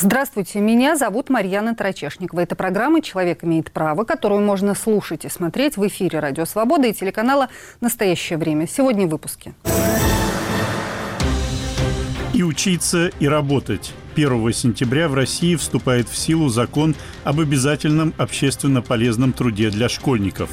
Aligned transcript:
Здравствуйте, 0.00 0.60
меня 0.60 0.94
зовут 0.94 1.28
Марьяна 1.28 1.74
Трачешникова. 1.74 2.38
Это 2.38 2.54
программа 2.54 3.02
«Человек 3.02 3.42
имеет 3.42 3.72
право», 3.72 4.04
которую 4.04 4.42
можно 4.42 4.76
слушать 4.76 5.24
и 5.24 5.28
смотреть 5.28 5.76
в 5.76 5.84
эфире 5.88 6.20
«Радио 6.20 6.44
Свобода» 6.44 6.86
и 6.86 6.92
телеканала 6.92 7.48
«Настоящее 7.80 8.38
время». 8.38 8.68
Сегодня 8.68 9.08
в 9.08 9.10
выпуске. 9.10 9.54
И 12.32 12.44
учиться, 12.44 13.08
и 13.18 13.26
работать. 13.26 13.92
1 14.14 14.52
сентября 14.52 15.08
в 15.08 15.14
России 15.14 15.56
вступает 15.56 16.08
в 16.08 16.16
силу 16.16 16.48
закон 16.48 16.94
об 17.24 17.40
обязательном 17.40 18.14
общественно 18.18 18.82
полезном 18.82 19.32
труде 19.32 19.68
для 19.68 19.88
школьников. 19.88 20.50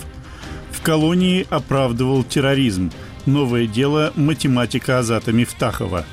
В 0.72 0.82
колонии 0.82 1.46
оправдывал 1.52 2.24
терроризм. 2.24 2.92
Новое 3.28 3.68
дело 3.68 4.12
математика 4.16 4.98
Азата 4.98 5.32
Мифтахова. 5.32 6.04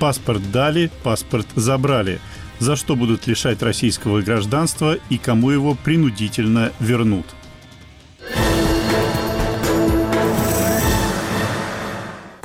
Паспорт 0.00 0.50
дали, 0.50 0.90
паспорт 1.02 1.46
забрали– 1.54 2.20
за 2.58 2.76
что 2.76 2.96
будут 2.96 3.26
лишать 3.26 3.62
российского 3.62 4.20
гражданства 4.20 4.96
и 5.10 5.18
кому 5.18 5.50
его 5.50 5.74
принудительно 5.74 6.72
вернут. 6.80 7.26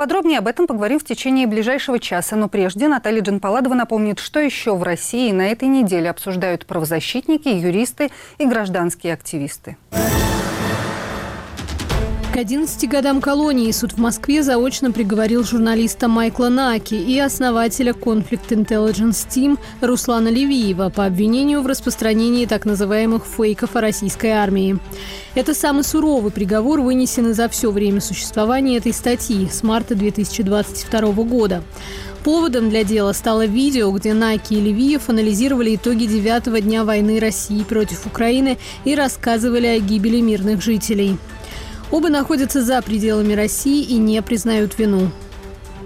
Подробнее 0.03 0.39
об 0.39 0.47
этом 0.47 0.67
поговорим 0.67 0.99
в 0.99 1.05
течение 1.05 1.47
ближайшего 1.47 1.97
часа. 1.97 2.35
Но 2.35 2.49
прежде 2.49 2.89
Наталья 2.89 3.21
Джанпаладова 3.21 3.73
напомнит, 3.73 4.19
что 4.19 4.41
еще 4.41 4.75
в 4.75 4.83
России 4.83 5.31
на 5.31 5.47
этой 5.47 5.69
неделе 5.69 6.09
обсуждают 6.09 6.65
правозащитники, 6.65 7.47
юристы 7.47 8.11
и 8.37 8.45
гражданские 8.45 9.13
активисты. 9.13 9.77
К 12.33 12.37
11 12.37 12.89
годам 12.89 13.21
колонии 13.21 13.71
суд 13.71 13.91
в 13.91 13.99
Москве 13.99 14.41
заочно 14.41 14.91
приговорил 14.91 15.43
журналиста 15.43 16.07
Майкла 16.07 16.49
Наки 16.49 16.95
и 16.95 17.19
основателя 17.19 17.91
Conflict 17.91 18.49
Intelligence 18.49 19.27
Team 19.29 19.59
Руслана 19.81 20.29
Левиева 20.29 20.89
по 20.89 21.05
обвинению 21.05 21.61
в 21.61 21.67
распространении 21.67 22.47
так 22.47 22.65
называемых 22.65 23.23
фейков 23.23 23.75
о 23.75 23.81
российской 23.81 24.31
армии. 24.31 24.79
Это 25.35 25.53
самый 25.53 25.83
суровый 25.83 26.31
приговор, 26.31 26.81
вынесенный 26.81 27.33
за 27.33 27.47
все 27.49 27.69
время 27.69 28.01
существования 28.01 28.77
этой 28.77 28.93
статьи 28.93 29.47
с 29.47 29.61
марта 29.61 29.93
2022 29.93 31.01
года. 31.25 31.61
Поводом 32.23 32.71
для 32.71 32.83
дела 32.83 33.13
стало 33.13 33.45
видео, 33.45 33.91
где 33.91 34.15
Наки 34.15 34.55
и 34.55 34.59
Левиев 34.59 35.07
анализировали 35.07 35.75
итоги 35.75 36.07
девятого 36.07 36.61
дня 36.61 36.83
войны 36.83 37.19
России 37.19 37.61
против 37.61 38.07
Украины 38.07 38.57
и 38.85 38.95
рассказывали 38.95 39.67
о 39.67 39.77
гибели 39.77 40.19
мирных 40.19 40.63
жителей. 40.63 41.19
Оба 41.93 42.09
находятся 42.09 42.63
за 42.63 42.81
пределами 42.81 43.33
России 43.33 43.83
и 43.83 43.97
не 43.97 44.19
признают 44.23 44.79
вину. 44.79 45.11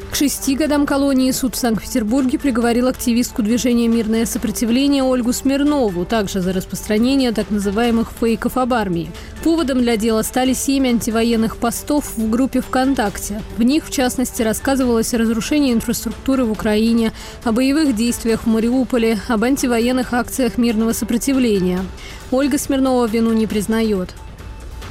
К 0.09 0.16
шести 0.16 0.55
годам 0.55 0.86
колонии 0.86 1.31
суд 1.31 1.55
в 1.55 1.58
Санкт-Петербурге 1.58 2.39
приговорил 2.39 2.88
активистку 2.88 3.44
движения 3.44 3.89
«Мирное 3.89 4.25
сопротивление» 4.25 5.03
Ольгу 5.03 5.33
Смирнову, 5.33 6.05
также 6.05 6.39
за 6.39 6.53
распространение 6.53 7.33
так 7.33 7.49
называемых 7.52 8.14
фейков 8.22 8.55
об 8.55 8.73
армии. 8.73 9.11
Поводом 9.44 9.81
для 9.81 9.97
дела 9.97 10.22
стали 10.22 10.53
семь 10.53 10.88
антивоенных 10.88 11.58
постов 11.58 12.16
в 12.16 12.30
группе 12.30 12.61
ВКонтакте. 12.61 13.42
В 13.58 13.64
них, 13.64 13.86
в 13.86 13.92
частности, 13.92 14.42
рассказывалось 14.42 15.14
о 15.14 15.17
разрушении 15.17 15.73
инфраструктуры 15.73 16.45
в 16.45 16.53
Украине, 16.53 17.11
о 17.44 17.52
боевых 17.52 17.94
действиях 17.94 18.44
в 18.44 18.47
Мариуполе, 18.47 19.19
об 19.27 19.44
антивоенных 19.44 20.14
акциях 20.14 20.58
мирного 20.58 20.94
сопротивления. 20.94 21.81
Ольга 22.31 22.58
Смирнова 22.58 23.08
вину 23.08 23.33
не 23.33 23.45
признает. 23.45 24.16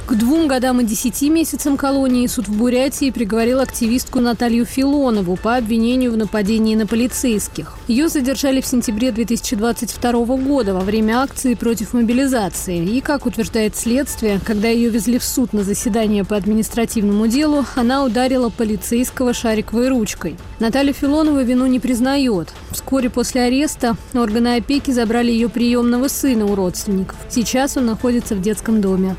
К 0.07 0.15
двум 0.15 0.47
годам 0.47 0.79
и 0.79 0.85
десяти 0.85 1.29
месяцам 1.29 1.75
колонии 1.75 2.27
суд 2.27 2.47
в 2.47 2.57
Бурятии 2.57 3.11
приговорил 3.11 3.59
активистку 3.59 4.21
Наталью 4.21 4.63
Филонову 4.63 5.35
по 5.35 5.57
обвинению 5.57 6.13
в 6.13 6.17
нападении 6.17 6.75
на 6.75 6.87
полицейских. 6.87 7.73
Ее 7.89 8.07
задержали 8.07 8.61
в 8.61 8.65
сентябре 8.65 9.11
2022 9.11 10.11
года 10.37 10.73
во 10.73 10.79
время 10.79 11.19
акции 11.19 11.55
против 11.55 11.91
мобилизации. 11.91 12.85
И, 12.85 13.01
как 13.01 13.25
утверждает 13.25 13.75
следствие, 13.75 14.39
когда 14.45 14.69
ее 14.69 14.87
везли 14.87 15.19
в 15.19 15.25
суд 15.25 15.51
на 15.51 15.63
заседание 15.63 16.23
по 16.23 16.37
административному 16.37 17.27
делу, 17.27 17.65
она 17.75 18.05
ударила 18.05 18.47
полицейского 18.47 19.33
шариковой 19.33 19.89
ручкой. 19.89 20.37
Наталья 20.61 20.93
Филонова 20.93 21.43
вину 21.43 21.65
не 21.65 21.81
признает. 21.81 22.53
Вскоре 22.71 23.09
после 23.09 23.41
ареста 23.41 23.97
органы 24.13 24.55
опеки 24.55 24.91
забрали 24.91 25.33
ее 25.33 25.49
приемного 25.49 26.07
сына 26.07 26.45
у 26.45 26.55
родственников. 26.55 27.17
Сейчас 27.27 27.75
он 27.75 27.87
находится 27.87 28.35
в 28.35 28.41
детском 28.41 28.79
доме. 28.79 29.17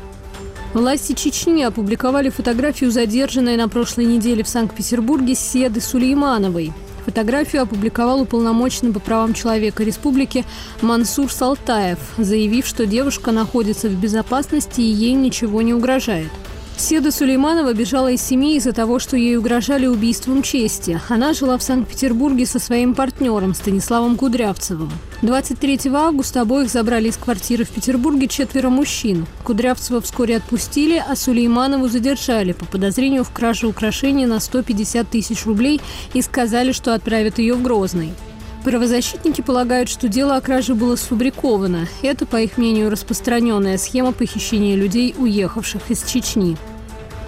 Власти 0.73 1.13
Чечни 1.13 1.63
опубликовали 1.63 2.29
фотографию 2.29 2.91
задержанной 2.91 3.57
на 3.57 3.67
прошлой 3.67 4.05
неделе 4.05 4.43
в 4.43 4.47
Санкт-Петербурге 4.47 5.33
Седы 5.33 5.81
Сулеймановой. 5.81 6.73
Фотографию 7.05 7.63
опубликовал 7.63 8.21
уполномоченный 8.21 8.93
по 8.93 8.99
правам 8.99 9.33
человека 9.33 9.83
республики 9.83 10.45
Мансур 10.83 11.31
Салтаев, 11.31 11.97
заявив, 12.19 12.67
что 12.67 12.85
девушка 12.85 13.31
находится 13.31 13.89
в 13.89 13.99
безопасности 13.99 14.81
и 14.81 14.91
ей 14.91 15.13
ничего 15.13 15.63
не 15.63 15.73
угрожает. 15.73 16.29
Седа 16.79 17.11
Сулейманова 17.11 17.73
бежала 17.73 18.09
из 18.09 18.21
семьи 18.21 18.55
из-за 18.55 18.71
того, 18.71 18.99
что 18.99 19.17
ей 19.17 19.35
угрожали 19.35 19.85
убийством 19.85 20.41
чести. 20.41 20.99
Она 21.09 21.33
жила 21.33 21.57
в 21.57 21.61
Санкт-Петербурге 21.61 22.45
со 22.45 22.57
своим 22.57 22.95
партнером 22.95 23.53
Станиславом 23.53 24.15
Кудрявцевым. 24.15 24.89
23 25.21 25.91
августа 25.93 26.41
обоих 26.41 26.69
забрали 26.69 27.09
из 27.09 27.17
квартиры 27.17 27.65
в 27.65 27.69
Петербурге 27.69 28.27
четверо 28.27 28.69
мужчин. 28.69 29.25
Кудрявцева 29.43 29.99
вскоре 29.99 30.37
отпустили, 30.37 31.03
а 31.05 31.17
Сулейманову 31.17 31.89
задержали 31.89 32.53
по 32.53 32.63
подозрению 32.63 33.25
в 33.25 33.31
краже 33.31 33.67
украшений 33.67 34.25
на 34.25 34.39
150 34.39 35.09
тысяч 35.09 35.45
рублей 35.45 35.81
и 36.13 36.21
сказали, 36.21 36.71
что 36.71 36.95
отправят 36.95 37.39
ее 37.39 37.55
в 37.55 37.61
Грозный. 37.61 38.13
Правозащитники 38.63 39.41
полагают, 39.41 39.89
что 39.89 40.09
дело 40.09 40.35
о 40.35 40.41
краже 40.41 40.75
было 40.75 40.95
сфабриковано. 40.97 41.87
Это, 42.01 42.25
по 42.25 42.37
их 42.37 42.57
мнению, 42.57 42.89
распространенная 42.89 43.77
схема 43.77 44.11
похищения 44.11 44.75
людей, 44.75 45.15
уехавших 45.17 45.89
из 45.89 46.03
Чечни. 46.03 46.57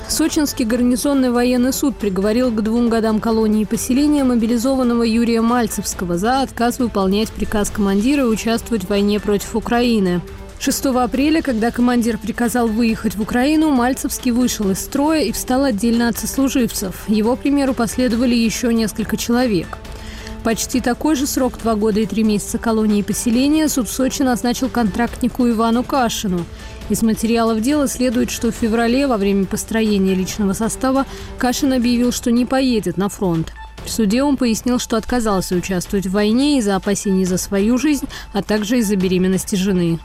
Сочинский 0.10 0.66
гарнизонный 0.66 1.32
военный 1.32 1.72
суд 1.72 1.96
приговорил 1.96 2.52
к 2.52 2.62
двум 2.62 2.90
годам 2.90 3.22
колонии 3.22 3.64
поселения 3.64 4.26
мобилизованного 4.26 5.04
Юрия 5.04 5.40
Мальцевского 5.40 6.18
за 6.18 6.42
отказ 6.42 6.80
выполнять 6.80 7.30
приказ 7.30 7.70
командира 7.70 8.24
и 8.24 8.28
участвовать 8.28 8.84
в 8.84 8.90
войне 8.90 9.22
против 9.22 9.56
Украины. 9.56 10.20
6 10.60 10.86
апреля, 10.88 11.42
когда 11.42 11.72
командир 11.72 12.18
приказал 12.18 12.68
выехать 12.68 13.16
в 13.16 13.22
Украину, 13.22 13.72
Мальцевский 13.72 14.32
вышел 14.32 14.70
из 14.70 14.80
строя 14.80 15.22
и 15.22 15.32
встал 15.32 15.64
отдельно 15.64 16.10
от 16.10 16.20
сослуживцев. 16.20 17.08
Его 17.08 17.38
примеру 17.38 17.74
последовали 17.74 18.36
еще 18.36 18.74
несколько 18.74 19.16
человек. 19.16 19.78
Почти 20.44 20.82
такой 20.82 21.16
же 21.16 21.28
срок, 21.28 21.60
два 21.62 21.76
года 21.76 22.00
и 22.00 22.08
три 22.08 22.24
месяца 22.24 22.58
колонии 22.58 23.00
и 23.00 23.04
поселения, 23.04 23.70
суд 23.70 23.88
в 23.88 23.92
Сочи 23.92 24.24
назначил 24.24 24.70
контрактнику 24.70 25.48
Ивану 25.48 25.84
Кашину. 25.84 26.46
Из 26.90 27.04
материалов 27.04 27.62
дела 27.62 27.88
следует, 27.88 28.32
что 28.32 28.52
в 28.52 28.56
феврале, 28.56 29.06
во 29.06 29.18
время 29.18 29.46
построения 29.46 30.16
личного 30.16 30.54
состава, 30.54 31.06
Кашин 31.38 31.74
объявил, 31.74 32.12
что 32.12 32.32
не 32.32 32.46
поедет 32.46 32.98
на 32.98 33.08
фронт. 33.08 33.54
В 33.86 33.90
суде 33.90 34.24
он 34.24 34.36
пояснил, 34.36 34.80
что 34.80 34.98
отказался 34.98 35.56
участвовать 35.56 36.08
в 36.08 36.12
войне 36.12 36.58
из-за 36.58 36.76
опасений 36.76 37.26
за 37.26 37.38
свою 37.38 37.78
жизнь, 37.78 38.08
а 38.34 38.42
также 38.42 38.80
из-за 38.80 38.96
беременности 38.96 39.56
жены. 39.56 40.00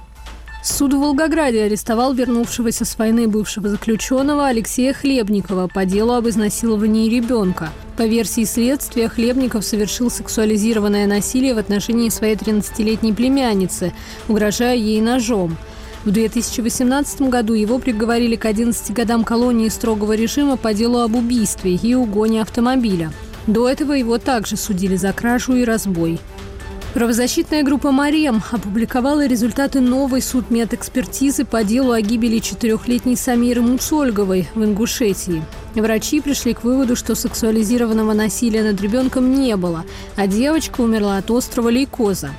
Суд 0.68 0.94
в 0.94 0.98
Волгограде 0.98 1.62
арестовал 1.62 2.12
вернувшегося 2.12 2.84
с 2.84 2.98
войны 2.98 3.28
бывшего 3.28 3.68
заключенного 3.68 4.48
Алексея 4.48 4.92
Хлебникова 4.92 5.68
по 5.68 5.84
делу 5.84 6.14
об 6.14 6.28
изнасиловании 6.28 7.08
ребенка. 7.08 7.70
По 7.96 8.02
версии 8.02 8.42
следствия, 8.42 9.08
Хлебников 9.08 9.64
совершил 9.64 10.10
сексуализированное 10.10 11.06
насилие 11.06 11.54
в 11.54 11.58
отношении 11.58 12.08
своей 12.08 12.34
13-летней 12.34 13.12
племянницы, 13.12 13.92
угрожая 14.26 14.74
ей 14.74 15.00
ножом. 15.00 15.56
В 16.04 16.10
2018 16.10 17.22
году 17.22 17.54
его 17.54 17.78
приговорили 17.78 18.34
к 18.34 18.44
11 18.44 18.92
годам 18.92 19.22
колонии 19.22 19.68
строгого 19.68 20.14
режима 20.14 20.56
по 20.56 20.74
делу 20.74 20.98
об 20.98 21.14
убийстве 21.14 21.76
и 21.76 21.94
угоне 21.94 22.42
автомобиля. 22.42 23.12
До 23.46 23.68
этого 23.68 23.92
его 23.92 24.18
также 24.18 24.56
судили 24.56 24.96
за 24.96 25.12
кражу 25.12 25.54
и 25.54 25.64
разбой. 25.64 26.18
Правозащитная 26.96 27.62
группа 27.62 27.90
«Марем» 27.92 28.42
опубликовала 28.50 29.26
результаты 29.26 29.80
новой 29.80 30.22
судмедэкспертизы 30.22 31.44
по 31.44 31.62
делу 31.62 31.92
о 31.92 32.00
гибели 32.00 32.38
четырехлетней 32.38 33.18
Самиры 33.18 33.60
Муцольговой 33.60 34.48
в 34.54 34.64
Ингушетии. 34.64 35.44
Врачи 35.74 36.22
пришли 36.22 36.54
к 36.54 36.64
выводу, 36.64 36.96
что 36.96 37.14
сексуализированного 37.14 38.14
насилия 38.14 38.62
над 38.62 38.80
ребенком 38.80 39.38
не 39.38 39.56
было, 39.56 39.84
а 40.16 40.26
девочка 40.26 40.80
умерла 40.80 41.18
от 41.18 41.30
острого 41.30 41.68
лейкоза. 41.68 42.30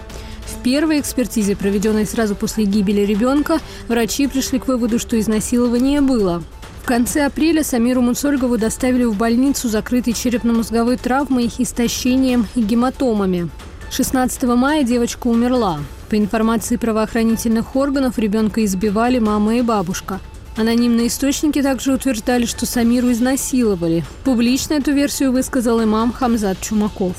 В 0.48 0.64
первой 0.64 1.02
экспертизе, 1.02 1.56
проведенной 1.56 2.08
сразу 2.08 2.36
после 2.36 2.64
гибели 2.66 3.02
ребенка, 3.02 3.60
врачи 3.88 4.26
пришли 4.26 4.58
к 4.58 4.68
выводу, 4.68 4.98
что 4.98 5.20
изнасилования 5.20 6.02
было. 6.02 6.42
В 6.82 6.88
конце 6.88 7.28
апреля 7.28 7.64
Самиру 7.64 8.02
Муцольгову 8.02 8.58
доставили 8.58 9.04
в 9.04 9.16
больницу, 9.16 9.70
закрытой 9.70 10.14
черепно-мозговой 10.14 10.98
травмой, 10.98 11.52
истощением 11.60 12.48
и 12.56 12.64
гематомами. 12.64 13.52
16 13.90 14.44
мая 14.44 14.84
девочка 14.84 15.28
умерла. 15.28 15.80
По 16.10 16.18
информации 16.18 16.76
правоохранительных 16.76 17.76
органов, 17.76 18.20
ребенка 18.20 18.64
избивали 18.64 19.20
мама 19.20 19.56
и 19.56 19.62
бабушка. 19.62 20.20
Анонимные 20.58 21.08
источники 21.08 21.62
также 21.62 21.94
утверждали, 21.94 22.46
что 22.46 22.66
Самиру 22.66 23.12
изнасиловали. 23.12 24.04
Публично 24.24 24.74
эту 24.74 24.92
версию 24.92 25.32
высказал 25.32 25.84
имам 25.84 26.12
Хамзат 26.12 26.60
Чумаков. 26.60 27.16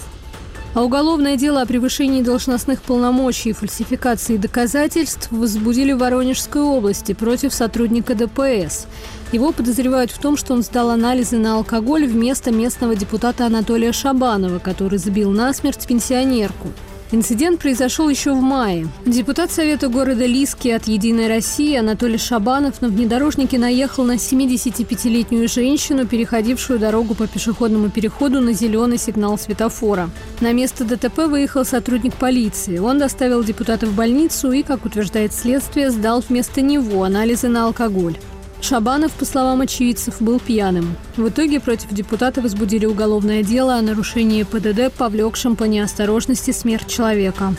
А 0.74 0.82
уголовное 0.82 1.36
дело 1.36 1.62
о 1.62 1.66
превышении 1.66 2.22
должностных 2.22 2.82
полномочий 2.82 3.50
и 3.50 3.52
фальсификации 3.54 4.36
доказательств 4.36 5.28
возбудили 5.30 5.92
в 5.92 5.98
Воронежской 5.98 6.62
области 6.62 7.14
против 7.14 7.54
сотрудника 7.54 8.14
ДПС. 8.14 8.86
Его 9.32 9.52
подозревают 9.52 10.10
в 10.10 10.19
том, 10.19 10.36
что 10.36 10.54
он 10.54 10.62
сдал 10.62 10.90
анализы 10.90 11.36
на 11.36 11.56
алкоголь 11.56 12.06
вместо 12.06 12.50
местного 12.50 12.96
депутата 12.96 13.44
Анатолия 13.44 13.92
Шабанова, 13.92 14.58
который 14.58 14.98
забил 14.98 15.30
насмерть 15.30 15.86
пенсионерку. 15.86 16.69
Инцидент 17.10 17.60
произошел 17.60 18.08
еще 18.10 18.34
в 18.34 18.40
мае. 18.40 18.86
Депутат 19.06 19.50
Совета 19.50 19.88
города 19.88 20.26
Лиски 20.26 20.69
от 20.69 20.88
«Единой 20.88 21.28
России» 21.28 21.75
Анатолий 21.75 22.19
Шабанов 22.19 22.82
на 22.82 22.88
внедорожнике 22.88 23.58
наехал 23.58 24.04
на 24.04 24.16
75-летнюю 24.16 25.48
женщину, 25.48 26.06
переходившую 26.06 26.78
дорогу 26.78 27.14
по 27.14 27.26
пешеходному 27.26 27.88
переходу 27.88 28.42
на 28.42 28.52
зеленый 28.52 28.98
сигнал 28.98 29.38
светофора. 29.38 30.10
На 30.40 30.52
место 30.52 30.84
ДТП 30.84 31.20
выехал 31.20 31.64
сотрудник 31.64 32.14
полиции. 32.14 32.78
Он 32.78 32.98
доставил 32.98 33.42
депутата 33.42 33.86
в 33.86 33.94
больницу 33.94 34.52
и, 34.52 34.62
как 34.62 34.84
утверждает 34.84 35.32
следствие, 35.32 35.90
сдал 35.90 36.22
вместо 36.28 36.60
него 36.60 37.04
анализы 37.04 37.48
на 37.48 37.64
алкоголь. 37.64 38.19
Шабанов, 38.60 39.12
по 39.12 39.25
словам 39.25 39.60
очевидцев, 39.60 40.20
был 40.20 40.40
пьяным. 40.40 40.96
В 41.16 41.28
итоге 41.28 41.60
против 41.60 41.90
депутата 41.90 42.40
возбудили 42.40 42.87
уголовное 42.87 43.43
дело 43.43 43.76
о 43.76 43.82
нарушении 43.82 44.43
ПДД, 44.43 44.93
повлекшем 44.93 45.56
по 45.56 45.64
неосторожности 45.64 46.50
смерть 46.50 46.88
человека. 46.88 47.55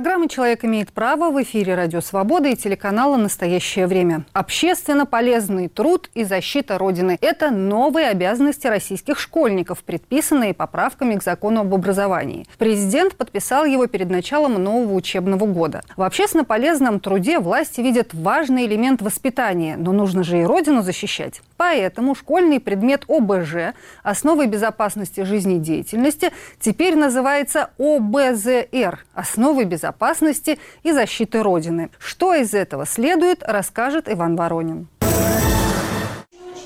Программа 0.00 0.30
«Человек 0.30 0.64
имеет 0.64 0.94
право» 0.94 1.30
в 1.30 1.42
эфире 1.42 1.74
«Радио 1.74 2.00
Свобода» 2.00 2.48
и 2.48 2.56
телеканала 2.56 3.18
«Настоящее 3.18 3.86
время». 3.86 4.24
Общественно 4.32 5.04
полезный 5.04 5.68
труд 5.68 6.08
и 6.14 6.24
защита 6.24 6.78
Родины– 6.78 7.18
это 7.20 7.50
новые 7.50 8.08
обязанности 8.08 8.66
российских 8.66 9.18
школьников, 9.18 9.84
предписанные 9.84 10.54
поправками 10.54 11.16
к 11.16 11.22
закону 11.22 11.60
об 11.60 11.74
образовании. 11.74 12.46
Президент 12.56 13.14
подписал 13.14 13.66
его 13.66 13.88
перед 13.88 14.08
началом 14.08 14.54
нового 14.54 14.94
учебного 14.94 15.44
года. 15.44 15.82
В 15.98 16.02
общественно 16.02 16.44
полезном 16.44 16.98
труде 16.98 17.38
власти 17.38 17.82
видят 17.82 18.14
важный 18.14 18.64
элемент 18.64 19.02
воспитания, 19.02 19.76
но 19.76 19.92
нужно 19.92 20.24
же 20.24 20.40
и 20.40 20.44
Родину 20.44 20.80
защищать. 20.80 21.42
Поэтому 21.58 22.14
школьный 22.14 22.58
предмет 22.58 23.04
ОБЖ– 23.06 23.74
основы 24.02 24.46
безопасности 24.46 25.24
жизнедеятельности– 25.24 26.32
теперь 26.58 26.96
называется 26.96 27.68
ОБЗР– 27.78 29.04
основы 29.14 29.64
безопасности 29.64 29.89
безопасности 29.90 30.58
и 30.82 30.92
защиты 30.92 31.42
Родины. 31.42 31.90
Что 31.98 32.34
из 32.34 32.54
этого 32.54 32.86
следует, 32.86 33.42
расскажет 33.42 34.08
Иван 34.08 34.36
Воронин. 34.36 34.88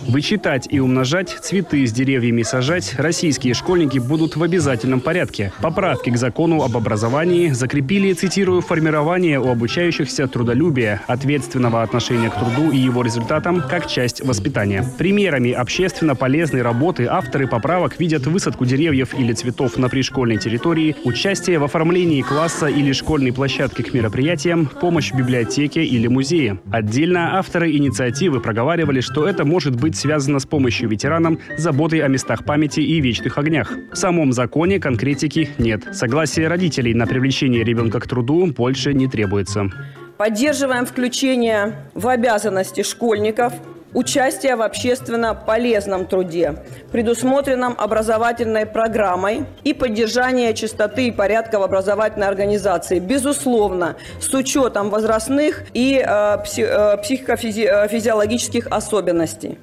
Вычитать 0.07 0.69
и 0.71 0.81
умножать, 0.81 1.31
цветы 1.41 1.87
с 1.87 1.93
деревьями 1.93 2.43
сажать 2.43 2.95
российские 2.99 3.55
школьники 3.55 3.99
будут 3.99 4.37
в 4.37 4.43
обязательном 4.43 5.01
порядке. 5.01 5.53
Поправки 5.63 6.11
к 6.11 6.17
закону 6.17 6.63
об 6.63 6.77
образовании 6.77 7.51
закрепили, 7.51 8.13
цитирую, 8.13 8.61
формирование 8.61 9.41
у 9.41 9.49
обучающихся 9.49 10.29
трудолюбия, 10.29 11.01
ответственного 11.07 11.83
отношения 11.83 12.29
к 12.29 12.35
труду 12.35 12.71
и 12.71 12.77
его 12.77 13.03
результатам 13.03 13.63
как 13.63 13.87
часть 13.87 14.21
воспитания. 14.21 14.85
Примерами 14.99 15.53
общественно 15.53 16.15
полезной 16.15 16.63
работы 16.63 17.07
авторы 17.07 17.49
поправок 17.49 17.99
видят 17.99 18.27
высадку 18.27 18.67
деревьев 18.67 19.19
или 19.19 19.33
цветов 19.33 19.79
на 19.79 19.89
пришкольной 19.89 20.37
территории, 20.37 20.97
участие 21.05 21.59
в 21.59 21.65
оформлении 21.65 22.21
класса 22.21 22.67
или 22.67 22.93
школьной 22.93 23.33
площадки 23.33 23.83
к 23.83 23.95
мероприятиям, 23.95 24.67
помощь 24.67 25.13
в 25.13 25.17
библиотеке 25.17 25.83
или 25.83 26.09
музее. 26.09 26.61
Отдельно 26.71 27.39
авторы 27.39 27.73
инициативы 27.73 28.41
проговаривали, 28.41 29.01
что 29.01 29.27
это 29.27 29.45
может 29.45 29.75
быть 29.75 29.94
быть 29.95 30.01
связано 30.01 30.41
с 30.41 30.47
помощью 30.47 30.89
ветеранам, 30.89 31.39
заботой 31.57 32.01
о 32.01 32.09
местах 32.09 32.45
памяти 32.45 32.81
и 32.81 33.01
вечных 33.01 33.39
огнях. 33.39 33.73
В 33.93 33.97
самом 33.97 34.33
законе 34.33 34.81
конкретики 34.81 35.51
нет. 35.59 35.83
Согласие 35.93 36.49
родителей 36.49 36.95
на 36.95 37.07
привлечение 37.07 37.65
ребенка 37.65 38.01
к 38.01 38.09
труду 38.09 38.47
больше 38.47 38.93
не 38.93 39.07
требуется. 39.07 39.71
Поддерживаем 40.17 40.87
включение 40.87 41.75
в 41.95 42.09
обязанности 42.09 42.83
школьников 42.83 43.53
участие 43.93 44.57
в 44.57 44.63
общественно 44.63 45.35
полезном 45.35 46.07
труде, 46.07 46.57
предусмотренном 46.91 47.75
образовательной 47.79 48.67
программой 48.67 49.45
и 49.63 49.73
поддержание 49.73 50.53
чистоты 50.55 51.07
и 51.07 51.13
порядка 51.13 51.59
в 51.59 51.63
образовательной 51.63 52.27
организации, 52.27 52.99
безусловно, 52.99 53.95
с 54.21 54.35
учетом 54.35 54.91
возрастных 54.91 55.63
и 55.75 56.03
э, 56.05 56.37
э 56.59 56.97
психофизиологических 56.97 58.67
особенностей. 58.71 59.59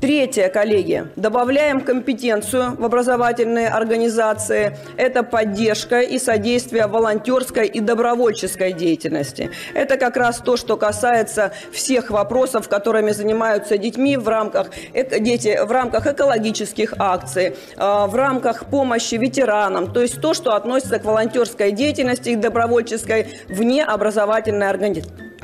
Третье, 0.00 0.50
коллеги, 0.50 1.06
добавляем 1.16 1.80
компетенцию 1.80 2.76
в 2.76 2.84
образовательные 2.84 3.68
организации. 3.68 4.76
Это 4.98 5.22
поддержка 5.22 6.00
и 6.00 6.18
содействие 6.18 6.86
волонтерской 6.86 7.66
и 7.66 7.80
добровольческой 7.80 8.74
деятельности. 8.74 9.50
Это 9.72 9.96
как 9.96 10.18
раз 10.18 10.38
то, 10.40 10.58
что 10.58 10.76
касается 10.76 11.52
всех 11.72 12.10
вопросов, 12.10 12.68
которыми 12.68 13.12
занимаются 13.12 13.78
детьми 13.78 14.18
в 14.18 14.28
рамках, 14.28 14.68
дети, 14.92 15.58
в 15.64 15.72
рамках 15.72 16.06
экологических 16.06 16.92
акций, 16.98 17.56
а, 17.78 18.06
в 18.06 18.14
рамках 18.14 18.66
помощи 18.66 19.14
ветеранам. 19.14 19.90
То 19.90 20.02
есть 20.02 20.20
то, 20.20 20.34
что 20.34 20.56
относится 20.56 20.98
к 20.98 21.06
волонтерской 21.06 21.72
деятельности 21.72 22.30
и 22.30 22.36
добровольческой 22.36 23.28
вне 23.48 23.82
образовательной 23.82 24.68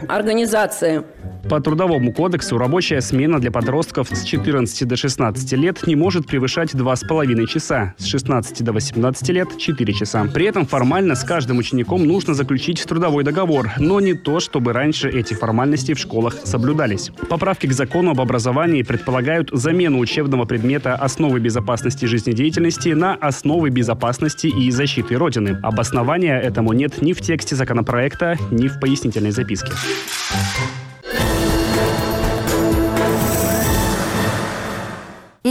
организации. 0.08 1.04
По 1.48 1.60
Трудовому 1.60 2.12
кодексу 2.12 2.56
рабочая 2.56 3.00
смена 3.00 3.40
для 3.40 3.50
подростков 3.50 4.08
с 4.10 4.24
14 4.24 4.86
до 4.86 4.96
16 4.96 5.52
лет 5.52 5.86
не 5.86 5.96
может 5.96 6.26
превышать 6.26 6.72
2,5 6.74 7.46
часа, 7.46 7.94
с 7.98 8.06
16 8.06 8.62
до 8.62 8.72
18 8.72 9.28
лет– 9.30 9.48
4 9.58 9.92
часа. 9.92 10.24
При 10.32 10.46
этом 10.46 10.66
формально 10.66 11.14
с 11.14 11.24
каждым 11.24 11.58
учеником 11.58 12.06
нужно 12.06 12.34
заключить 12.34 12.84
трудовой 12.84 13.24
договор, 13.24 13.70
но 13.78 14.00
не 14.00 14.14
то, 14.14 14.40
чтобы 14.40 14.72
раньше 14.72 15.10
эти 15.10 15.34
формальности 15.34 15.94
в 15.94 15.98
школах 15.98 16.36
соблюдались. 16.44 17.10
Поправки 17.28 17.66
к 17.66 17.72
закону 17.72 18.12
об 18.12 18.20
образовании 18.20 18.82
предполагают 18.82 19.50
замену 19.52 19.98
учебного 19.98 20.44
предмета 20.44 20.94
«Основы 20.94 21.40
безопасности 21.40 22.06
жизнедеятельности» 22.06 22.90
на 22.90 23.14
«Основы 23.14 23.70
безопасности 23.70 24.46
и 24.46 24.70
защиты 24.70 25.16
Родины». 25.16 25.58
Обоснования 25.62 26.38
этому 26.38 26.72
нет 26.72 27.02
ни 27.02 27.12
в 27.12 27.20
тексте 27.20 27.56
законопроекта, 27.56 28.36
ни 28.50 28.68
в 28.68 28.80
пояснительной 28.80 29.32
записке. 29.32 29.72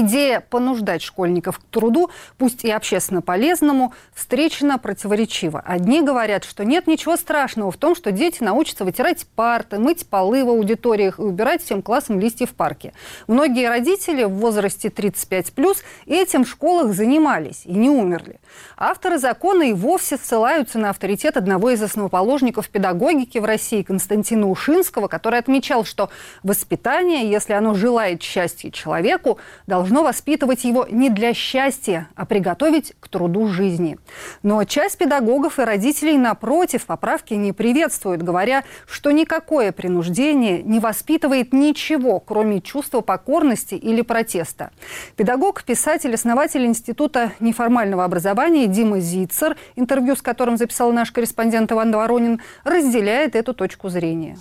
Идея 0.01 0.39
понуждать 0.39 1.03
школьников 1.03 1.59
к 1.59 1.63
труду, 1.69 2.09
пусть 2.39 2.65
и 2.65 2.71
общественно 2.71 3.21
полезному, 3.21 3.93
встречена 4.15 4.79
противоречиво. 4.79 5.61
Одни 5.63 6.01
говорят, 6.01 6.43
что 6.43 6.65
нет 6.65 6.87
ничего 6.87 7.17
страшного 7.17 7.69
в 7.69 7.77
том, 7.77 7.93
что 7.95 8.11
дети 8.11 8.41
научатся 8.41 8.83
вытирать 8.83 9.27
парты, 9.35 9.77
мыть 9.77 10.07
полы 10.07 10.43
в 10.43 10.49
аудиториях 10.49 11.19
и 11.19 11.21
убирать 11.21 11.63
всем 11.63 11.83
классом 11.83 12.19
листья 12.19 12.47
в 12.47 12.55
парке. 12.55 12.93
Многие 13.27 13.69
родители 13.69 14.23
в 14.23 14.31
возрасте 14.31 14.87
35+, 14.87 15.77
этим 16.07 16.45
в 16.45 16.49
школах 16.49 16.93
занимались 16.93 17.61
и 17.65 17.73
не 17.73 17.91
умерли. 17.91 18.39
Авторы 18.77 19.19
закона 19.19 19.63
и 19.63 19.73
вовсе 19.73 20.17
ссылаются 20.17 20.79
на 20.79 20.89
авторитет 20.89 21.37
одного 21.37 21.69
из 21.69 21.83
основоположников 21.83 22.69
педагогики 22.69 23.37
в 23.37 23.45
России 23.45 23.83
Константина 23.83 24.49
Ушинского, 24.49 25.07
который 25.07 25.37
отмечал, 25.37 25.85
что 25.85 26.09
воспитание, 26.41 27.29
если 27.29 27.53
оно 27.53 27.75
желает 27.75 28.23
счастья 28.23 28.71
человеку, 28.71 29.37
должно 29.67 29.90
должно 29.91 30.07
воспитывать 30.07 30.63
его 30.63 30.87
не 30.89 31.09
для 31.09 31.33
счастья, 31.33 32.07
а 32.15 32.25
приготовить 32.25 32.93
к 33.01 33.09
труду 33.09 33.47
жизни. 33.47 33.97
Но 34.41 34.63
часть 34.63 34.97
педагогов 34.97 35.59
и 35.59 35.63
родителей, 35.63 36.17
напротив, 36.17 36.85
поправки 36.85 37.33
не 37.33 37.51
приветствуют, 37.51 38.23
говоря, 38.23 38.63
что 38.87 39.11
никакое 39.11 39.73
принуждение 39.73 40.63
не 40.63 40.79
воспитывает 40.79 41.51
ничего, 41.51 42.21
кроме 42.21 42.61
чувства 42.61 43.01
покорности 43.01 43.75
или 43.75 44.01
протеста. 44.01 44.71
Педагог, 45.17 45.63
писатель, 45.63 46.13
основатель 46.13 46.65
Института 46.65 47.33
неформального 47.41 48.05
образования 48.05 48.67
Дима 48.67 49.01
Зицер, 49.01 49.57
интервью 49.75 50.15
с 50.15 50.21
которым 50.21 50.55
записал 50.55 50.93
наш 50.93 51.11
корреспондент 51.11 51.69
Иван 51.73 51.91
Воронин, 51.91 52.39
разделяет 52.63 53.35
эту 53.35 53.53
точку 53.53 53.89
зрения. 53.89 54.37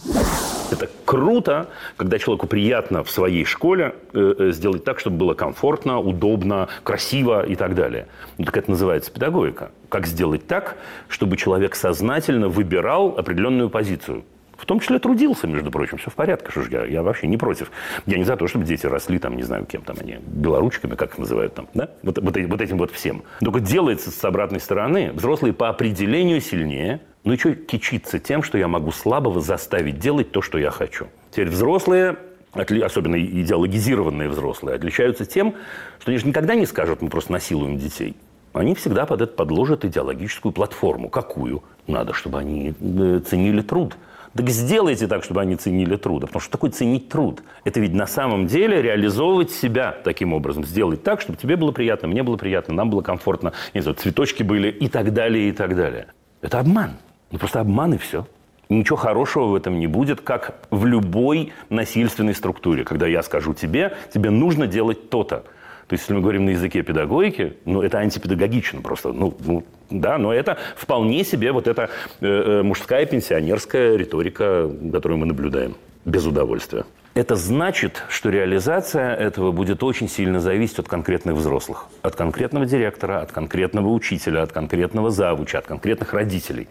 Это 0.71 0.89
круто, 1.05 1.69
когда 1.97 2.19
человеку 2.19 2.47
приятно 2.47 3.03
в 3.03 3.11
своей 3.11 3.45
школе 3.45 3.97
э, 4.13 4.35
э, 4.39 4.53
сделать 4.53 4.85
так, 4.85 5.01
чтобы 5.01 5.17
было 5.17 5.30
комфортно, 5.35 5.99
удобно, 5.99 6.69
красиво 6.83 7.45
и 7.45 7.55
так 7.57 7.75
далее. 7.75 8.07
Ну, 8.39 8.45
так 8.45 8.57
это 8.57 8.71
называется 8.71 9.11
педагогика. 9.11 9.71
Как 9.89 10.07
сделать 10.07 10.47
так, 10.47 10.77
чтобы 11.09 11.37
человек 11.37 11.75
сознательно 11.75 12.49
выбирал 12.49 13.15
определенную 13.19 13.71
позицию. 13.71 14.25
В 14.61 14.67
том 14.67 14.79
числе 14.79 14.99
трудился, 14.99 15.47
между 15.47 15.71
прочим, 15.71 15.97
все 15.97 16.11
в 16.11 16.15
порядке, 16.15 16.51
что 16.51 16.61
ж 16.63 16.69
я, 16.69 16.85
я 16.85 17.03
вообще 17.03 17.27
не 17.27 17.39
против. 17.39 17.71
Я 18.05 18.19
не 18.19 18.25
за 18.25 18.37
то, 18.37 18.47
чтобы 18.47 18.67
дети 18.67 18.87
росли 18.87 19.19
там, 19.19 19.35
не 19.37 19.43
знаю, 19.43 19.65
кем 19.65 19.81
там 19.81 19.97
они, 19.99 20.19
белоручками, 20.27 20.97
как 20.97 21.13
их 21.13 21.19
называют 21.19 21.55
там, 21.55 21.69
да? 21.73 21.89
Вот, 22.03 22.19
вот, 22.19 22.37
вот 22.37 22.61
этим 22.61 22.77
вот 22.77 22.91
всем. 22.91 23.23
Только 23.41 23.61
делается 23.61 24.11
с 24.11 24.23
обратной 24.23 24.61
стороны. 24.61 25.13
Взрослые 25.15 25.55
по 25.55 25.71
определению 25.71 26.43
сильнее, 26.43 27.01
ну 27.25 27.33
и 27.33 27.39
что 27.39 27.55
кичиться 27.55 28.19
тем, 28.19 28.43
что 28.43 28.59
я 28.59 28.69
могу 28.69 28.93
слабого 28.93 29.41
заставить 29.41 29.99
делать 29.99 30.31
то, 30.31 30.43
что 30.43 30.59
я 30.59 30.71
хочу? 30.71 31.07
Теперь 31.31 31.49
взрослые 31.49 32.19
особенно 32.53 33.21
идеологизированные 33.21 34.29
взрослые, 34.29 34.77
отличаются 34.77 35.25
тем, 35.25 35.55
что 36.01 36.11
они 36.11 36.19
же 36.19 36.27
никогда 36.27 36.55
не 36.55 36.67
скажут, 36.67 37.03
мы 37.03 37.09
просто 37.09 37.33
насилуем 37.33 37.79
детей. 37.79 38.17
Они 38.53 38.75
всегда 38.75 39.07
под 39.07 39.23
это 39.23 39.33
подложат 39.33 39.85
идеологическую 39.85 40.53
платформу. 40.53 41.09
Какую? 41.09 41.63
Надо, 41.87 42.13
чтобы 42.13 42.41
они 42.41 42.75
э, 42.81 43.21
ценили 43.25 43.61
труд. 43.61 43.97
Так 44.35 44.49
сделайте 44.49 45.07
так, 45.07 45.25
чтобы 45.25 45.41
они 45.41 45.57
ценили 45.57 45.97
труд. 45.97 46.23
Потому 46.23 46.41
что 46.41 46.51
такое 46.51 46.71
ценить 46.71 47.09
труд? 47.09 47.43
Это 47.65 47.79
ведь 47.79 47.95
на 47.95 48.07
самом 48.07 48.47
деле 48.47 48.83
реализовывать 48.83 49.53
себя 49.53 49.97
таким 50.05 50.33
образом. 50.33 50.65
Сделать 50.65 51.03
так, 51.05 51.21
чтобы 51.21 51.39
тебе 51.39 51.57
было 51.57 51.71
приятно, 51.71 52.09
мне 52.09 52.23
было 52.23 52.37
приятно, 52.37 52.75
нам 52.75 52.91
было 52.91 53.03
комфортно, 53.03 53.53
не 53.75 53.83
знаю, 53.83 53.97
цветочки 53.97 54.43
были 54.43 54.69
и 54.69 54.89
так 54.89 55.13
далее, 55.13 55.49
и 55.49 55.53
так 55.53 55.77
далее. 55.77 56.09
Это 56.43 56.59
обман. 56.59 56.93
Ну, 57.31 57.39
просто 57.39 57.61
обман 57.61 57.95
и 57.95 57.99
все. 57.99 58.27
Ничего 58.71 58.97
хорошего 58.97 59.47
в 59.47 59.55
этом 59.57 59.81
не 59.81 59.89
будет, 59.89 60.21
как 60.21 60.55
в 60.71 60.87
любой 60.87 61.53
насильственной 61.71 62.35
структуре. 62.35 62.85
Когда 62.85 63.09
я 63.09 63.23
скажу 63.23 63.53
тебе, 63.53 63.97
тебе 64.15 64.31
нужно 64.31 64.69
делать 64.69 65.11
то-то. 65.11 65.45
То 65.89 65.95
есть, 65.95 66.05
если 66.05 66.15
мы 66.15 66.21
говорим 66.21 66.45
на 66.45 66.51
языке 66.51 66.83
педагогики, 66.83 67.55
ну, 67.65 67.83
это 67.83 67.99
антипедагогично 67.99 68.81
просто. 68.81 69.13
Ну, 69.13 69.37
ну 69.45 69.65
да, 69.91 70.19
но 70.19 70.33
это 70.33 70.57
вполне 70.77 71.25
себе 71.25 71.51
вот 71.51 71.67
эта 71.67 71.91
э, 72.21 72.27
э, 72.27 72.63
мужская 72.63 73.07
пенсионерская 73.07 73.97
риторика, 73.97 74.71
которую 74.93 75.19
мы 75.19 75.27
наблюдаем 75.27 75.75
без 76.05 76.25
удовольствия. 76.25 76.85
Это 77.13 77.35
значит, 77.35 78.05
что 78.09 78.31
реализация 78.31 79.17
этого 79.17 79.51
будет 79.51 79.83
очень 79.83 80.09
сильно 80.09 80.39
зависеть 80.39 80.79
от 80.79 80.87
конкретных 80.87 81.35
взрослых. 81.35 81.87
От 82.03 82.15
конкретного 82.15 82.67
директора, 82.67 83.21
от 83.21 83.33
конкретного 83.33 83.89
учителя, 83.89 84.43
от 84.43 84.53
конкретного 84.53 85.11
завуча, 85.11 85.59
от 85.59 85.67
конкретных 85.67 86.13
родителей 86.13 86.69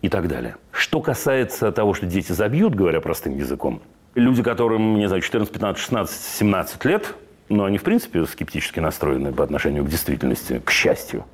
и 0.00 0.08
так 0.08 0.28
далее. 0.28 0.54
Что 0.70 1.00
касается 1.00 1.72
того, 1.72 1.94
что 1.94 2.06
дети 2.06 2.30
забьют, 2.30 2.76
говоря 2.76 3.00
простым 3.00 3.36
языком, 3.36 3.82
люди, 4.14 4.44
которым, 4.44 4.96
не 4.96 5.08
знаю, 5.08 5.22
14, 5.22 5.52
15, 5.52 5.82
16, 5.82 6.20
17 6.38 6.84
лет, 6.84 7.14
но 7.48 7.64
они, 7.64 7.76
в 7.76 7.82
принципе, 7.82 8.24
скептически 8.26 8.78
настроены 8.78 9.32
по 9.32 9.42
отношению 9.42 9.84
к 9.84 9.88
действительности, 9.88 10.62
к 10.64 10.70
счастью. 10.70 11.24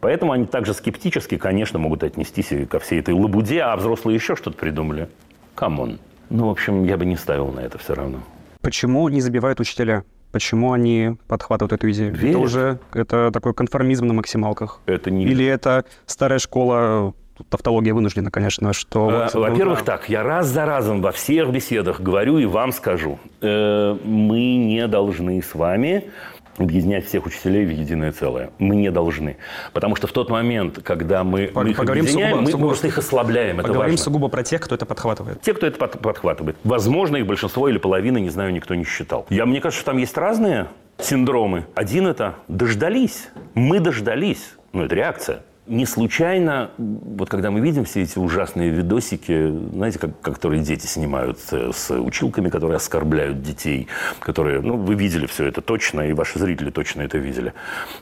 Поэтому 0.00 0.32
они 0.32 0.46
также 0.46 0.72
скептически, 0.72 1.36
конечно, 1.36 1.78
могут 1.78 2.02
отнестись 2.02 2.52
и 2.52 2.64
ко 2.64 2.78
всей 2.78 3.00
этой 3.00 3.12
лабуде, 3.12 3.60
а 3.60 3.76
взрослые 3.76 4.14
еще 4.14 4.34
что-то 4.34 4.56
придумали. 4.56 5.10
Come 5.54 5.79
on. 5.79 5.98
Ну, 6.30 6.46
в 6.46 6.50
общем, 6.50 6.84
я 6.84 6.96
бы 6.96 7.04
не 7.04 7.16
ставил 7.16 7.48
на 7.48 7.60
это 7.60 7.78
все 7.78 7.94
равно. 7.94 8.20
Почему 8.60 9.08
не 9.08 9.20
забивают 9.20 9.60
учителя? 9.60 10.04
Почему 10.32 10.72
они 10.72 11.16
подхватывают 11.26 11.72
эту 11.72 11.90
идею? 11.90 12.12
Верят. 12.12 12.30
Это 12.30 12.38
уже 12.38 12.78
это 12.92 13.30
такой 13.32 13.54
конформизм 13.54 14.06
на 14.06 14.14
максималках. 14.14 14.80
Это 14.86 15.10
не... 15.10 15.24
Или 15.24 15.46
это 15.46 15.84
старая 16.06 16.38
школа 16.38 17.14
тавтология 17.48 17.94
вынуждена, 17.94 18.30
конечно, 18.30 18.72
что... 18.72 19.10
Э, 19.10 19.22
вот, 19.24 19.34
Во-первых, 19.34 19.80
ну, 19.80 19.84
так, 19.84 20.08
я 20.08 20.22
раз 20.22 20.48
за 20.48 20.66
разом 20.66 21.00
во 21.00 21.12
всех 21.12 21.50
беседах 21.50 22.00
говорю 22.00 22.38
и 22.38 22.46
вам 22.46 22.72
скажу. 22.72 23.18
Э, 23.40 23.96
мы 24.04 24.56
не 24.56 24.86
должны 24.86 25.40
с 25.42 25.54
вами 25.54 26.10
объединять 26.58 27.06
всех 27.06 27.26
учителей 27.26 27.64
в 27.64 27.70
единое 27.70 28.12
целое. 28.12 28.50
Мы 28.58 28.76
не 28.76 28.90
должны. 28.90 29.36
Потому 29.72 29.96
что 29.96 30.06
в 30.06 30.12
тот 30.12 30.30
момент, 30.30 30.80
когда 30.82 31.24
мы, 31.24 31.50
мы 31.54 31.70
их 31.70 31.76
Поговорим 31.76 32.04
объединяем, 32.04 32.36
сугубо- 32.38 32.42
мы 32.42 32.50
сугубо- 32.50 32.66
просто 32.68 32.86
их 32.88 32.98
ослабляем. 32.98 33.58
Это 33.60 33.68
Поговорим 33.68 33.92
важно. 33.92 34.04
сугубо 34.04 34.28
про 34.28 34.42
тех, 34.42 34.60
кто 34.60 34.74
это 34.74 34.86
подхватывает. 34.86 35.40
Те, 35.40 35.54
кто 35.54 35.66
это 35.66 35.78
под- 35.78 36.00
подхватывает. 36.00 36.56
Возможно, 36.64 37.16
их 37.16 37.26
большинство 37.26 37.68
или 37.68 37.78
половина, 37.78 38.18
не 38.18 38.30
знаю, 38.30 38.52
никто 38.52 38.74
не 38.74 38.84
считал. 38.84 39.26
Я, 39.30 39.46
мне 39.46 39.60
кажется, 39.60 39.80
что 39.82 39.90
там 39.92 39.98
есть 39.98 40.16
разные 40.16 40.66
синдромы. 40.98 41.64
Один 41.74 42.06
это 42.06 42.34
дождались. 42.48 43.28
Мы 43.54 43.78
дождались. 43.80 44.54
Ну, 44.72 44.82
это 44.84 44.94
реакция. 44.94 45.40
Не 45.68 45.84
случайно, 45.84 46.70
вот 46.78 47.28
когда 47.28 47.50
мы 47.50 47.60
видим 47.60 47.84
все 47.84 48.02
эти 48.02 48.18
ужасные 48.18 48.70
видосики, 48.70 49.54
знаете, 49.74 49.98
как, 49.98 50.18
которые 50.22 50.62
дети 50.62 50.86
снимают 50.86 51.38
э, 51.52 51.72
с 51.74 51.90
училками, 51.94 52.48
которые 52.48 52.76
оскорбляют 52.76 53.42
детей, 53.42 53.86
которые, 54.18 54.62
ну, 54.62 54.78
вы 54.78 54.94
видели 54.94 55.26
все 55.26 55.44
это 55.44 55.60
точно, 55.60 56.00
и 56.08 56.14
ваши 56.14 56.38
зрители 56.38 56.70
точно 56.70 57.02
это 57.02 57.18
видели. 57.18 57.52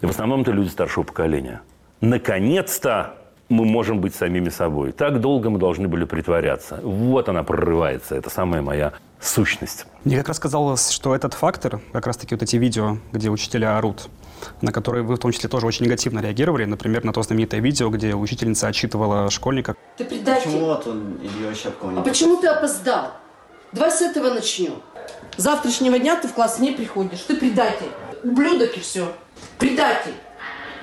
И 0.01 0.07
в 0.07 0.11
основном 0.11 0.43
это 0.43 0.53
люди 0.53 0.69
старшего 0.69 1.03
поколения. 1.03 1.61
Наконец-то 2.01 3.17
мы 3.49 3.65
можем 3.65 4.01
быть 4.01 4.15
самими 4.15 4.49
собой. 4.49 4.93
Так 4.93 5.21
долго 5.21 5.51
мы 5.51 5.59
должны 5.59 5.89
были 5.89 6.05
притворяться. 6.05 6.79
Вот 6.85 7.29
она 7.29 7.43
прорывается. 7.43 8.15
Это 8.15 8.31
самая 8.31 8.63
моя 8.63 8.93
сущность. 9.21 9.87
Мне 10.05 10.17
как 10.19 10.29
раз 10.29 10.39
казалось, 10.39 10.91
что 10.91 11.17
этот 11.17 11.35
фактор, 11.35 11.81
как 11.93 12.07
раз-таки 12.07 12.35
вот 12.35 12.43
эти 12.43 12.57
видео, 12.57 12.99
где 13.13 13.29
учителя 13.29 13.77
орут, 13.77 14.09
на 14.61 14.73
которые 14.73 15.05
вы 15.05 15.17
в 15.17 15.19
том 15.19 15.33
числе 15.33 15.49
тоже 15.49 15.67
очень 15.67 15.87
негативно 15.87 16.21
реагировали. 16.21 16.65
Например, 16.65 17.05
на 17.05 17.13
то 17.13 17.23
знаменитое 17.23 17.61
видео, 17.61 17.91
где 17.91 18.15
учительница 18.15 18.69
отчитывала 18.69 19.31
школьника. 19.31 19.77
Ты 19.97 20.05
предатель. 20.05 20.45
Почему 20.45 20.67
вот 20.67 20.87
он 20.87 21.19
Илью 21.23 21.55
Щепкова 21.55 21.91
не 21.91 22.01
А 22.01 22.03
почему 22.03 22.37
ты 22.37 22.49
опоздал? 22.49 23.13
Давай 23.73 23.91
с 23.91 24.01
этого 24.01 24.31
начнем. 24.33 24.75
С 25.37 25.43
завтрашнего 25.43 25.99
дня 25.99 26.17
ты 26.17 26.29
в 26.29 26.33
класс 26.33 26.59
не 26.59 26.73
приходишь. 26.73 27.21
Ты 27.21 27.37
предатель. 27.37 27.91
Ублюдок 28.23 28.77
и 28.77 28.81
все. 28.81 29.13
Предатель. 29.59 30.15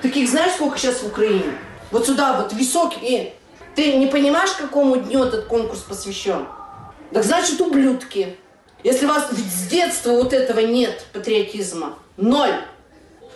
Таких 0.02 0.28
знаешь, 0.28 0.52
сколько 0.52 0.78
сейчас 0.78 1.02
в 1.02 1.06
Украине? 1.06 1.54
Вот 1.90 2.06
сюда 2.06 2.40
вот 2.40 2.52
висок 2.52 2.94
и... 3.00 3.32
Ты 3.74 3.96
не 3.96 4.06
понимаешь, 4.06 4.52
какому 4.52 4.96
дню 4.96 5.24
этот 5.24 5.46
конкурс 5.46 5.80
посвящен? 5.80 6.46
Так 7.12 7.24
значит, 7.24 7.60
ублюдки. 7.60 8.36
Если 8.84 9.06
у 9.06 9.08
вас 9.08 9.30
с 9.30 9.66
детства 9.68 10.10
вот 10.10 10.32
этого 10.32 10.60
нет, 10.60 11.06
патриотизма, 11.12 11.94
ноль. 12.16 12.54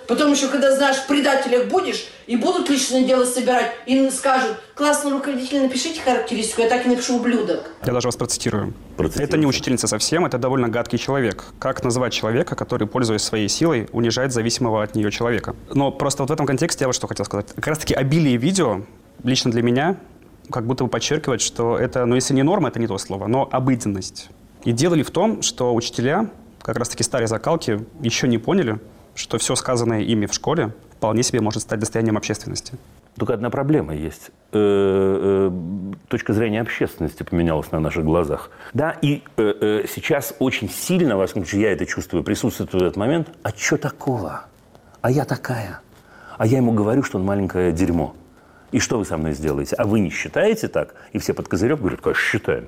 Потом 0.09 0.33
еще, 0.33 0.49
когда 0.49 0.75
знаешь, 0.75 0.97
в 0.97 1.07
предателях 1.07 1.69
будешь, 1.69 2.07
и 2.27 2.37
будут 2.37 2.71
личное 2.71 3.05
дело 3.05 3.27
собирать, 3.27 3.73
и 3.85 4.09
скажут, 4.09 4.57
классный 4.75 5.12
руководитель, 5.12 5.61
напишите 5.61 6.00
характеристику, 6.00 6.62
я 6.62 6.69
так 6.71 6.87
и 6.87 6.88
напишу 6.88 7.17
ублюдок. 7.17 7.71
Я 7.85 7.93
даже 7.93 8.09
вас 8.09 8.17
процитирую. 8.17 8.73
Процитируйте. 8.97 9.31
Это 9.31 9.37
не 9.37 9.45
учительница 9.45 9.87
совсем, 9.87 10.25
это 10.25 10.38
довольно 10.38 10.71
гадкий 10.71 10.99
человек. 10.99 11.45
Как 11.59 11.85
назвать 11.85 12.15
человека, 12.15 12.57
который, 12.57 12.88
пользуясь 12.88 13.21
своей 13.21 13.49
силой, 13.49 13.87
унижает 13.93 14.33
зависимого 14.33 14.83
от 14.83 14.95
нее 14.95 15.11
человека? 15.11 15.55
Но 15.75 15.93
просто 15.93 16.23
вот 16.23 16.31
в 16.31 16.33
этом 16.33 16.47
контексте 16.47 16.85
я 16.85 16.88
вот 16.88 16.97
что 16.97 17.07
хотел 17.07 17.27
сказать. 17.27 17.49
Как 17.55 17.67
раз-таки 17.67 17.93
обилие 17.93 18.38
видео, 18.38 18.87
лично 19.25 19.50
для 19.50 19.62
меня, 19.62 19.99
как 20.50 20.67
будто 20.67 20.85
бы 20.85 20.91
подчеркивает, 20.91 21.43
что 21.43 21.79
это, 21.79 22.07
ну 22.07 22.15
если 22.15 22.33
не 22.33 22.43
норма, 22.43 22.69
это 22.69 22.81
не 22.81 22.87
то 22.87 22.97
слово, 22.97 23.27
но 23.27 23.47
обыденность. 23.53 24.31
И 24.65 24.73
дело 24.73 24.95
ли 24.95 25.03
в 25.03 25.11
том, 25.11 25.43
что 25.43 25.75
учителя, 25.75 26.31
как 26.62 26.79
раз-таки 26.79 27.03
старые 27.03 27.29
закалки, 27.29 27.85
еще 28.00 28.27
не 28.27 28.38
поняли, 28.38 28.79
что 29.18 29.38
все 29.38 29.54
сказанное 29.56 30.02
ими 30.02 30.26
в 30.26 30.32
школе 30.32 30.72
вполне 30.96 31.22
себе 31.22 31.40
может 31.40 31.62
стать 31.62 31.80
достоянием 31.80 32.16
общественности. 32.16 32.75
Только 33.16 33.34
одна 33.34 33.50
проблема 33.50 33.94
есть. 33.94 34.30
Э, 34.52 35.50
э, 35.50 35.50
Точка 36.08 36.32
зрения 36.32 36.60
общественности 36.60 37.25
поменялась 37.25 37.70
на 37.72 37.80
наших 37.80 38.04
глазах. 38.04 38.50
Да, 38.72 38.96
и 39.02 39.22
э, 39.37 39.84
сейчас 39.92 40.34
очень 40.38 40.70
сильно, 40.70 41.16
во 41.16 41.26
всяком 41.26 41.42
случае, 41.42 41.62
я 41.62 41.72
это 41.72 41.84
чувствую, 41.84 42.22
присутствует 42.22 42.72
в 42.72 42.76
этот 42.76 42.96
момент. 42.96 43.28
А 43.42 43.50
что 43.50 43.76
такого? 43.76 44.44
А 45.00 45.10
я 45.10 45.25
такая. 45.25 45.80
А 46.37 46.46
я 46.46 46.58
ему 46.58 46.72
говорю, 46.72 47.02
что 47.02 47.18
он 47.18 47.25
маленькое 47.25 47.72
дерьмо. 47.72 48.14
И 48.70 48.80
что 48.80 48.98
вы 48.98 49.04
со 49.04 49.16
мной 49.16 49.32
сделаете? 49.32 49.76
А 49.76 49.84
вы 49.84 50.00
не 50.00 50.10
считаете 50.10 50.68
так? 50.68 50.94
И 51.12 51.18
все 51.18 51.32
под 51.32 51.48
козырек 51.48 51.78
говорят, 51.78 52.00
конечно, 52.00 52.22
считаем. 52.22 52.66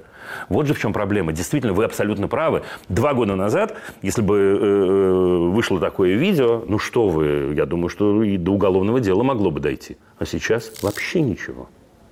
Вот 0.49 0.67
же 0.67 0.75
в 0.75 0.79
чем 0.79 0.93
проблема. 0.93 1.33
Действительно, 1.33 1.75
вы 1.75 1.85
абсолютно 1.85 2.29
правы. 2.29 2.63
Два 2.89 3.13
года 3.13 3.37
назад, 3.37 3.77
если 4.01 4.23
бы 4.23 4.39
э, 4.39 4.65
э, 4.65 5.49
вышло 5.51 5.79
такое 5.79 6.15
видео, 6.15 6.65
ну 6.67 6.79
что 6.79 7.09
вы, 7.09 7.53
я 7.55 7.67
думаю, 7.67 7.91
что 7.91 8.23
и 8.23 8.39
до 8.39 8.53
уголовного 8.53 9.01
дела 9.01 9.23
могло 9.23 9.51
бы 9.51 9.61
дойти. 9.61 9.99
А 10.19 10.25
сейчас 10.25 10.83
вообще 10.83 11.21
ничего. 11.21 11.69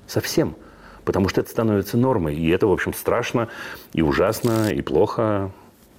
Совсем. 0.07 0.57
Потому 1.04 1.28
что 1.28 1.40
это 1.40 1.49
становится 1.49 1.97
нормой. 1.97 2.37
И 2.37 2.49
это, 2.50 2.66
в 2.66 2.73
общем, 2.73 2.92
страшно 2.92 3.49
и 3.95 4.02
ужасно, 4.02 4.71
и 4.71 4.83
плохо, 4.83 5.50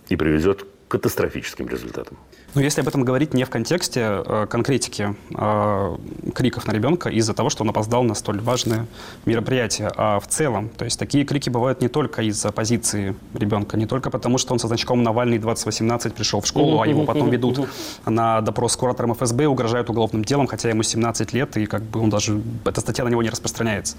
и 0.09 0.15
приведет 0.15 0.63
к 0.63 0.91
катастрофическим 0.91 1.67
результатам. 1.67 2.17
Но 2.55 2.61
если 2.61 2.81
об 2.81 2.87
этом 2.87 3.03
говорить 3.03 3.33
не 3.33 3.43
в 3.43 3.49
контексте 3.49 4.23
э, 4.25 4.47
конкретики 4.49 5.15
э, 5.35 5.97
криков 6.33 6.67
на 6.67 6.71
ребенка 6.71 7.09
из-за 7.09 7.33
того, 7.33 7.49
что 7.49 7.63
он 7.63 7.69
опоздал 7.69 8.03
на 8.03 8.15
столь 8.15 8.39
важное 8.41 8.87
мероприятие, 9.25 9.91
а 9.95 10.19
в 10.19 10.27
целом, 10.27 10.69
то 10.69 10.85
есть 10.85 10.97
такие 10.97 11.25
крики 11.25 11.49
бывают 11.49 11.81
не 11.81 11.89
только 11.89 12.23
из-за 12.23 12.51
позиции 12.51 13.15
ребенка, 13.33 13.77
не 13.77 13.85
только 13.85 14.09
потому, 14.09 14.37
что 14.37 14.53
он 14.53 14.59
со 14.59 14.67
значком 14.67 15.03
Навальный 15.03 15.37
2018 15.37 16.13
пришел 16.13 16.41
в 16.41 16.47
школу, 16.47 16.81
а 16.81 16.87
его 16.87 17.05
потом 17.05 17.29
ведут 17.29 17.67
на 18.05 18.41
допрос 18.41 18.73
с 18.73 18.77
куратором 18.77 19.13
ФСБ, 19.13 19.45
угрожают 19.45 19.89
уголовным 19.89 20.23
делом, 20.23 20.47
хотя 20.47 20.69
ему 20.69 20.83
17 20.83 21.33
лет, 21.33 21.55
и 21.57 21.65
как 21.65 21.83
бы 21.83 21.99
он 21.99 22.09
даже, 22.09 22.41
эта 22.65 22.81
статья 22.81 23.03
на 23.03 23.09
него 23.09 23.21
не 23.21 23.29
распространяется. 23.29 23.95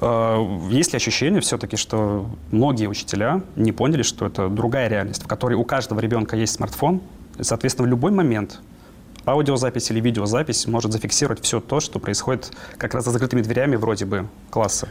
Э, 0.00 0.36
Есть 0.70 0.92
ли 0.92 0.96
ощущение 0.96 1.40
все-таки, 1.40 1.76
что 1.76 2.26
многие 2.50 2.88
учителя 2.88 3.42
не 3.56 3.72
поняли, 3.72 4.02
что 4.02 4.26
это 4.26 4.48
другая 4.48 4.88
реальность, 4.88 5.22
в 5.24 5.26
которой 5.26 5.54
у 5.54 5.64
каждого 5.64 6.00
ребенка 6.00 6.36
есть 6.36 6.54
смартфон, 6.54 6.96
и, 6.96 7.00
соответственно, 7.40 7.86
в 7.86 7.90
любой 7.90 8.12
момент 8.12 8.60
аудиозапись 9.26 9.90
или 9.90 10.00
видеозапись 10.00 10.66
может 10.66 10.92
зафиксировать 10.92 11.40
все 11.42 11.60
то, 11.60 11.80
что 11.80 11.98
происходит 11.98 12.50
как 12.76 12.94
раз 12.94 13.04
за 13.04 13.10
закрытыми 13.10 13.42
дверями 13.42 13.76
вроде 13.76 14.04
бы 14.04 14.26
класса. 14.50 14.88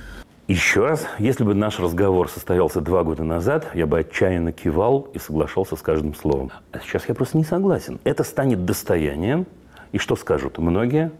Еще 0.48 0.86
раз, 0.86 1.06
если 1.18 1.44
бы 1.44 1.54
наш 1.54 1.80
разговор 1.80 2.30
состоялся 2.30 2.82
два 2.82 3.04
года 3.04 3.24
назад, 3.24 3.68
я 3.74 3.86
бы 3.86 4.00
отчаянно 4.00 4.52
кивал 4.52 5.08
и 5.14 5.20
соглашался 5.20 5.76
с 5.76 5.82
каждым 5.82 6.14
словом. 6.14 6.52
А 6.72 6.80
сейчас 6.80 7.08
я 7.08 7.16
просто 7.16 7.38
не 7.38 7.44
согласен. 7.44 8.00
Это 8.04 8.24
станет 8.24 8.66
достоянием. 8.66 9.46
И 9.92 9.98
что 9.98 10.16
скажут 10.16 10.58
многие? 10.58 11.12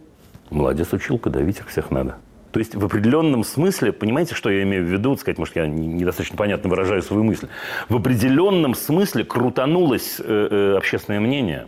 Молодец, 0.50 0.92
училка, 0.92 1.30
давить 1.30 1.60
их 1.60 1.70
всех 1.70 1.92
надо. 1.92 2.18
То 2.52 2.60
есть 2.60 2.76
в 2.76 2.86
определенном 2.86 3.44
смысле, 3.44 3.92
понимаете, 3.92 4.36
что 4.36 4.50
я 4.50 4.64
имею 4.64 4.86
в 4.86 4.90
виду, 4.90 5.16
сказать, 5.18 5.38
может, 5.38 5.56
я 5.56 5.68
недостаточно 5.68 6.38
понятно 6.38 6.70
выражаю 6.70 7.02
свою 7.02 7.24
мысль, 7.24 7.48
в 7.90 7.96
определенном 7.96 8.76
смысле 8.76 9.24
крутанулось 9.24 10.18
э, 10.20 10.48
э, 10.52 10.78
общественное 10.78 11.20
мнение. 11.20 11.68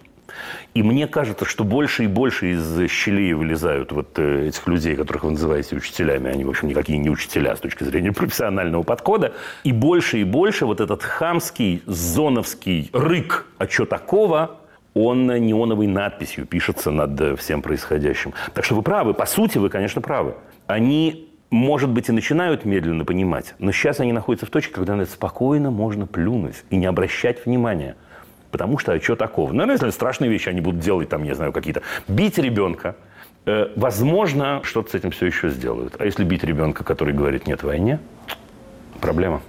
И 0.73 0.81
мне 0.81 1.07
кажется, 1.07 1.45
что 1.45 1.63
больше 1.63 2.05
и 2.05 2.07
больше 2.07 2.53
из 2.53 2.89
щелей 2.89 3.33
вылезают 3.33 3.91
вот 3.91 4.17
э, 4.17 4.47
этих 4.47 4.67
людей, 4.67 4.95
которых 4.95 5.23
вы 5.23 5.31
называете 5.31 5.75
учителями. 5.75 6.31
Они, 6.31 6.43
в 6.43 6.49
общем, 6.49 6.67
никакие 6.67 6.97
не 6.97 7.09
учителя 7.09 7.55
с 7.55 7.59
точки 7.59 7.83
зрения 7.83 8.11
профессионального 8.13 8.83
подхода. 8.83 9.33
И 9.63 9.71
больше 9.71 10.19
и 10.19 10.23
больше 10.23 10.65
вот 10.65 10.81
этот 10.81 11.03
хамский, 11.03 11.83
зоновский 11.85 12.89
рык 12.93 13.45
«а 13.57 13.67
что 13.67 13.85
такого?» 13.85 14.57
Он 14.93 15.27
неоновой 15.27 15.87
надписью 15.87 16.45
пишется 16.45 16.91
над 16.91 17.39
всем 17.39 17.61
происходящим. 17.61 18.33
Так 18.53 18.65
что 18.65 18.75
вы 18.75 18.81
правы, 18.81 19.13
по 19.13 19.25
сути 19.25 19.57
вы, 19.57 19.69
конечно, 19.69 20.01
правы 20.01 20.35
они, 20.67 21.29
может 21.49 21.89
быть, 21.89 22.09
и 22.09 22.11
начинают 22.11 22.65
медленно 22.65 23.05
понимать, 23.05 23.55
но 23.59 23.71
сейчас 23.71 23.99
они 23.99 24.13
находятся 24.13 24.45
в 24.45 24.49
точке, 24.49 24.73
когда 24.73 24.95
на 24.95 25.03
это 25.03 25.11
спокойно 25.11 25.71
можно 25.71 26.07
плюнуть 26.07 26.63
и 26.69 26.77
не 26.77 26.85
обращать 26.85 27.45
внимания. 27.45 27.95
Потому 28.51 28.77
что, 28.77 28.93
а 28.93 29.01
что 29.01 29.15
такого? 29.15 29.51
Ну, 29.51 29.69
если 29.69 29.89
страшные 29.89 30.29
вещи 30.29 30.47
они 30.47 30.61
будут 30.61 30.79
делать, 30.79 31.09
там, 31.09 31.23
не 31.23 31.33
знаю, 31.33 31.51
какие-то... 31.51 31.81
Бить 32.07 32.37
ребенка, 32.37 32.95
э, 33.45 33.69
возможно, 33.75 34.61
что-то 34.63 34.91
с 34.91 34.93
этим 34.93 35.09
все 35.09 35.25
еще 35.25 35.49
сделают. 35.49 35.95
А 35.97 36.05
если 36.05 36.23
бить 36.23 36.43
ребенка, 36.43 36.83
который 36.83 37.15
говорит 37.15 37.47
«нет 37.47 37.63
войне», 37.63 37.99
проблема. 39.01 39.41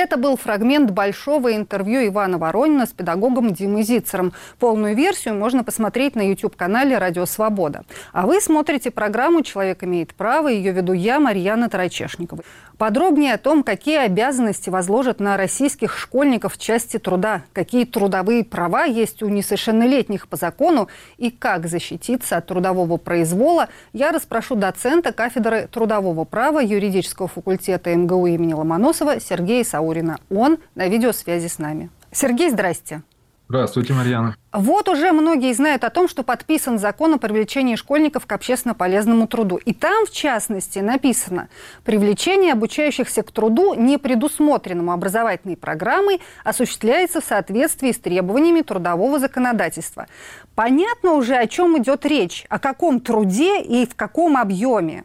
Это 0.00 0.16
был 0.16 0.38
фрагмент 0.38 0.92
большого 0.92 1.54
интервью 1.54 2.06
Ивана 2.06 2.38
Воронина 2.38 2.86
с 2.86 2.88
педагогом 2.88 3.52
Димой 3.52 3.82
Зицером. 3.82 4.32
Полную 4.58 4.96
версию 4.96 5.34
можно 5.34 5.62
посмотреть 5.62 6.16
на 6.16 6.26
YouTube-канале 6.26 6.96
«Радио 6.96 7.26
Свобода». 7.26 7.84
А 8.14 8.26
вы 8.26 8.40
смотрите 8.40 8.90
программу 8.90 9.42
«Человек 9.42 9.84
имеет 9.84 10.14
право». 10.14 10.48
Ее 10.48 10.72
веду 10.72 10.94
я, 10.94 11.20
Марьяна 11.20 11.68
Тарачешникова. 11.68 12.42
Подробнее 12.80 13.34
о 13.34 13.36
том, 13.36 13.62
какие 13.62 13.98
обязанности 13.98 14.70
возложат 14.70 15.20
на 15.20 15.36
российских 15.36 15.98
школьников 15.98 16.54
в 16.54 16.58
части 16.58 16.98
труда, 16.98 17.42
какие 17.52 17.84
трудовые 17.84 18.42
права 18.42 18.84
есть 18.84 19.22
у 19.22 19.28
несовершеннолетних 19.28 20.28
по 20.28 20.38
закону 20.38 20.88
и 21.18 21.30
как 21.30 21.66
защититься 21.66 22.38
от 22.38 22.46
трудового 22.46 22.96
произвола, 22.96 23.68
я 23.92 24.12
расспрошу 24.12 24.54
доцента 24.54 25.12
кафедры 25.12 25.68
трудового 25.70 26.24
права 26.24 26.60
юридического 26.60 27.28
факультета 27.28 27.94
МГУ 27.94 28.28
имени 28.28 28.54
Ломоносова 28.54 29.20
Сергея 29.20 29.62
Саурина. 29.90 30.18
Он 30.30 30.58
на 30.74 30.88
видеосвязи 30.88 31.48
с 31.48 31.58
нами. 31.58 31.90
Сергей, 32.12 32.50
здрасте. 32.50 33.02
Здравствуйте, 33.48 33.92
Марьяна. 33.92 34.36
Вот 34.52 34.88
уже 34.88 35.10
многие 35.10 35.52
знают 35.52 35.82
о 35.82 35.90
том, 35.90 36.08
что 36.08 36.22
подписан 36.22 36.78
закон 36.78 37.14
о 37.14 37.18
привлечении 37.18 37.74
школьников 37.74 38.24
к 38.24 38.30
общественно 38.30 38.74
полезному 38.74 39.26
труду. 39.26 39.56
И 39.56 39.74
там, 39.74 40.06
в 40.06 40.12
частности, 40.12 40.78
написано, 40.78 41.48
привлечение 41.84 42.52
обучающихся 42.52 43.24
к 43.24 43.32
труду, 43.32 43.74
не 43.74 43.98
предусмотренному 43.98 44.92
образовательной 44.92 45.56
программой, 45.56 46.20
осуществляется 46.44 47.20
в 47.20 47.24
соответствии 47.24 47.90
с 47.90 47.98
требованиями 47.98 48.60
трудового 48.60 49.18
законодательства. 49.18 50.06
Понятно 50.54 51.14
уже, 51.14 51.34
о 51.34 51.48
чем 51.48 51.76
идет 51.82 52.06
речь, 52.06 52.46
о 52.48 52.60
каком 52.60 53.00
труде 53.00 53.60
и 53.60 53.84
в 53.84 53.96
каком 53.96 54.36
объеме. 54.36 55.02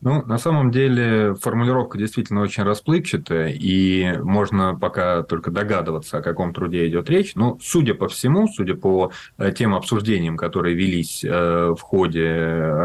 Ну, 0.00 0.24
на 0.24 0.38
самом 0.38 0.70
деле 0.70 1.34
формулировка 1.34 1.98
действительно 1.98 2.42
очень 2.42 2.62
расплывчатая, 2.62 3.48
и 3.48 4.16
можно 4.18 4.78
пока 4.78 5.24
только 5.24 5.50
догадываться, 5.50 6.18
о 6.18 6.22
каком 6.22 6.54
труде 6.54 6.86
идет 6.86 7.10
речь. 7.10 7.34
Но, 7.34 7.58
судя 7.60 7.94
по 7.94 8.08
всему, 8.08 8.46
судя 8.46 8.76
по 8.76 9.10
э, 9.38 9.52
тем 9.52 9.74
обсуждениям, 9.74 10.36
которые 10.36 10.76
велись 10.76 11.24
э, 11.24 11.74
в 11.76 11.80
ходе 11.80 12.28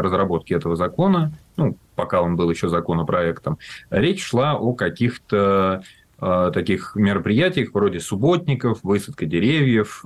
разработки 0.00 0.54
этого 0.54 0.74
закона, 0.74 1.32
ну, 1.56 1.76
пока 1.94 2.20
он 2.20 2.34
был 2.34 2.50
еще 2.50 2.68
законопроектом, 2.68 3.58
речь 3.90 4.24
шла 4.24 4.56
о 4.56 4.72
каких-то 4.72 5.84
Э, 6.20 6.50
таких 6.54 6.92
мероприятиях 6.94 7.70
вроде 7.74 8.00
субботников, 8.00 8.78
высадка 8.82 9.26
деревьев, 9.26 10.00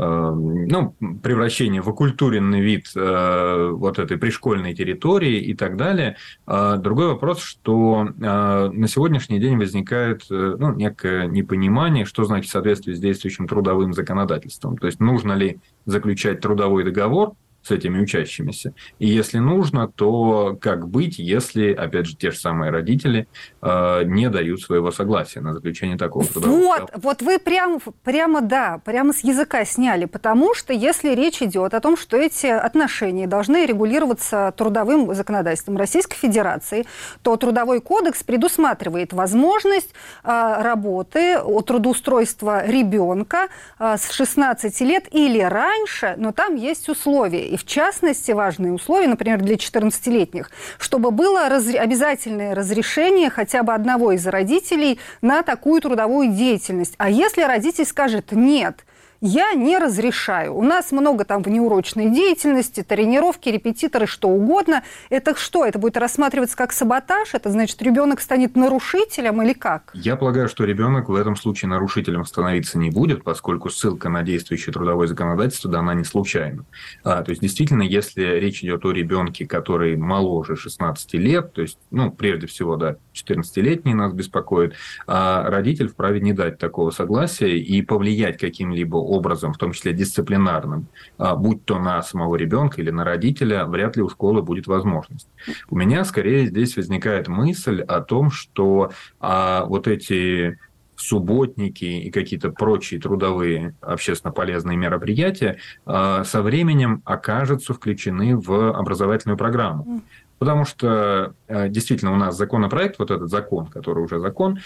ну, 0.00 0.94
превращение 1.22 1.82
в 1.82 1.88
окультуренный 1.88 2.60
вид 2.60 2.92
вот 2.94 3.98
этой 3.98 4.16
пришкольной 4.16 4.72
территории 4.74 5.40
и 5.40 5.54
так 5.54 5.76
далее. 5.76 6.16
Другой 6.46 7.08
вопрос, 7.08 7.42
что 7.42 8.08
на 8.16 8.86
сегодняшний 8.86 9.40
день 9.40 9.58
возникает 9.58 10.26
ну, 10.30 10.72
некое 10.74 11.26
непонимание, 11.26 12.04
что 12.04 12.24
значит 12.24 12.48
в 12.48 12.52
соответствии 12.52 12.92
с 12.94 13.00
действующим 13.00 13.48
трудовым 13.48 13.92
законодательством. 13.92 14.76
То 14.78 14.86
есть 14.86 15.00
нужно 15.00 15.32
ли 15.32 15.58
заключать 15.84 16.40
трудовой 16.40 16.84
договор 16.84 17.32
с 17.68 17.70
этими 17.70 18.00
учащимися. 18.00 18.72
И 18.98 19.06
если 19.06 19.38
нужно, 19.38 19.88
то 19.88 20.56
как 20.60 20.88
быть, 20.88 21.18
если, 21.18 21.72
опять 21.72 22.06
же, 22.06 22.16
те 22.16 22.30
же 22.30 22.38
самые 22.38 22.70
родители 22.70 23.28
э, 23.60 24.02
не 24.04 24.30
дают 24.30 24.62
своего 24.62 24.90
согласия 24.90 25.40
на 25.40 25.52
заключение 25.52 25.98
такого 25.98 26.24
трудового 26.24 26.56
Вот, 26.56 26.90
вот 26.94 27.22
вы 27.22 27.38
прям, 27.38 27.78
прямо, 28.04 28.40
да, 28.40 28.80
прямо 28.84 29.12
с 29.12 29.20
языка 29.20 29.64
сняли, 29.64 30.06
потому 30.06 30.54
что 30.54 30.72
если 30.72 31.14
речь 31.14 31.42
идет 31.42 31.74
о 31.74 31.80
том, 31.80 31.96
что 31.96 32.16
эти 32.16 32.46
отношения 32.46 33.26
должны 33.26 33.66
регулироваться 33.66 34.52
трудовым 34.56 35.14
законодательством 35.14 35.76
Российской 35.76 36.16
Федерации, 36.16 36.86
то 37.22 37.36
Трудовой 37.36 37.80
кодекс 37.80 38.22
предусматривает 38.22 39.12
возможность 39.12 39.90
э, 40.24 40.62
работы, 40.62 41.38
трудоустройства 41.66 42.66
ребенка 42.66 43.48
э, 43.78 43.96
с 43.98 44.10
16 44.10 44.80
лет 44.80 45.04
или 45.10 45.40
раньше, 45.40 46.14
но 46.16 46.32
там 46.32 46.54
есть 46.54 46.88
условия. 46.88 47.46
И 47.48 47.57
в 47.58 47.66
частности, 47.66 48.32
важные 48.32 48.72
условия, 48.72 49.08
например, 49.08 49.40
для 49.40 49.56
14-летних, 49.56 50.50
чтобы 50.78 51.10
было 51.10 51.48
раз... 51.48 51.66
обязательное 51.74 52.54
разрешение 52.54 53.30
хотя 53.30 53.62
бы 53.62 53.74
одного 53.74 54.12
из 54.12 54.26
родителей 54.26 54.98
на 55.20 55.42
такую 55.42 55.80
трудовую 55.80 56.28
деятельность. 56.32 56.94
А 56.98 57.10
если 57.10 57.42
родитель 57.42 57.84
скажет 57.84 58.32
«нет», 58.32 58.84
я 59.20 59.54
не 59.54 59.78
разрешаю. 59.78 60.54
У 60.54 60.62
нас 60.62 60.92
много 60.92 61.24
там 61.24 61.42
внеурочной 61.42 62.10
деятельности, 62.10 62.82
тренировки, 62.82 63.48
репетиторы, 63.48 64.06
что 64.06 64.28
угодно. 64.28 64.82
Это 65.10 65.36
что? 65.36 65.64
Это 65.64 65.78
будет 65.78 65.96
рассматриваться 65.96 66.56
как 66.56 66.72
саботаж? 66.72 67.34
Это 67.34 67.50
значит, 67.50 67.80
ребенок 67.82 68.20
станет 68.20 68.56
нарушителем 68.56 69.42
или 69.42 69.52
как? 69.52 69.90
Я 69.94 70.16
полагаю, 70.16 70.48
что 70.48 70.64
ребенок 70.64 71.08
в 71.08 71.14
этом 71.14 71.36
случае 71.36 71.68
нарушителем 71.68 72.24
становиться 72.24 72.78
не 72.78 72.90
будет, 72.90 73.24
поскольку 73.24 73.70
ссылка 73.70 74.08
на 74.08 74.22
действующее 74.22 74.72
трудовое 74.72 75.06
законодательство 75.08 75.70
дана 75.70 75.94
не 75.94 76.04
случайно. 76.04 76.64
А, 77.02 77.22
то 77.22 77.30
есть, 77.30 77.42
действительно, 77.42 77.82
если 77.82 78.22
речь 78.22 78.62
идет 78.62 78.84
о 78.84 78.92
ребенке, 78.92 79.46
который 79.46 79.96
моложе 79.96 80.56
16 80.56 81.14
лет, 81.14 81.52
то 81.52 81.62
есть, 81.62 81.78
ну, 81.90 82.10
прежде 82.10 82.46
всего, 82.46 82.76
да, 82.76 82.96
14-летний 83.14 83.94
нас 83.94 84.12
беспокоит, 84.12 84.74
а 85.06 85.48
родитель 85.50 85.88
вправе 85.88 86.20
не 86.20 86.32
дать 86.32 86.58
такого 86.58 86.90
согласия 86.90 87.58
и 87.58 87.82
повлиять 87.82 88.38
каким-либо 88.38 88.96
образом, 89.08 89.52
в 89.52 89.58
том 89.58 89.72
числе 89.72 89.92
дисциплинарным, 89.92 90.88
а, 91.16 91.34
будь 91.34 91.64
то 91.64 91.78
на 91.78 92.02
самого 92.02 92.36
ребенка 92.36 92.80
или 92.80 92.90
на 92.90 93.04
родителя, 93.04 93.64
вряд 93.64 93.96
ли 93.96 94.02
у 94.02 94.08
школы 94.08 94.42
будет 94.42 94.66
возможность. 94.66 95.28
У 95.70 95.76
меня 95.76 96.04
скорее 96.04 96.46
здесь 96.46 96.76
возникает 96.76 97.28
мысль 97.28 97.80
о 97.80 98.00
том, 98.00 98.30
что 98.30 98.90
а, 99.20 99.64
вот 99.64 99.88
эти 99.88 100.58
субботники 100.98 101.84
и 101.84 102.10
какие-то 102.10 102.50
прочие 102.50 103.00
трудовые 103.00 103.74
общественно 103.80 104.32
полезные 104.32 104.76
мероприятия 104.76 105.58
а, 105.86 106.24
со 106.24 106.42
временем 106.42 107.02
окажутся 107.04 107.72
включены 107.72 108.36
в 108.36 108.76
образовательную 108.76 109.38
программу. 109.38 110.02
Потому 110.38 110.64
что 110.64 111.34
а, 111.46 111.68
действительно 111.68 112.12
у 112.12 112.16
нас 112.16 112.36
законопроект, 112.36 112.98
вот 112.98 113.10
этот 113.10 113.30
закон, 113.30 113.66
который 113.66 114.02
уже 114.02 114.18
закон, 114.18 114.58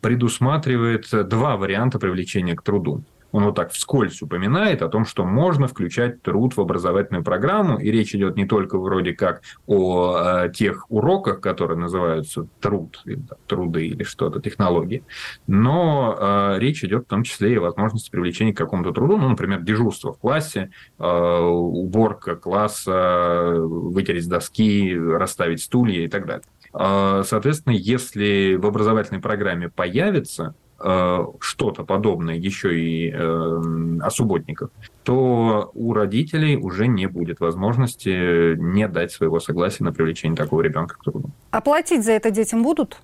предусматривает 0.00 1.06
два 1.28 1.56
варианта 1.56 1.98
привлечения 1.98 2.56
к 2.56 2.62
труду 2.62 3.04
он 3.32 3.44
вот 3.44 3.54
так 3.54 3.72
вскользь 3.72 4.22
упоминает 4.22 4.82
о 4.82 4.88
том, 4.88 5.04
что 5.04 5.24
можно 5.24 5.66
включать 5.68 6.22
труд 6.22 6.56
в 6.56 6.60
образовательную 6.60 7.24
программу, 7.24 7.78
и 7.78 7.90
речь 7.90 8.14
идет 8.14 8.36
не 8.36 8.46
только 8.46 8.78
вроде 8.78 9.12
как 9.12 9.42
о 9.66 10.44
э, 10.44 10.52
тех 10.52 10.86
уроках, 10.90 11.40
которые 11.40 11.78
называются 11.78 12.46
труд, 12.60 13.00
или, 13.04 13.20
там, 13.20 13.38
труды 13.46 13.86
или 13.86 14.02
что-то, 14.02 14.40
технологии, 14.40 15.04
но 15.46 16.16
э, 16.18 16.58
речь 16.58 16.84
идет 16.84 17.04
в 17.04 17.08
том 17.08 17.22
числе 17.22 17.54
и 17.54 17.56
о 17.56 17.60
возможности 17.60 18.10
привлечения 18.10 18.52
к 18.52 18.58
какому-то 18.58 18.92
труду, 18.92 19.16
ну, 19.16 19.28
например, 19.28 19.62
дежурство 19.62 20.12
в 20.12 20.18
классе, 20.18 20.70
э, 20.98 21.38
уборка 21.40 22.36
класса, 22.36 23.54
вытереть 23.58 24.28
доски, 24.28 24.96
расставить 24.98 25.62
стулья 25.62 26.04
и 26.04 26.08
так 26.08 26.26
далее. 26.26 26.44
Э, 26.72 27.22
соответственно, 27.24 27.74
если 27.74 28.56
в 28.56 28.66
образовательной 28.66 29.20
программе 29.20 29.68
появится 29.68 30.54
что-то 30.80 31.84
подобное 31.84 32.36
еще 32.36 32.78
и 32.78 33.10
э, 33.10 33.16
о 33.18 34.10
субботниках, 34.10 34.70
то 35.02 35.70
у 35.74 35.92
родителей 35.92 36.56
уже 36.56 36.86
не 36.86 37.06
будет 37.06 37.40
возможности 37.40 38.56
не 38.56 38.88
дать 38.88 39.12
своего 39.12 39.40
согласия 39.40 39.84
на 39.84 39.92
привлечение 39.92 40.36
такого 40.36 40.62
ребенка 40.62 40.96
к 40.96 41.04
труду. 41.04 41.30
А 41.50 41.60
платить 41.60 42.04
за 42.04 42.12
это 42.12 42.30
детям 42.30 42.62
будут? 42.62 42.98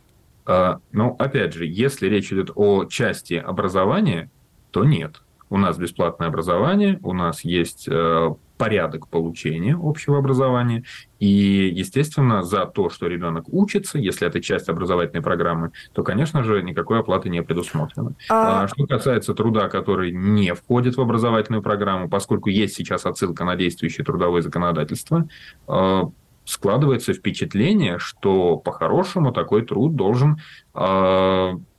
А, 0.46 0.78
ну, 0.92 1.16
опять 1.18 1.54
же, 1.54 1.66
если 1.66 2.06
речь 2.08 2.32
идет 2.32 2.50
о 2.54 2.84
части 2.86 3.34
образования, 3.34 4.30
то 4.70 4.84
нет. 4.84 5.22
У 5.50 5.58
нас 5.58 5.76
бесплатное 5.76 6.28
образование, 6.28 6.98
у 7.02 7.12
нас 7.12 7.44
есть 7.44 7.88
э, 7.88 8.34
порядок 8.56 9.08
получения 9.08 9.78
общего 9.80 10.18
образования. 10.18 10.84
И, 11.18 11.26
естественно, 11.74 12.42
за 12.42 12.66
то, 12.66 12.90
что 12.90 13.06
ребенок 13.06 13.44
учится, 13.48 13.98
если 13.98 14.26
это 14.26 14.40
часть 14.40 14.68
образовательной 14.68 15.22
программы, 15.22 15.72
то, 15.92 16.02
конечно 16.02 16.42
же, 16.42 16.62
никакой 16.62 17.00
оплаты 17.00 17.28
не 17.28 17.42
предусмотрено. 17.42 18.14
А... 18.28 18.64
а 18.64 18.68
что 18.68 18.86
касается 18.86 19.34
труда, 19.34 19.68
который 19.68 20.12
не 20.12 20.54
входит 20.54 20.96
в 20.96 21.00
образовательную 21.00 21.62
программу, 21.62 22.08
поскольку 22.08 22.50
есть 22.50 22.74
сейчас 22.74 23.06
отсылка 23.06 23.44
на 23.44 23.56
действующее 23.56 24.04
трудовое 24.04 24.42
законодательство, 24.42 25.28
э, 25.68 26.02
складывается 26.46 27.12
впечатление, 27.12 27.98
что 27.98 28.56
по-хорошему 28.56 29.32
такой 29.32 29.62
труд 29.62 29.96
должен 29.96 30.40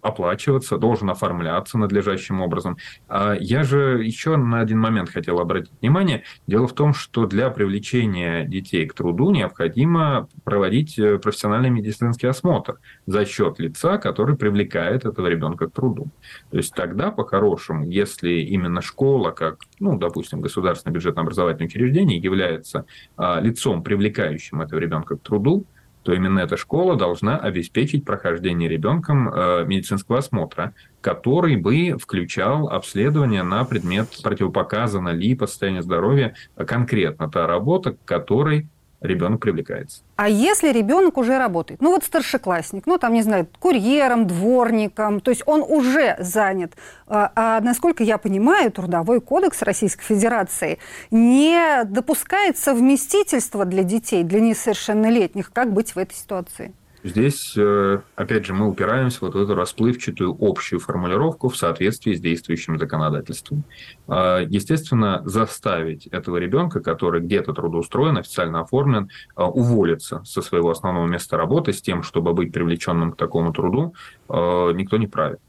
оплачиваться, 0.07 0.77
должен 0.77 1.09
оформляться 1.09 1.77
надлежащим 1.77 2.41
образом. 2.41 2.77
А 3.07 3.35
я 3.39 3.63
же 3.63 4.03
еще 4.03 4.37
на 4.37 4.61
один 4.61 4.79
момент 4.79 5.09
хотел 5.09 5.39
обратить 5.39 5.71
внимание. 5.81 6.23
Дело 6.47 6.67
в 6.67 6.73
том, 6.73 6.93
что 6.93 7.25
для 7.25 7.49
привлечения 7.49 8.45
детей 8.45 8.85
к 8.85 8.93
труду 8.93 9.31
необходимо 9.31 10.27
проводить 10.43 10.97
э, 10.97 11.17
профессиональный 11.19 11.69
медицинский 11.69 12.27
осмотр 12.27 12.79
за 13.05 13.25
счет 13.25 13.59
лица, 13.59 13.97
который 13.97 14.37
привлекает 14.37 15.05
этого 15.05 15.27
ребенка 15.27 15.67
к 15.67 15.73
труду. 15.73 16.07
То 16.51 16.57
есть 16.57 16.73
тогда, 16.73 17.11
по-хорошему, 17.11 17.85
если 17.85 18.41
именно 18.41 18.81
школа, 18.81 19.31
как, 19.31 19.59
ну, 19.79 19.97
допустим, 19.97 20.41
государственное 20.41 20.93
бюджетно-образовательное 20.93 21.67
учреждение, 21.67 22.17
является 22.17 22.85
а, 23.17 23.39
лицом, 23.39 23.83
привлекающим 23.83 24.61
этого 24.61 24.79
ребенка 24.79 25.17
к 25.17 25.21
труду, 25.21 25.65
то 26.07 26.13
именно 26.13 26.39
эта 26.39 26.55
школа 26.55 26.95
должна 26.95 27.37
обеспечить 27.37 28.05
прохождение 28.05 28.69
ребенком 28.69 29.27
э, 29.27 29.65
медицинского 29.65 30.19
осмотра, 30.19 30.73
который 31.01 31.57
бы 31.57 31.97
включал 32.01 32.69
обследование 32.69 33.43
на 33.43 33.65
предмет 33.65 34.07
противопоказано 34.23 35.09
ли 35.09 35.35
по 35.35 35.47
состоянию 35.47 35.83
здоровья 35.83 36.33
конкретно 36.55 37.29
та 37.29 37.45
работа, 37.45 37.91
к 37.91 38.05
которой 38.05 38.69
ребенок 39.01 39.41
привлекается. 39.41 40.01
А 40.15 40.27
если 40.27 40.71
ребенок 40.71 41.17
уже 41.17 41.37
работает, 41.37 41.81
ну 41.81 41.91
вот 41.91 42.03
старшеклассник, 42.03 42.85
ну 42.85 42.97
там, 42.97 43.13
не 43.13 43.21
знаю, 43.21 43.47
курьером, 43.59 44.27
дворником, 44.27 45.19
то 45.19 45.31
есть 45.31 45.43
он 45.45 45.61
уже 45.61 46.15
занят. 46.19 46.73
А, 47.07 47.31
а 47.35 47.61
насколько 47.61 48.03
я 48.03 48.17
понимаю, 48.17 48.71
Трудовой 48.71 49.21
кодекс 49.21 49.61
Российской 49.61 50.03
Федерации 50.03 50.79
не 51.11 51.83
допускает 51.85 52.57
совместительства 52.57 53.65
для 53.65 53.83
детей, 53.83 54.23
для 54.23 54.39
несовершеннолетних. 54.39 55.51
Как 55.51 55.71
быть 55.71 55.95
в 55.95 55.97
этой 55.97 56.15
ситуации? 56.15 56.73
Здесь, 57.03 57.53
э, 57.55 58.01
опять 58.15 58.45
же, 58.45 58.53
мы 58.53 58.67
упираемся 58.67 59.19
вот 59.21 59.35
в 59.35 59.37
эту 59.37 59.55
расплывчатую 59.55 60.35
общую 60.39 60.79
формулировку 60.79 61.49
в 61.49 61.55
соответствии 61.55 62.13
с 62.13 62.19
действующим 62.19 62.79
законодательством. 62.79 63.63
А, 64.07 64.39
естественно, 64.39 65.21
заставить 65.25 66.07
этого 66.07 66.37
ребенка, 66.37 66.79
который 66.79 67.21
где-то 67.21 67.53
трудоустроен, 67.53 68.17
официально 68.17 68.61
оформлен, 68.61 69.09
а, 69.35 69.47
уволиться 69.47 70.23
со 70.25 70.41
своего 70.41 70.71
основного 70.71 71.05
места 71.05 71.37
работы 71.37 71.71
с 71.71 71.81
тем, 71.81 72.03
чтобы 72.03 72.33
быть 72.33 72.51
привлеченным 72.51 73.11
к 73.11 73.17
такому 73.17 73.53
труду, 73.53 73.93
а, 74.27 74.71
никто 74.71 74.97
не 74.97 75.07
правит. 75.07 75.39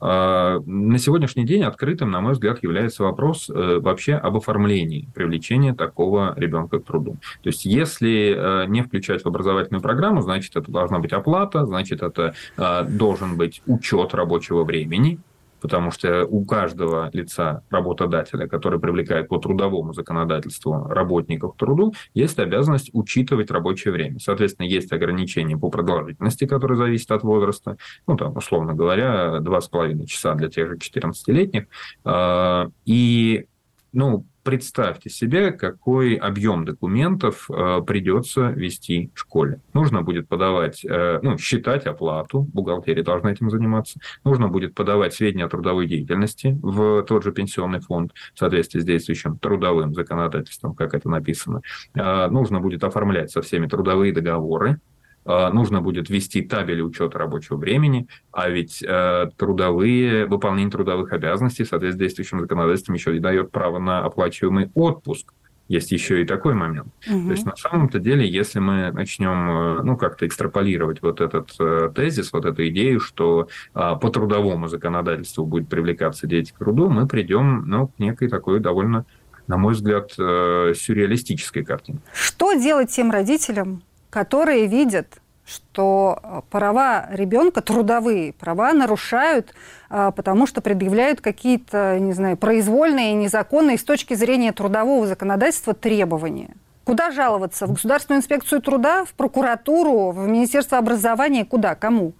А, 0.00 0.60
на 0.64 0.98
сегодняшний 0.98 1.44
день 1.44 1.64
открытым, 1.64 2.10
на 2.10 2.20
мой 2.20 2.32
взгляд, 2.32 2.62
является 2.62 3.02
вопрос 3.02 3.50
э, 3.50 3.78
вообще 3.80 4.14
об 4.14 4.36
оформлении 4.36 5.08
привлечения 5.14 5.74
такого 5.74 6.34
ребенка 6.36 6.78
к 6.78 6.84
труду. 6.84 7.16
То 7.42 7.48
есть, 7.48 7.64
если 7.64 8.34
э, 8.36 8.66
не 8.66 8.82
включать 8.82 9.22
в 9.22 9.26
образовательную 9.26 9.82
программу, 9.82 10.22
значит, 10.22 10.56
это 10.56 10.70
должна 10.70 11.00
быть 11.00 11.12
оплата, 11.12 11.66
значит, 11.66 12.02
это 12.02 12.34
э, 12.56 12.84
должен 12.84 13.36
быть 13.36 13.62
учет 13.66 14.14
рабочего 14.14 14.64
времени, 14.64 15.18
потому 15.60 15.90
что 15.90 16.24
у 16.26 16.44
каждого 16.44 17.10
лица 17.12 17.62
работодателя, 17.70 18.46
который 18.46 18.78
привлекает 18.80 19.28
по 19.28 19.38
трудовому 19.38 19.92
законодательству 19.92 20.86
работников 20.88 21.54
к 21.54 21.58
труду, 21.58 21.94
есть 22.14 22.38
обязанность 22.38 22.90
учитывать 22.92 23.50
рабочее 23.50 23.92
время. 23.92 24.18
Соответственно, 24.18 24.66
есть 24.66 24.92
ограничения 24.92 25.56
по 25.56 25.70
продолжительности, 25.70 26.46
которые 26.46 26.76
зависят 26.76 27.10
от 27.10 27.22
возраста. 27.22 27.76
Ну, 28.06 28.16
там, 28.16 28.36
условно 28.36 28.74
говоря, 28.74 29.38
2,5 29.40 30.06
часа 30.06 30.34
для 30.34 30.48
тех 30.48 30.68
же 30.68 30.76
14-летних. 30.76 31.66
А, 32.04 32.70
и 32.84 33.46
ну, 33.92 34.26
представьте 34.42 35.10
себе, 35.10 35.52
какой 35.52 36.14
объем 36.14 36.64
документов 36.64 37.50
э, 37.50 37.82
придется 37.86 38.48
вести 38.48 39.10
в 39.14 39.18
школе. 39.20 39.60
Нужно 39.74 40.02
будет 40.02 40.26
подавать, 40.26 40.84
э, 40.84 41.20
ну, 41.22 41.36
считать 41.36 41.86
оплату, 41.86 42.48
бухгалтерия 42.54 43.02
должна 43.02 43.32
этим 43.32 43.50
заниматься. 43.50 44.00
Нужно 44.24 44.48
будет 44.48 44.74
подавать 44.74 45.12
сведения 45.12 45.44
о 45.44 45.48
трудовой 45.48 45.86
деятельности 45.86 46.58
в 46.62 47.02
тот 47.02 47.24
же 47.24 47.32
пенсионный 47.32 47.80
фонд 47.80 48.12
в 48.34 48.38
соответствии 48.38 48.80
с 48.80 48.84
действующим 48.84 49.38
трудовым 49.38 49.94
законодательством, 49.94 50.74
как 50.74 50.94
это 50.94 51.10
написано. 51.10 51.60
Э, 51.94 52.28
нужно 52.28 52.60
будет 52.60 52.84
оформлять 52.84 53.30
со 53.30 53.42
всеми 53.42 53.66
трудовые 53.66 54.14
договоры, 54.14 54.80
нужно 55.24 55.82
будет 55.82 56.08
вести 56.08 56.42
табели 56.42 56.80
учета 56.80 57.18
рабочего 57.18 57.56
времени, 57.56 58.08
а 58.32 58.48
ведь 58.48 58.82
э, 58.82 59.30
трудовые, 59.36 60.26
выполнение 60.26 60.70
трудовых 60.70 61.12
обязанностей 61.12 61.64
в 61.64 61.68
соответствии 61.68 61.98
с 61.98 62.08
действующим 62.08 62.40
законодательством 62.40 62.94
еще 62.94 63.16
и 63.16 63.20
дает 63.20 63.50
право 63.50 63.78
на 63.78 64.04
оплачиваемый 64.04 64.70
отпуск. 64.74 65.32
Есть 65.68 65.92
еще 65.92 66.22
и 66.22 66.24
такой 66.24 66.54
момент. 66.54 66.88
Угу. 67.06 67.26
То 67.26 67.30
есть 67.30 67.44
на 67.44 67.54
самом-то 67.54 67.98
деле, 67.98 68.26
если 68.26 68.58
мы 68.58 68.90
начнем 68.90 69.50
э, 69.50 69.82
ну, 69.82 69.98
как-то 69.98 70.26
экстраполировать 70.26 71.02
вот 71.02 71.20
этот 71.20 71.54
э, 71.60 71.90
тезис, 71.94 72.32
вот 72.32 72.46
эту 72.46 72.66
идею, 72.68 73.00
что 73.00 73.48
э, 73.74 73.92
по 74.00 74.08
трудовому 74.08 74.68
законодательству 74.68 75.44
будет 75.44 75.68
привлекаться 75.68 76.26
дети 76.26 76.52
к 76.52 76.58
труду, 76.58 76.88
мы 76.88 77.06
придем 77.06 77.68
ну, 77.68 77.88
к 77.88 77.98
некой 77.98 78.28
такой 78.28 78.60
довольно 78.60 79.04
на 79.46 79.56
мой 79.56 79.72
взгляд, 79.72 80.12
э, 80.18 80.74
сюрреалистической 80.76 81.64
картине. 81.64 82.00
Что 82.12 82.52
делать 82.52 82.90
тем 82.90 83.10
родителям, 83.10 83.82
которые 84.10 84.66
видят, 84.66 85.18
что 85.48 86.18
э, 86.22 86.40
права 86.50 87.06
ребенка, 87.10 87.62
трудовые 87.62 88.32
права 88.34 88.72
нарушают, 88.72 89.54
э, 89.88 90.12
потому 90.14 90.46
что 90.46 90.60
предъявляют 90.60 91.20
какие-то, 91.20 91.98
не 91.98 92.12
знаю, 92.12 92.36
произвольные, 92.36 93.14
незаконные 93.14 93.78
с 93.78 93.84
точки 93.84 94.14
зрения 94.14 94.52
трудового 94.52 95.06
законодательства 95.06 95.74
требования. 95.74 96.50
Куда 96.84 97.10
жаловаться? 97.10 97.66
В 97.66 97.72
Государственную 97.72 98.20
инспекцию 98.20 98.62
труда, 98.62 99.04
в 99.04 99.12
прокуратуру, 99.14 100.10
в 100.10 100.26
Министерство 100.26 100.78
образования? 100.78 101.44
Куда? 101.44 101.74
Кому? 101.74 102.12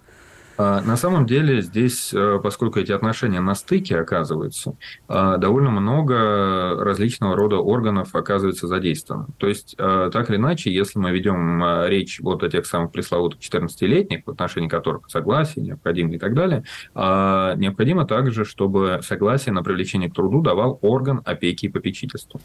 А, 0.61 0.81
на 0.81 0.97
самом 0.97 1.25
деле 1.25 1.61
здесь, 1.61 2.13
э, 2.13 2.37
поскольку 2.43 2.79
эти 2.79 2.91
отношения 2.91 3.39
на 3.39 3.55
стыке 3.55 3.97
оказываются, 3.97 4.75
а, 5.07 5.37
довольно 5.37 5.69
много 5.69 6.75
различного 6.83 7.37
рода 7.37 7.55
органов 7.59 8.13
оказывается 8.13 8.67
задействовано. 8.67 9.27
То 9.37 9.47
есть, 9.47 9.73
а, 9.77 10.09
так 10.09 10.29
или 10.29 10.35
иначе, 10.35 10.69
если 10.69 10.99
мы 10.99 11.11
ведем 11.11 11.63
речь 11.87 12.19
вот 12.19 12.43
о 12.43 12.49
тех 12.49 12.65
самых 12.65 12.91
пресловутых 12.91 13.39
14-летних, 13.39 14.23
в 14.25 14.31
отношении 14.31 14.67
которых 14.67 15.09
согласие 15.09 15.63
необходимо 15.63 16.15
и 16.15 16.17
так 16.17 16.33
далее, 16.33 16.65
необходимо 16.93 18.05
также, 18.05 18.43
чтобы 18.43 18.99
согласие 19.01 19.53
на 19.53 19.63
привлечение 19.63 20.09
к 20.09 20.13
труду 20.13 20.41
давал 20.41 20.77
орган 20.81 21.21
опеки 21.23 21.67
и 21.67 21.69
попечительства. 21.69 22.41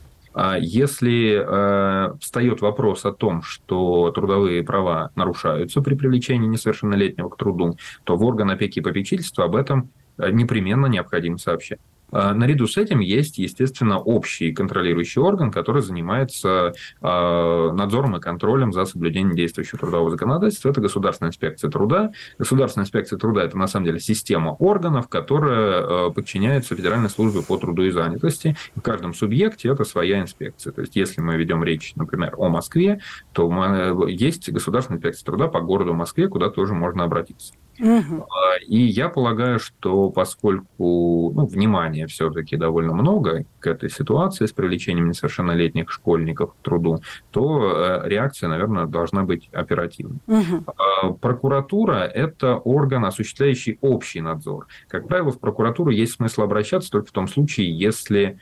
Если 0.61 2.18
встает 2.20 2.61
вопрос 2.61 3.05
о 3.05 3.12
том, 3.12 3.42
что 3.42 4.11
трудовые 4.11 4.62
права 4.62 5.11
нарушаются 5.14 5.81
при 5.81 5.94
привлечении 5.94 6.46
несовершеннолетнего 6.46 7.29
к 7.29 7.37
труду, 7.37 7.77
то 8.04 8.16
в 8.16 8.22
орган 8.24 8.50
опеки 8.50 8.78
и 8.78 8.82
попечительства 8.82 9.44
об 9.44 9.56
этом 9.56 9.90
э, 10.18 10.30
непременно 10.30 10.86
необходимо 10.86 11.38
сообщать. 11.38 11.80
А, 12.14 12.32
наряду 12.32 12.68
с 12.68 12.76
этим 12.76 13.00
есть, 13.00 13.38
естественно, 13.38 13.98
общий 13.98 14.52
контролирующий 14.52 15.20
орган, 15.20 15.50
который 15.50 15.82
занимается 15.82 16.72
а, 17.00 17.72
надзором 17.72 18.16
и 18.16 18.20
контролем 18.20 18.72
за 18.72 18.84
соблюдением 18.84 19.34
действующего 19.34 19.80
трудового 19.80 20.10
законодательства. 20.10 20.70
Это 20.70 20.80
Государственная 20.80 21.30
инспекция 21.30 21.70
труда. 21.70 22.12
Государственная 22.38 22.84
инспекция 22.84 23.18
труда– 23.18 23.42
это, 23.44 23.58
на 23.58 23.66
самом 23.66 23.86
деле, 23.86 23.98
система 23.98 24.50
органов, 24.50 25.08
которая 25.08 26.06
а, 26.06 26.10
подчиняется 26.10 26.76
Федеральной 26.76 27.10
службе 27.10 27.42
по 27.42 27.56
труду 27.56 27.82
и 27.82 27.90
занятости. 27.90 28.56
В 28.76 28.80
каждом 28.80 29.12
субъекте 29.12 29.68
это 29.68 29.82
своя 29.82 30.20
инспекция. 30.20 30.72
То 30.72 30.82
есть, 30.82 30.94
если 30.94 31.20
мы 31.20 31.36
ведем 31.36 31.64
речь, 31.64 31.94
например, 31.96 32.34
о 32.36 32.48
Москве, 32.48 33.00
то 33.32 34.06
есть 34.06 34.48
Государственная 34.50 34.98
инспекция 34.98 35.24
труда 35.24 35.48
по 35.48 35.60
городу 35.60 35.94
Москве, 35.94 36.28
куда 36.28 36.48
тоже 36.48 36.74
можно 36.74 37.02
обратиться. 37.02 37.54
Угу. 37.78 38.26
И 38.66 38.78
я 38.78 39.08
полагаю, 39.08 39.58
что 39.58 40.10
поскольку 40.10 41.32
ну, 41.34 41.46
внимания 41.46 42.06
все-таки 42.06 42.56
довольно 42.56 42.94
много 42.94 43.44
к 43.58 43.66
этой 43.66 43.90
ситуации 43.90 44.46
с 44.46 44.52
привлечением 44.52 45.08
несовершеннолетних 45.08 45.90
школьников 45.90 46.54
к 46.54 46.62
труду, 46.62 47.00
то 47.30 48.02
э, 48.04 48.08
реакция, 48.08 48.48
наверное, 48.48 48.87
должна 48.87 49.24
быть 49.24 49.48
оперативной. 49.52 50.18
Угу. 50.26 51.16
Прокуратура– 51.20 52.04
это 52.14 52.56
орган, 52.56 53.04
осуществляющий 53.04 53.78
общий 53.80 54.20
надзор. 54.20 54.66
Как 54.88 55.08
правило, 55.08 55.32
в 55.32 55.40
прокуратуру 55.40 55.90
есть 55.90 56.14
смысл 56.14 56.42
обращаться 56.42 56.90
только 56.90 57.08
в 57.08 57.12
том 57.12 57.28
случае, 57.28 57.76
если 57.76 58.38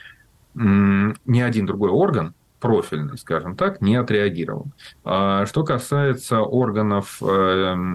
ни 0.54 1.40
один 1.40 1.64
другой 1.64 1.90
орган 1.90 2.34
профильный, 2.62 3.18
скажем 3.18 3.56
так, 3.56 3.82
не 3.82 3.96
отреагировал. 3.96 4.68
А 5.04 5.44
что 5.46 5.64
касается 5.64 6.40
органов, 6.40 7.18
э, 7.20 7.26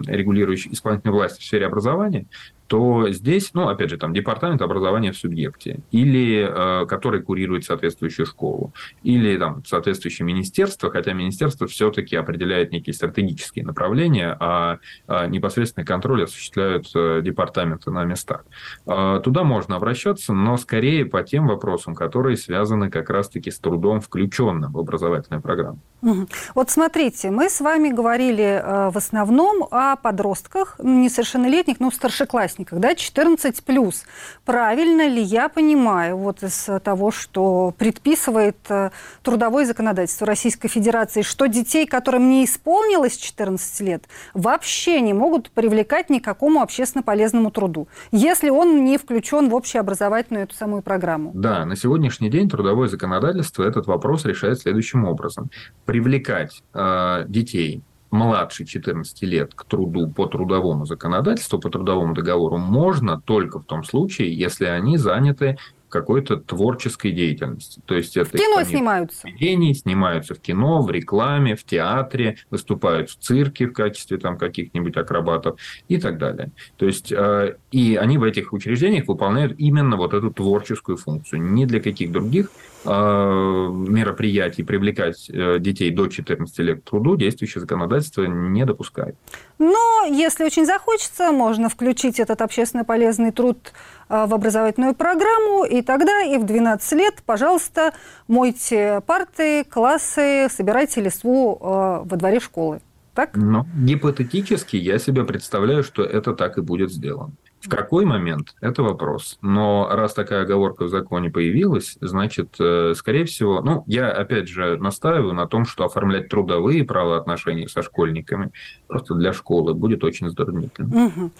регулирующих 0.07 0.73
исполнительной 0.73 1.13
власти 1.13 1.39
в 1.39 1.45
сфере 1.45 1.65
образования, 1.65 2.27
то 2.67 3.09
здесь, 3.09 3.51
ну, 3.53 3.69
опять 3.69 3.89
же, 3.89 3.97
там 3.97 4.13
департамент 4.13 4.61
образования 4.61 5.11
в 5.11 5.17
субъекте, 5.17 5.79
или 5.91 6.47
э, 6.47 6.85
который 6.85 7.21
курирует 7.21 7.63
соответствующую 7.63 8.25
школу, 8.25 8.73
или 9.03 9.37
там 9.37 9.63
соответствующее 9.65 10.25
министерство, 10.25 10.91
хотя 10.91 11.13
министерство 11.13 11.67
все-таки 11.67 12.15
определяет 12.15 12.71
некие 12.71 12.93
стратегические 12.93 13.65
направления, 13.65 14.35
а, 14.39 14.79
а 15.07 15.27
непосредственный 15.27 15.85
контроль 15.85 16.23
осуществляют 16.23 16.87
э, 16.93 17.21
департаменты 17.23 17.91
на 17.91 18.03
местах. 18.03 18.45
Э, 18.85 19.21
туда 19.23 19.43
можно 19.43 19.75
обращаться, 19.77 20.33
но 20.33 20.57
скорее 20.57 21.05
по 21.05 21.23
тем 21.23 21.47
вопросам, 21.47 21.95
которые 21.95 22.37
связаны 22.37 22.89
как 22.89 23.09
раз-таки 23.09 23.49
с 23.49 23.59
трудом, 23.59 24.01
включенным 24.01 24.73
в 24.73 24.79
образовательную 24.79 25.41
программу. 25.41 25.79
Вот 26.01 26.69
смотрите, 26.69 27.31
мы 27.31 27.49
с 27.49 27.59
вами 27.59 27.89
говорили 27.89 28.61
э, 28.63 28.89
в 28.91 28.97
основном 28.97 29.67
о 29.71 29.95
подростках, 29.95 30.75
несовершеннолетних, 30.81 31.79
ну, 31.79 31.89
старшеклассниках, 31.89 32.79
да, 32.79 32.93
14 32.93 33.63
плюс. 33.63 34.03
Правильно 34.45 35.07
ли 35.07 35.21
я 35.21 35.49
понимаю, 35.49 36.17
вот 36.17 36.43
из 36.43 36.69
того, 36.83 37.09
что 37.09 37.73
предписывает 37.77 38.57
э, 38.69 38.91
трудовое 39.23 39.65
законодательство 39.65 40.27
Российской 40.27 40.67
Федерации, 40.67 41.23
что 41.23 41.47
детей, 41.47 41.87
которым 41.87 42.29
не 42.29 42.45
исполнилось 42.45 43.17
14 43.17 43.79
лет, 43.81 44.03
вообще 44.35 45.01
не 45.01 45.13
могут 45.13 45.49
привлекать 45.49 46.11
никакому 46.11 46.61
общественно 46.61 47.01
полезному 47.01 47.49
труду, 47.49 47.87
если 48.11 48.49
он 48.49 48.85
не 48.85 48.99
включен 48.99 49.49
в 49.49 49.55
общеобразовательную 49.55 50.43
эту 50.43 50.53
самую 50.53 50.83
программу? 50.83 51.31
Да, 51.33 51.65
на 51.65 51.75
сегодняшний 51.75 52.29
день 52.29 52.49
трудовое 52.49 52.87
законодательство 52.87 53.63
этот 53.63 53.87
вопрос 53.87 54.25
решает 54.25 54.59
следующим 54.59 55.05
образом 55.05 55.49
привлекать 55.87 56.61
э, 56.73 57.25
детей 57.27 57.81
младше 58.11 58.65
14 58.65 59.23
лет 59.23 59.53
к 59.55 59.63
труду 59.63 60.07
по 60.09 60.27
трудовому 60.27 60.85
законодательству, 60.85 61.59
по 61.59 61.69
трудовому 61.69 62.13
договору 62.13 62.57
можно 62.57 63.19
только 63.19 63.59
в 63.59 63.65
том 63.65 63.83
случае, 63.83 64.37
если 64.37 64.65
они 64.65 64.97
заняты 64.97 65.57
какой-то 65.89 66.37
творческой 66.37 67.11
деятельности. 67.11 67.81
То 67.85 67.95
есть 67.95 68.17
это 68.17 68.29
в 68.29 68.31
кино 68.31 68.63
снимаются. 68.63 69.21
Поведений, 69.23 69.73
снимаются 69.73 70.35
в 70.35 70.39
кино, 70.39 70.81
в 70.81 70.91
рекламе, 70.91 71.55
в 71.55 71.63
театре, 71.63 72.37
выступают 72.49 73.09
в 73.09 73.15
цирке 73.17 73.67
в 73.67 73.73
качестве 73.73 74.17
там 74.17 74.37
каких-нибудь 74.37 74.95
акробатов 74.97 75.59
и 75.87 75.97
так 75.97 76.17
далее. 76.17 76.51
То 76.77 76.85
есть 76.85 77.11
э, 77.11 77.55
и 77.71 77.95
они 77.95 78.17
в 78.17 78.23
этих 78.23 78.53
учреждениях 78.53 79.07
выполняют 79.07 79.55
именно 79.57 79.97
вот 79.97 80.13
эту 80.13 80.31
творческую 80.31 80.97
функцию. 80.97 81.41
Не 81.41 81.65
для 81.65 81.79
каких 81.79 82.11
других 82.11 82.51
э, 82.85 82.89
мероприятий 82.89 84.63
привлекать 84.63 85.29
э, 85.29 85.57
детей 85.59 85.91
до 85.91 86.07
14 86.07 86.59
лет 86.59 86.81
к 86.81 86.89
труду 86.89 87.15
действующее 87.15 87.61
законодательство 87.61 88.23
не 88.23 88.65
допускает. 88.65 89.15
Но 89.59 90.05
если 90.09 90.43
очень 90.43 90.65
захочется, 90.65 91.31
можно 91.31 91.69
включить 91.69 92.19
этот 92.19 92.41
общественно 92.41 92.83
полезный 92.83 93.31
труд 93.31 93.73
в 94.09 94.33
образовательную 94.33 94.95
программу, 94.95 95.65
и 95.65 95.81
тогда 95.81 96.21
и 96.23 96.37
в 96.37 96.45
12 96.45 96.91
лет, 96.93 97.15
пожалуйста, 97.25 97.93
мойте 98.27 99.01
парты, 99.05 99.63
классы, 99.63 100.47
собирайте 100.49 101.01
листву 101.01 101.55
э, 101.55 102.03
во 102.05 102.17
дворе 102.17 102.39
школы. 102.39 102.81
Так? 103.13 103.35
Но 103.35 103.65
гипотетически 103.75 104.75
я 104.75 104.99
себе 104.99 105.23
представляю, 105.23 105.83
что 105.83 106.03
это 106.03 106.33
так 106.33 106.57
и 106.57 106.61
будет 106.61 106.91
сделано. 106.91 107.31
В 107.59 107.69
какой 107.69 108.05
момент– 108.05 108.55
это 108.61 108.83
вопрос. 108.83 109.39
Но 109.41 109.89
раз 109.91 110.13
такая 110.13 110.43
оговорка 110.43 110.85
в 110.85 110.89
законе 110.89 111.31
появилась, 111.31 111.97
значит, 112.01 112.55
э, 112.59 112.93
скорее 112.95 113.25
всего, 113.25 113.61
ну, 113.61 113.83
я 113.87 114.11
опять 114.11 114.47
же 114.47 114.77
настаиваю 114.77 115.33
на 115.33 115.47
том, 115.47 115.65
что 115.65 115.83
оформлять 115.83 116.29
трудовые 116.29 116.83
правоотношения 116.83 117.67
со 117.67 117.81
школьниками 117.81 118.51
просто 118.87 119.15
для 119.15 119.33
школы 119.33 119.73
будет 119.73 120.03
очень 120.03 120.29
затруднительно. 120.29 121.07
Угу. 121.07 121.31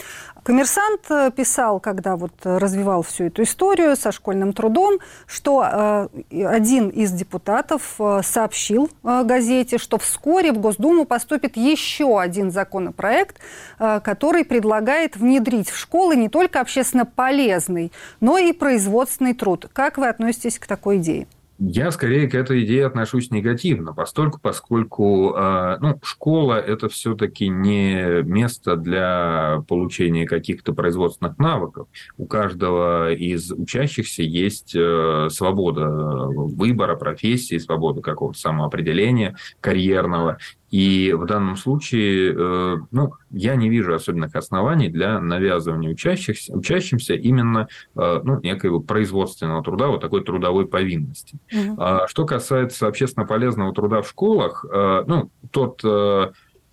Коммерсант 0.44 1.02
э, 1.10 1.32
писал, 1.36 1.80
когда 1.80 2.16
вот 2.16 2.34
развивал 2.44 3.04
всю 3.04 3.26
эту 3.26 3.44
историю 3.44 3.96
со 3.96 4.12
школьным 4.12 4.54
трудом, 4.54 5.00
что 5.28 6.10
э, 6.32 6.46
один 6.46 6.90
из 6.90 7.12
депутатов 7.12 8.00
сообщил 8.24 8.90
газете, 9.04 9.78
что 9.78 9.98
вскоре 10.00 10.52
в 10.52 10.58
Госдуму 10.58 11.06
поступит 11.06 11.58
еще 11.58 12.20
один 12.20 12.52
законопроект, 12.52 13.38
который 13.78 14.44
предлагает 14.44 15.16
внедрить 15.16 15.70
в 15.70 15.78
школы 16.08 16.16
не 16.16 16.30
только 16.30 16.62
общественно 16.62 17.06
полезный, 17.06 17.92
но 18.22 18.38
и 18.38 18.54
производственный 18.54 19.34
труд. 19.34 19.68
Как 19.74 19.98
вы 19.98 20.08
относитесь 20.08 20.58
к 20.58 20.66
такой 20.66 21.00
идее? 21.00 21.28
Я 21.60 21.90
скорее 21.92 22.30
к 22.30 22.36
этой 22.36 22.64
идее 22.64 22.86
отношусь 22.86 23.32
негативно, 23.32 23.92
поскольку, 23.92 24.40
поскольку 24.40 25.34
э, 25.36 25.78
ну, 25.82 26.00
школа 26.04 26.54
это 26.54 26.88
все-таки 26.88 27.50
не 27.50 28.22
место 28.22 28.76
для 28.76 29.64
получения 29.68 30.26
каких-то 30.28 30.74
производственных 30.74 31.40
навыков. 31.40 31.88
У 32.18 32.28
каждого 32.28 33.12
из 33.12 33.52
учащихся 33.52 34.22
есть 34.22 34.76
э, 34.76 35.30
свобода 35.32 35.88
выбора 35.90 36.96
профессии, 36.96 37.58
свобода 37.58 38.02
какого-то 38.02 38.40
самоопределения 38.40 39.36
карьерного. 39.60 40.38
И 40.70 41.14
в 41.14 41.26
данном 41.26 41.56
случае, 41.56 42.34
э, 42.34 42.78
ну, 42.92 43.14
я 43.30 43.56
не 43.56 43.70
вижу 43.70 43.94
особенных 43.94 44.36
оснований 44.36 44.90
для 44.90 45.20
навязывания 45.22 45.90
учащихся, 45.90 46.54
учащимся 46.54 47.14
именно 47.14 47.68
э, 47.96 48.22
ну, 48.24 48.40
некоего 48.42 48.82
производственного 48.82 49.64
труда, 49.64 49.88
вот 49.88 50.02
такой 50.02 50.24
трудовой 50.24 50.68
повинности. 50.68 51.38
Угу. 51.54 51.82
Что 52.08 52.26
касается 52.26 52.88
общественно 52.88 53.26
полезного 53.26 53.74
труда 53.74 54.02
в 54.02 54.10
школах, 54.10 54.66
э, 54.70 55.04
ну, 55.08 55.32
тот 55.52 55.82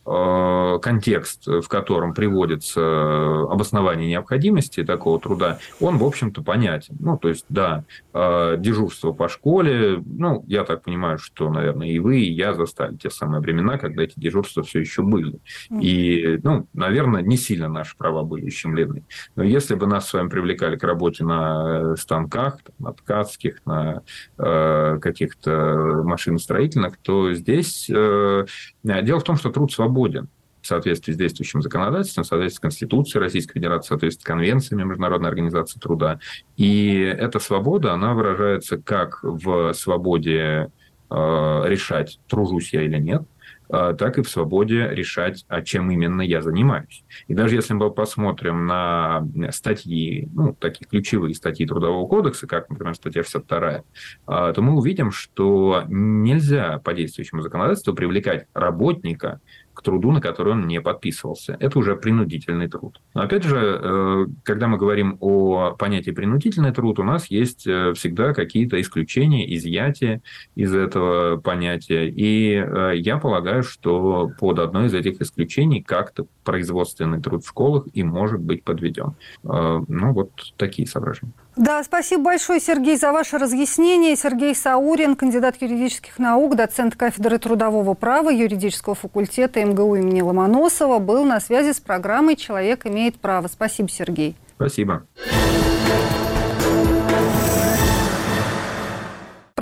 контекст, 0.05 1.47
в 1.47 1.67
котором 1.69 2.13
приводится 2.13 3.43
обоснование 3.51 4.09
необходимости 4.09 4.85
такого 4.85 5.19
труда, 5.19 5.59
он, 5.81 5.99
в 5.99 6.05
общем-то, 6.05 6.43
понятен. 6.43 6.97
Ну, 7.01 7.17
то 7.17 7.29
есть, 7.29 7.47
да, 7.49 7.85
э, 8.13 8.57
дежурство 8.59 9.13
по 9.13 9.29
школе, 9.29 10.03
ну, 10.05 10.45
я 10.47 10.65
так 10.65 10.83
понимаю, 10.83 11.19
что, 11.19 11.51
наверное, 11.51 11.89
и 11.89 11.99
вы, 11.99 12.21
и 12.21 12.33
я 12.33 12.53
застали 12.53 12.97
те 12.97 13.11
самые 13.11 13.41
времена, 13.41 13.79
когда 13.79 14.03
эти 14.03 14.15
дежурства 14.17 14.63
все 14.63 14.81
еще 14.81 15.03
были. 15.03 15.39
И, 15.81 16.39
ну, 16.43 16.67
наверное, 16.75 17.23
не 17.23 17.37
сильно 17.37 17.69
наши 17.69 17.97
права 17.97 18.23
были 18.23 18.47
ущемлены. 18.47 19.05
Но 19.37 19.43
если 19.43 19.75
бы 19.75 19.87
нас 19.87 20.09
с 20.09 20.13
вами 20.13 20.29
привлекали 20.29 20.77
к 20.77 20.85
работе 20.85 21.25
на 21.25 21.97
станках, 21.97 22.59
на 22.79 22.93
ткацких, 22.93 23.65
на 23.65 24.03
э, 24.39 24.99
каких-то 25.01 26.03
машиностроительных, 26.05 26.99
то 26.99 27.33
здесь 27.33 27.89
э, 27.91 28.47
дело 28.83 29.21
в 29.21 29.25
том, 29.25 29.37
что 29.37 29.51
труд 29.51 29.73
свободен 29.73 29.94
свободен 29.95 30.29
в 30.61 30.67
соответствии 30.67 31.13
с 31.13 31.17
действующим 31.17 31.61
законодательством, 31.61 32.25
в 32.25 32.27
соответствии 32.27 32.57
с 32.57 32.61
Конституцией 32.61 33.23
Российской 33.23 33.55
Федерации, 33.55 33.87
в 33.87 33.89
соответствии 33.89 34.23
с 34.23 34.27
конвенциями 34.27 34.83
Международной 34.83 35.29
организации 35.29 35.79
труда. 35.79 36.21
И 36.57 37.01
эта 37.01 37.39
свобода, 37.39 37.93
она 37.93 38.15
выражается 38.15 38.79
как 38.79 39.23
в 39.23 39.75
свободе 39.75 40.71
э, 41.11 41.63
решать, 41.67 42.19
тружусь 42.29 42.73
я 42.73 42.83
или 42.83 42.97
нет, 42.97 43.25
э, 43.69 43.95
так 43.99 44.17
и 44.17 44.23
в 44.23 44.31
свободе 44.31 44.89
решать, 44.91 45.45
а 45.49 45.61
чем 45.61 45.91
именно 45.91 46.23
я 46.23 46.41
занимаюсь. 46.41 47.05
И 47.29 47.35
даже 47.35 47.57
если 47.57 47.75
мы 47.75 47.91
посмотрим 47.91 48.67
на 48.67 49.29
статьи, 49.51 50.31
ну, 50.33 50.55
такие 50.55 50.87
ключевые 50.87 51.35
статьи 51.35 51.67
Трудового 51.67 52.09
кодекса, 52.09 52.47
как, 52.47 52.71
например, 52.71 52.95
статья 52.95 53.23
62, 53.23 53.69
э, 53.69 53.83
то 54.27 54.55
мы 54.63 54.75
увидим, 54.79 55.13
что 55.13 55.85
нельзя 55.89 56.79
по 56.79 56.95
действующему 56.95 57.43
законодательству 57.43 57.93
привлекать 57.93 58.47
работника 58.55 59.43
к 59.75 59.83
труду, 59.83 60.13
на 60.13 60.21
который 60.21 60.53
он 60.53 60.67
не 60.67 60.81
подписывался. 60.81 61.57
Это 61.61 61.79
уже 61.79 61.97
принудительный 61.97 62.69
труд. 62.69 63.01
Но 63.13 63.23
опять 63.23 63.43
же, 63.43 63.81
э, 63.83 64.27
когда 64.45 64.69
мы 64.69 64.79
говорим 64.79 65.19
о 65.21 65.73
понятии 65.73 66.13
принудительный 66.13 66.73
труд, 66.73 66.99
у 66.99 67.03
нас 67.03 67.27
есть 67.27 67.67
э, 67.67 67.93
всегда 67.95 68.33
какие-то 68.33 68.81
исключения, 68.81 69.53
изъятия 69.57 70.23
из 70.55 70.75
этого 70.75 71.39
понятия. 71.39 72.09
И 72.09 72.55
э, 72.55 72.93
я 72.97 73.19
полагаю, 73.19 73.63
что 73.63 74.31
под 74.39 74.61
одно 74.61 74.87
из 74.87 74.95
этих 74.95 75.21
исключений 75.21 75.83
как-то 75.83 76.27
производственный 76.45 77.21
труд 77.21 77.45
в 77.45 77.49
школах 77.49 77.87
и 77.93 78.03
может 78.03 78.41
быть 78.41 78.63
подведен. 78.63 79.15
Ну, 79.43 80.13
вот 80.13 80.31
такие 80.57 80.87
соображения. 80.87 81.33
Да, 81.57 81.83
спасибо 81.85 82.25
большое, 82.25 82.61
Сергей, 82.61 82.97
за 82.97 83.13
ваше 83.13 83.39
разъяснение. 83.39 84.17
Сергей 84.17 84.55
Саурин, 84.55 85.17
кандидат 85.17 85.61
юридических 85.61 86.19
наук, 86.19 86.57
доцент 86.57 86.97
кафедры 86.97 87.39
трудового 87.39 87.95
права 87.95 88.31
юридического 88.31 88.95
факультета 88.95 89.65
МГУ 89.65 89.97
имени 89.97 90.21
Ломоносова, 90.21 90.99
был 90.99 91.25
на 91.25 91.41
связи 91.41 91.73
с 91.73 91.81
программой 91.81 92.37
«Человек 92.37 92.87
имеет 92.87 93.17
право». 93.17 93.49
Спасибо, 93.49 93.89
Сергей. 93.89 94.37
Спасибо. 94.57 95.05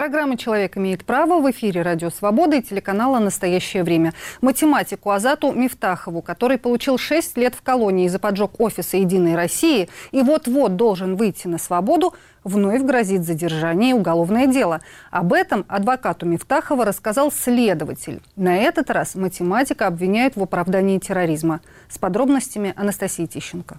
Программа 0.03 0.37
«Человек 0.37 0.77
имеет 0.79 1.05
право» 1.05 1.41
в 1.41 1.49
эфире 1.53 1.83
«Радио 1.83 2.11
Свобода» 2.11 2.57
и 2.57 2.61
телеканала 2.61 3.21
«Настоящее 3.21 3.85
время». 3.85 4.15
Математику 4.41 5.13
Азату 5.13 5.53
Мифтахову, 5.53 6.23
который 6.23 6.59
получил 6.59 6.99
6 6.99 7.37
лет 7.39 7.55
в 7.55 7.63
колонии 7.63 8.09
за 8.09 8.19
поджог 8.19 8.59
офиса 8.59 8.97
«Единой 8.97 9.37
России» 9.37 9.89
и 10.11 10.23
вот-вот 10.23 10.75
должен 10.75 11.15
выйти 11.15 11.47
на 11.47 11.57
свободу, 11.57 12.15
вновь 12.43 12.83
грозит 12.83 13.23
задержание 13.23 13.91
и 13.91 13.95
уголовное 13.95 14.49
дело. 14.49 14.81
Об 15.13 15.33
этом 15.33 15.65
адвокату 15.69 16.27
Мифтахова 16.27 16.85
рассказал 16.85 17.31
следователь. 17.31 18.21
На 18.35 18.57
этот 18.57 18.91
раз 18.91 19.15
математика 19.15 19.87
обвиняют 19.87 20.35
в 20.35 20.43
оправдании 20.43 20.99
терроризма. 20.99 21.61
С 21.89 21.99
подробностями 21.99 22.75
Анастасии 22.77 23.27
Тищенко. 23.27 23.79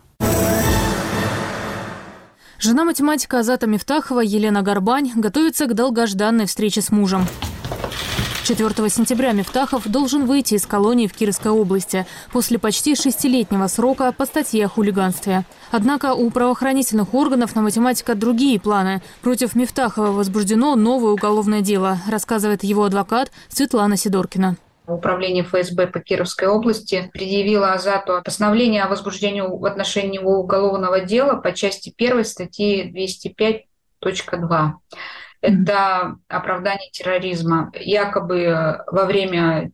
Жена 2.64 2.86
математика 2.86 3.40
Азата 3.40 3.68
Мифтахова 3.68 4.22
Елена 4.22 4.62
Горбань 4.62 5.12
готовится 5.18 5.66
к 5.66 5.74
долгожданной 5.74 6.46
встрече 6.46 6.82
с 6.82 6.92
мужем. 6.92 7.28
4 8.46 8.90
сентября 8.90 9.34
Мифтахов 9.34 9.86
должен 9.86 10.26
выйти 10.26 10.54
из 10.54 10.66
колонии 10.66 11.08
в 11.08 11.14
Кировской 11.14 11.52
области 11.52 12.06
после 12.32 12.58
почти 12.58 12.96
шестилетнего 12.96 13.68
срока 13.68 14.14
по 14.14 14.26
статье 14.26 14.64
о 14.64 14.70
хулиганстве. 14.70 15.44
Однако 15.72 16.14
у 16.14 16.30
правоохранительных 16.30 17.14
органов 17.14 17.54
на 17.54 17.64
математика 17.64 18.16
другие 18.16 18.62
планы. 18.62 19.02
Против 19.22 19.56
Мифтахова 19.56 20.12
возбуждено 20.12 20.78
новое 20.78 21.12
уголовное 21.12 21.60
дело, 21.60 21.98
рассказывает 22.08 22.64
его 22.64 22.86
адвокат 22.86 23.30
Светлана 23.50 23.98
Сидоркина. 23.98 24.56
Управление 24.86 25.44
ФСБ 25.44 25.88
по 25.88 26.00
Кировской 26.00 26.48
области 26.48 27.10
предъявило 27.14 27.74
Азату 27.74 28.22
постановление 28.24 28.84
о 28.84 28.90
возбуждении 28.90 29.42
в 29.42 29.66
отношении 29.66 30.20
его 30.20 30.40
уголовного 30.40 31.00
дела 31.00 31.36
по 31.36 31.54
части 31.54 31.94
1 31.98 32.26
статьи 32.26 32.92
205.2 32.92 34.74
это 35.44 36.16
оправдание 36.30 36.90
терроризма. 36.92 37.72
Якобы 37.76 38.82
во 38.88 39.06
время 39.06 39.72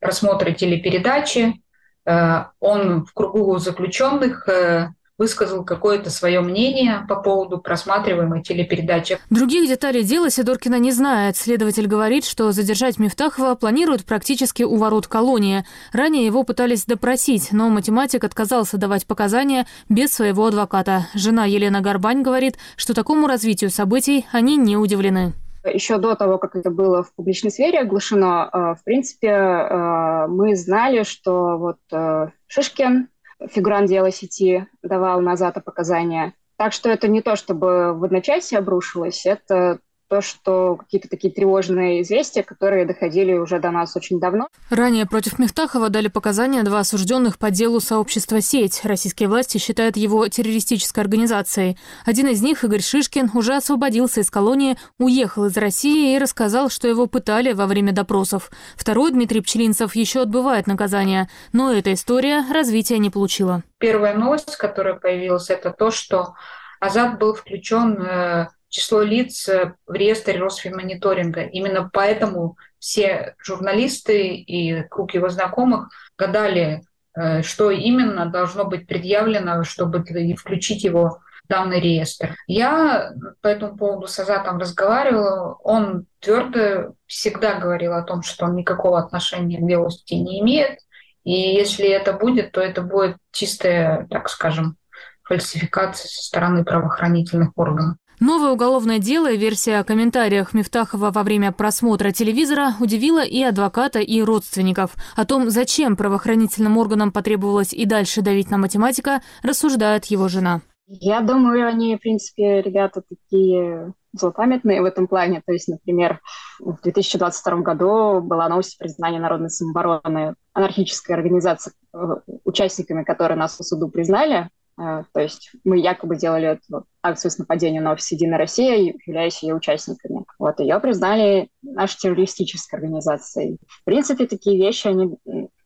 просмотра 0.00 0.52
телепередачи 0.52 1.62
э, 2.06 2.44
он 2.60 3.04
в 3.04 3.12
кругу 3.12 3.58
заключенных 3.58 4.48
э, 4.48 4.88
высказал 5.22 5.62
какое-то 5.62 6.10
свое 6.10 6.40
мнение 6.40 7.06
по 7.08 7.14
поводу 7.14 7.58
просматриваемой 7.58 8.42
телепередачи. 8.42 9.18
Других 9.30 9.68
деталей 9.68 10.02
дела 10.02 10.30
Сидоркина 10.30 10.80
не 10.80 10.90
знает. 10.90 11.36
Следователь 11.36 11.86
говорит, 11.86 12.24
что 12.24 12.50
задержать 12.50 12.98
Мифтахова 12.98 13.54
планируют 13.54 14.04
практически 14.04 14.64
у 14.64 14.74
ворот 14.74 15.06
колонии. 15.06 15.64
Ранее 15.92 16.26
его 16.26 16.42
пытались 16.42 16.86
допросить, 16.86 17.52
но 17.52 17.68
математик 17.68 18.24
отказался 18.24 18.78
давать 18.78 19.06
показания 19.06 19.68
без 19.88 20.12
своего 20.12 20.46
адвоката. 20.46 21.06
Жена 21.14 21.44
Елена 21.44 21.80
Горбань 21.80 22.22
говорит, 22.22 22.56
что 22.74 22.92
такому 22.92 23.28
развитию 23.28 23.70
событий 23.70 24.26
они 24.32 24.56
не 24.56 24.76
удивлены. 24.76 25.34
Еще 25.64 25.98
до 25.98 26.16
того, 26.16 26.38
как 26.38 26.56
это 26.56 26.70
было 26.70 27.04
в 27.04 27.14
публичной 27.14 27.52
сфере 27.52 27.78
оглашено, 27.78 28.50
э, 28.52 28.58
в 28.80 28.84
принципе, 28.84 29.28
э, 29.28 30.26
мы 30.26 30.56
знали, 30.56 31.04
что 31.04 31.56
вот 31.58 31.78
э, 31.92 32.30
Шишкин 32.48 33.08
фигурант 33.48 33.88
дела 33.88 34.10
сети 34.10 34.66
давал 34.82 35.20
назад 35.20 35.62
показания. 35.64 36.34
Так 36.56 36.72
что 36.72 36.90
это 36.90 37.08
не 37.08 37.22
то, 37.22 37.36
чтобы 37.36 37.92
в 37.92 38.04
одночасье 38.04 38.58
обрушилось, 38.58 39.26
это 39.26 39.80
то, 40.12 40.20
что 40.20 40.76
какие-то 40.76 41.08
такие 41.08 41.32
тревожные 41.32 42.02
известия, 42.02 42.42
которые 42.42 42.84
доходили 42.84 43.32
уже 43.32 43.58
до 43.60 43.70
нас 43.70 43.96
очень 43.96 44.20
давно. 44.20 44.48
Ранее 44.68 45.06
против 45.06 45.38
Мехтахова 45.38 45.88
дали 45.88 46.08
показания 46.08 46.62
два 46.64 46.80
осужденных 46.80 47.38
по 47.38 47.50
делу 47.50 47.80
сообщества 47.80 48.42
«Сеть». 48.42 48.82
Российские 48.84 49.30
власти 49.30 49.56
считают 49.56 49.96
его 49.96 50.28
террористической 50.28 51.02
организацией. 51.02 51.78
Один 52.04 52.26
из 52.26 52.42
них, 52.42 52.62
Игорь 52.62 52.82
Шишкин, 52.82 53.30
уже 53.32 53.56
освободился 53.56 54.20
из 54.20 54.30
колонии, 54.30 54.76
уехал 54.98 55.46
из 55.46 55.56
России 55.56 56.14
и 56.14 56.18
рассказал, 56.18 56.68
что 56.68 56.88
его 56.88 57.06
пытали 57.06 57.54
во 57.54 57.64
время 57.64 57.94
допросов. 57.94 58.50
Второй, 58.76 59.12
Дмитрий 59.12 59.40
Пчелинцев, 59.40 59.94
еще 59.94 60.20
отбывает 60.20 60.66
наказание. 60.66 61.30
Но 61.54 61.72
эта 61.72 61.94
история 61.94 62.44
развития 62.52 62.98
не 62.98 63.08
получила. 63.08 63.62
Первая 63.78 64.14
новость, 64.14 64.56
которая 64.58 64.92
появилась, 64.92 65.48
это 65.48 65.70
то, 65.70 65.90
что 65.90 66.34
Азат 66.80 67.18
был 67.18 67.32
включен 67.32 67.96
э, 68.02 68.48
число 68.72 69.02
лиц 69.02 69.48
э, 69.48 69.74
в 69.86 69.92
реестре 69.92 70.40
Росфинмониторинга. 70.40 71.42
Именно 71.42 71.90
поэтому 71.92 72.56
все 72.78 73.34
журналисты 73.38 74.34
и 74.34 74.82
круг 74.88 75.14
его 75.14 75.28
знакомых 75.28 75.90
гадали, 76.18 76.82
э, 77.14 77.42
что 77.42 77.70
именно 77.70 78.26
должно 78.26 78.64
быть 78.64 78.86
предъявлено, 78.86 79.62
чтобы 79.62 80.02
включить 80.34 80.84
его 80.84 81.20
в 81.44 81.48
данный 81.48 81.80
реестр. 81.80 82.34
Я 82.46 83.12
по 83.42 83.48
этому 83.48 83.76
поводу 83.76 84.06
с 84.06 84.18
Азатом 84.18 84.58
разговаривала. 84.58 85.54
Он 85.62 86.06
твердо 86.20 86.94
всегда 87.06 87.60
говорил 87.60 87.92
о 87.92 88.02
том, 88.02 88.22
что 88.22 88.46
он 88.46 88.56
никакого 88.56 88.98
отношения 88.98 89.58
к 89.58 89.68
делу 89.68 89.90
не 90.10 90.40
имеет. 90.40 90.78
И 91.24 91.32
если 91.32 91.86
это 91.86 92.14
будет, 92.14 92.52
то 92.52 92.62
это 92.62 92.80
будет 92.80 93.16
чистая, 93.32 94.06
так 94.10 94.30
скажем, 94.30 94.76
фальсификация 95.24 96.08
со 96.08 96.22
стороны 96.24 96.64
правоохранительных 96.64 97.50
органов. 97.56 97.96
Новое 98.24 98.52
уголовное 98.52 99.00
дело 99.00 99.32
и 99.32 99.36
версия 99.36 99.78
о 99.78 99.84
комментариях 99.84 100.54
Мифтахова 100.54 101.10
во 101.10 101.24
время 101.24 101.50
просмотра 101.50 102.12
телевизора 102.12 102.74
удивила 102.78 103.24
и 103.24 103.42
адвоката, 103.42 103.98
и 103.98 104.22
родственников. 104.22 104.94
О 105.16 105.26
том, 105.26 105.50
зачем 105.50 105.96
правоохранительным 105.96 106.78
органам 106.78 107.10
потребовалось 107.10 107.72
и 107.72 107.84
дальше 107.84 108.22
давить 108.22 108.48
на 108.48 108.58
математика, 108.58 109.22
рассуждает 109.42 110.04
его 110.04 110.28
жена. 110.28 110.60
Я 110.86 111.20
думаю, 111.20 111.66
они, 111.66 111.96
в 111.96 111.98
принципе, 111.98 112.62
ребята 112.62 113.02
такие 113.02 113.92
злопамятные 114.12 114.82
в 114.82 114.84
этом 114.84 115.08
плане. 115.08 115.42
То 115.44 115.52
есть, 115.52 115.66
например, 115.66 116.20
в 116.60 116.80
2022 116.80 117.56
году 117.62 118.20
была 118.20 118.48
новость 118.48 118.78
признания 118.78 119.18
Народной 119.18 119.50
самообороны 119.50 120.36
анархической 120.52 121.16
организации, 121.16 121.72
э, 121.92 121.98
участниками 122.44 123.02
которой 123.02 123.36
нас 123.36 123.56
по 123.56 123.64
суду 123.64 123.88
признали. 123.88 124.48
Э, 124.78 125.04
то 125.12 125.20
есть 125.20 125.50
мы 125.64 125.78
якобы 125.78 126.16
делали 126.16 126.48
эту 126.48 126.86
акцию 127.02 127.30
с 127.30 127.38
нападением 127.38 127.84
на 127.84 127.92
офис 127.92 128.12
«Единая 128.12 128.38
Россия», 128.38 128.94
являясь 129.06 129.42
ее 129.42 129.54
участниками. 129.54 130.24
Вот 130.38 130.60
ее 130.60 130.78
признали 130.80 131.48
нашей 131.62 131.98
террористической 131.98 132.78
организацией. 132.78 133.58
В 133.68 133.84
принципе, 133.84 134.26
такие 134.26 134.56
вещи, 134.56 134.86
они, 134.86 135.16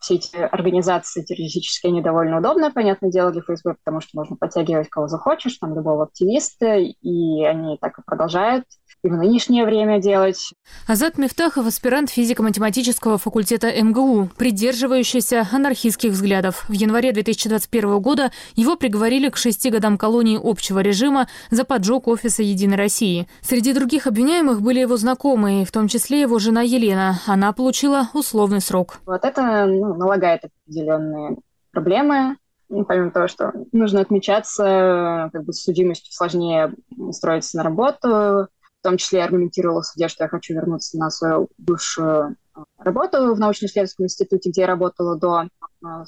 все 0.01 0.15
эти 0.15 0.37
организации 0.37 1.23
террористические, 1.23 1.91
они 1.91 2.03
довольно 2.03 2.39
удобно, 2.39 2.73
понятное 2.73 3.11
дело, 3.11 3.33
для 3.33 3.43
ФСБ, 3.43 3.75
потому 3.85 4.01
что 4.01 4.11
можно 4.15 4.37
подтягивать 4.37 4.89
кого 4.89 5.09
захочешь, 5.09 5.59
там 5.59 5.75
любого 5.75 6.05
активиста, 6.05 6.77
и 6.77 7.45
они 7.45 7.79
так 7.81 7.99
и 7.99 8.03
продолжают 8.05 8.65
и 9.07 9.09
в 9.09 9.17
нынешнее 9.17 9.65
время 9.65 10.01
делать. 10.01 10.53
Азат 10.87 11.17
Мифтахов– 11.17 11.67
аспирант 11.67 12.11
физико-математического 12.11 13.19
факультета 13.19 13.71
МГУ, 13.83 14.31
придерживающийся 14.37 15.47
анархистских 15.51 16.11
взглядов. 16.11 16.69
В 16.69 16.73
январе 16.73 17.13
2021 17.13 18.01
года 18.01 18.33
его 18.55 18.77
приговорили 18.77 19.29
к 19.29 19.37
шести 19.37 19.71
годам 19.71 19.97
колонии 19.97 20.39
общего 20.43 20.81
режима 20.81 21.29
за 21.51 21.65
поджог 21.65 22.09
офиса 22.09 22.43
«Единой 22.43 22.77
России». 22.77 23.29
Среди 23.41 23.73
других 23.73 24.07
обвиняемых 24.07 24.61
были 24.61 24.81
его 24.81 24.97
знакомые, 24.97 25.65
в 25.65 25.73
том 25.73 25.89
числе 25.89 26.21
его 26.21 26.39
жена 26.39 26.63
Елена. 26.63 27.21
Она 27.27 27.53
получила 27.53 28.09
условный 28.13 28.61
срок. 28.61 28.99
Вот 29.07 29.25
это 29.25 29.67
ну, 29.67 29.95
налагает 29.95 30.43
определенные 30.45 31.37
проблемы 31.71 32.37
ну, 32.69 32.85
помимо 32.85 33.11
того, 33.11 33.29
что 33.29 33.53
нужно 33.73 34.01
отмечаться, 34.01 35.31
как 35.33 35.45
бы 35.45 35.53
с 35.53 35.63
судимостью 35.63 36.13
сложнее 36.13 36.75
устроиться 36.97 37.57
на 37.57 37.63
работу, 37.63 38.49
том 38.87 38.99
числе 38.99 39.25
аргументировала 39.25 39.83
в 39.83 39.87
что 40.09 40.25
я 40.25 40.29
хочу 40.29 40.55
вернуться 40.55 40.97
на 40.97 41.11
свою 41.11 41.49
бывшую 41.59 42.37
а, 42.55 42.63
работу 42.79 43.35
в 43.35 43.41
научно-исследовательском 43.41 44.07
институте, 44.07 44.51
где 44.51 44.61
я 44.61 44.67
работала 44.69 45.19
до 45.19 45.49
а, 45.85 46.05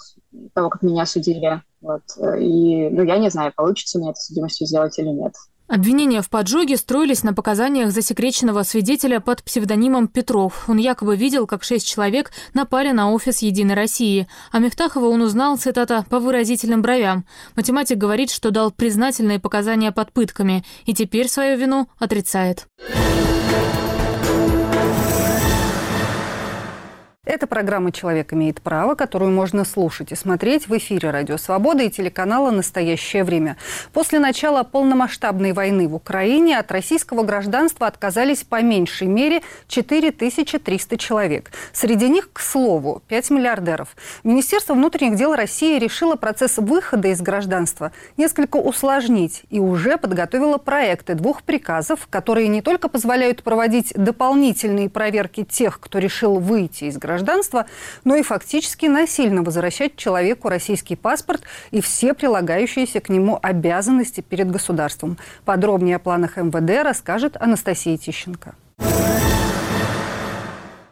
того, 0.55 0.71
как 0.71 0.83
меня 0.83 1.03
осудили. 1.03 1.61
Вот. 1.81 2.03
И 2.39 2.89
ну, 2.89 3.03
я 3.03 3.19
не 3.19 3.31
знаю, 3.31 3.53
получится 3.55 3.99
мне 3.99 4.11
это 4.11 4.21
судимостью 4.21 4.69
сделать 4.69 4.97
или 4.99 5.09
нет. 5.09 5.35
Обвинения 5.69 6.23
в 6.23 6.31
поджоге 6.31 6.79
строились 6.79 7.23
на 7.23 7.35
показаниях 7.35 7.91
засекреченного 7.91 8.63
свидетеля 8.63 9.21
под 9.21 9.43
псевдонимом 9.43 10.09
Петров. 10.09 10.65
Он 10.67 10.79
якобы 10.79 11.15
видел, 11.15 11.47
как 11.47 11.63
шесть 11.63 11.87
человек 11.87 12.33
напали 12.55 12.91
на 12.91 13.13
офис 13.13 13.43
«Единой 13.43 13.75
России». 13.75 14.27
А 14.51 14.61
Мифтахова 14.61 15.07
он 15.09 15.21
узнал, 15.21 15.59
цитата, 15.59 16.07
«по 16.09 16.21
выразительным 16.21 16.81
бровям». 16.81 17.27
Математик 17.55 17.99
говорит, 17.99 18.31
что 18.31 18.51
дал 18.51 18.71
признательные 18.71 19.41
показания 19.41 19.93
под 19.93 20.11
пытками 20.13 20.65
и 20.87 20.95
теперь 20.95 21.29
свою 21.29 21.59
вину 21.59 21.87
отрицает. 21.99 22.67
Это 27.29 27.47
программа 27.47 27.93
«Человек 27.93 28.33
имеет 28.33 28.63
право», 28.63 28.95
которую 28.95 29.33
можно 29.33 29.67
слушать 29.67 30.13
и 30.13 30.15
смотреть 30.15 30.67
в 30.67 30.75
эфире 30.79 31.11
«Радио 31.11 31.37
Свобода» 31.37 31.83
и 31.83 31.91
телеканала 31.91 32.51
«Настоящее 32.51 33.23
время». 33.23 33.59
После 33.93 34.19
начала 34.19 34.63
полномасштабной 34.63 35.53
войны 35.53 35.89
в 35.89 35.95
Украине 35.95 36.59
от 36.59 36.73
российского 36.73 37.25
гражданства 37.25 37.87
отказались 37.87 38.45
по 38.45 38.63
меньшей 38.63 39.09
мере 39.09 39.43
4300 39.67 40.97
человек. 40.97 41.51
Среди 41.75 42.09
них, 42.09 42.33
к 42.33 42.41
слову, 42.41 43.03
5 43.09 43.29
миллиардеров. 43.29 43.95
Министерство 44.25 44.73
внутренних 44.73 45.17
дел 45.17 45.35
России 45.35 45.79
решило 45.79 46.17
процесс 46.17 46.57
выхода 46.57 47.09
из 47.09 47.21
гражданства 47.21 47.93
несколько 48.17 48.57
усложнить 48.57 49.43
и 49.51 49.61
уже 49.61 49.99
подготовило 49.99 50.57
проекты 50.57 51.13
двух 51.13 51.43
приказов, 51.43 52.07
которые 52.09 52.49
не 52.49 52.63
только 52.63 52.89
позволяют 52.89 53.43
проводить 53.43 53.93
дополнительные 53.95 54.89
проверки 54.89 55.45
тех, 55.45 55.79
кто 55.79 55.99
решил 55.99 56.39
выйти 56.39 56.85
из 56.85 56.97
гражданства, 56.97 57.18
гражданства, 57.19 57.67
но 58.05 58.15
и 58.15 58.23
фактически 58.23 58.87
насильно 58.87 59.43
возвращать 59.43 59.97
человеку 59.97 60.49
российский 60.49 60.97
паспорт 60.97 61.43
и 61.71 61.81
все 61.81 62.15
прилагающиеся 62.15 63.01
к 63.01 63.09
нему 63.09 63.39
обязанности 63.43 64.21
перед 64.21 64.51
государством. 64.51 65.19
Подробнее 65.45 65.97
о 65.97 65.99
планах 65.99 66.37
МВД 66.37 66.85
расскажет 66.85 67.37
Анастасия 67.41 67.97
Тищенко. 67.97 68.55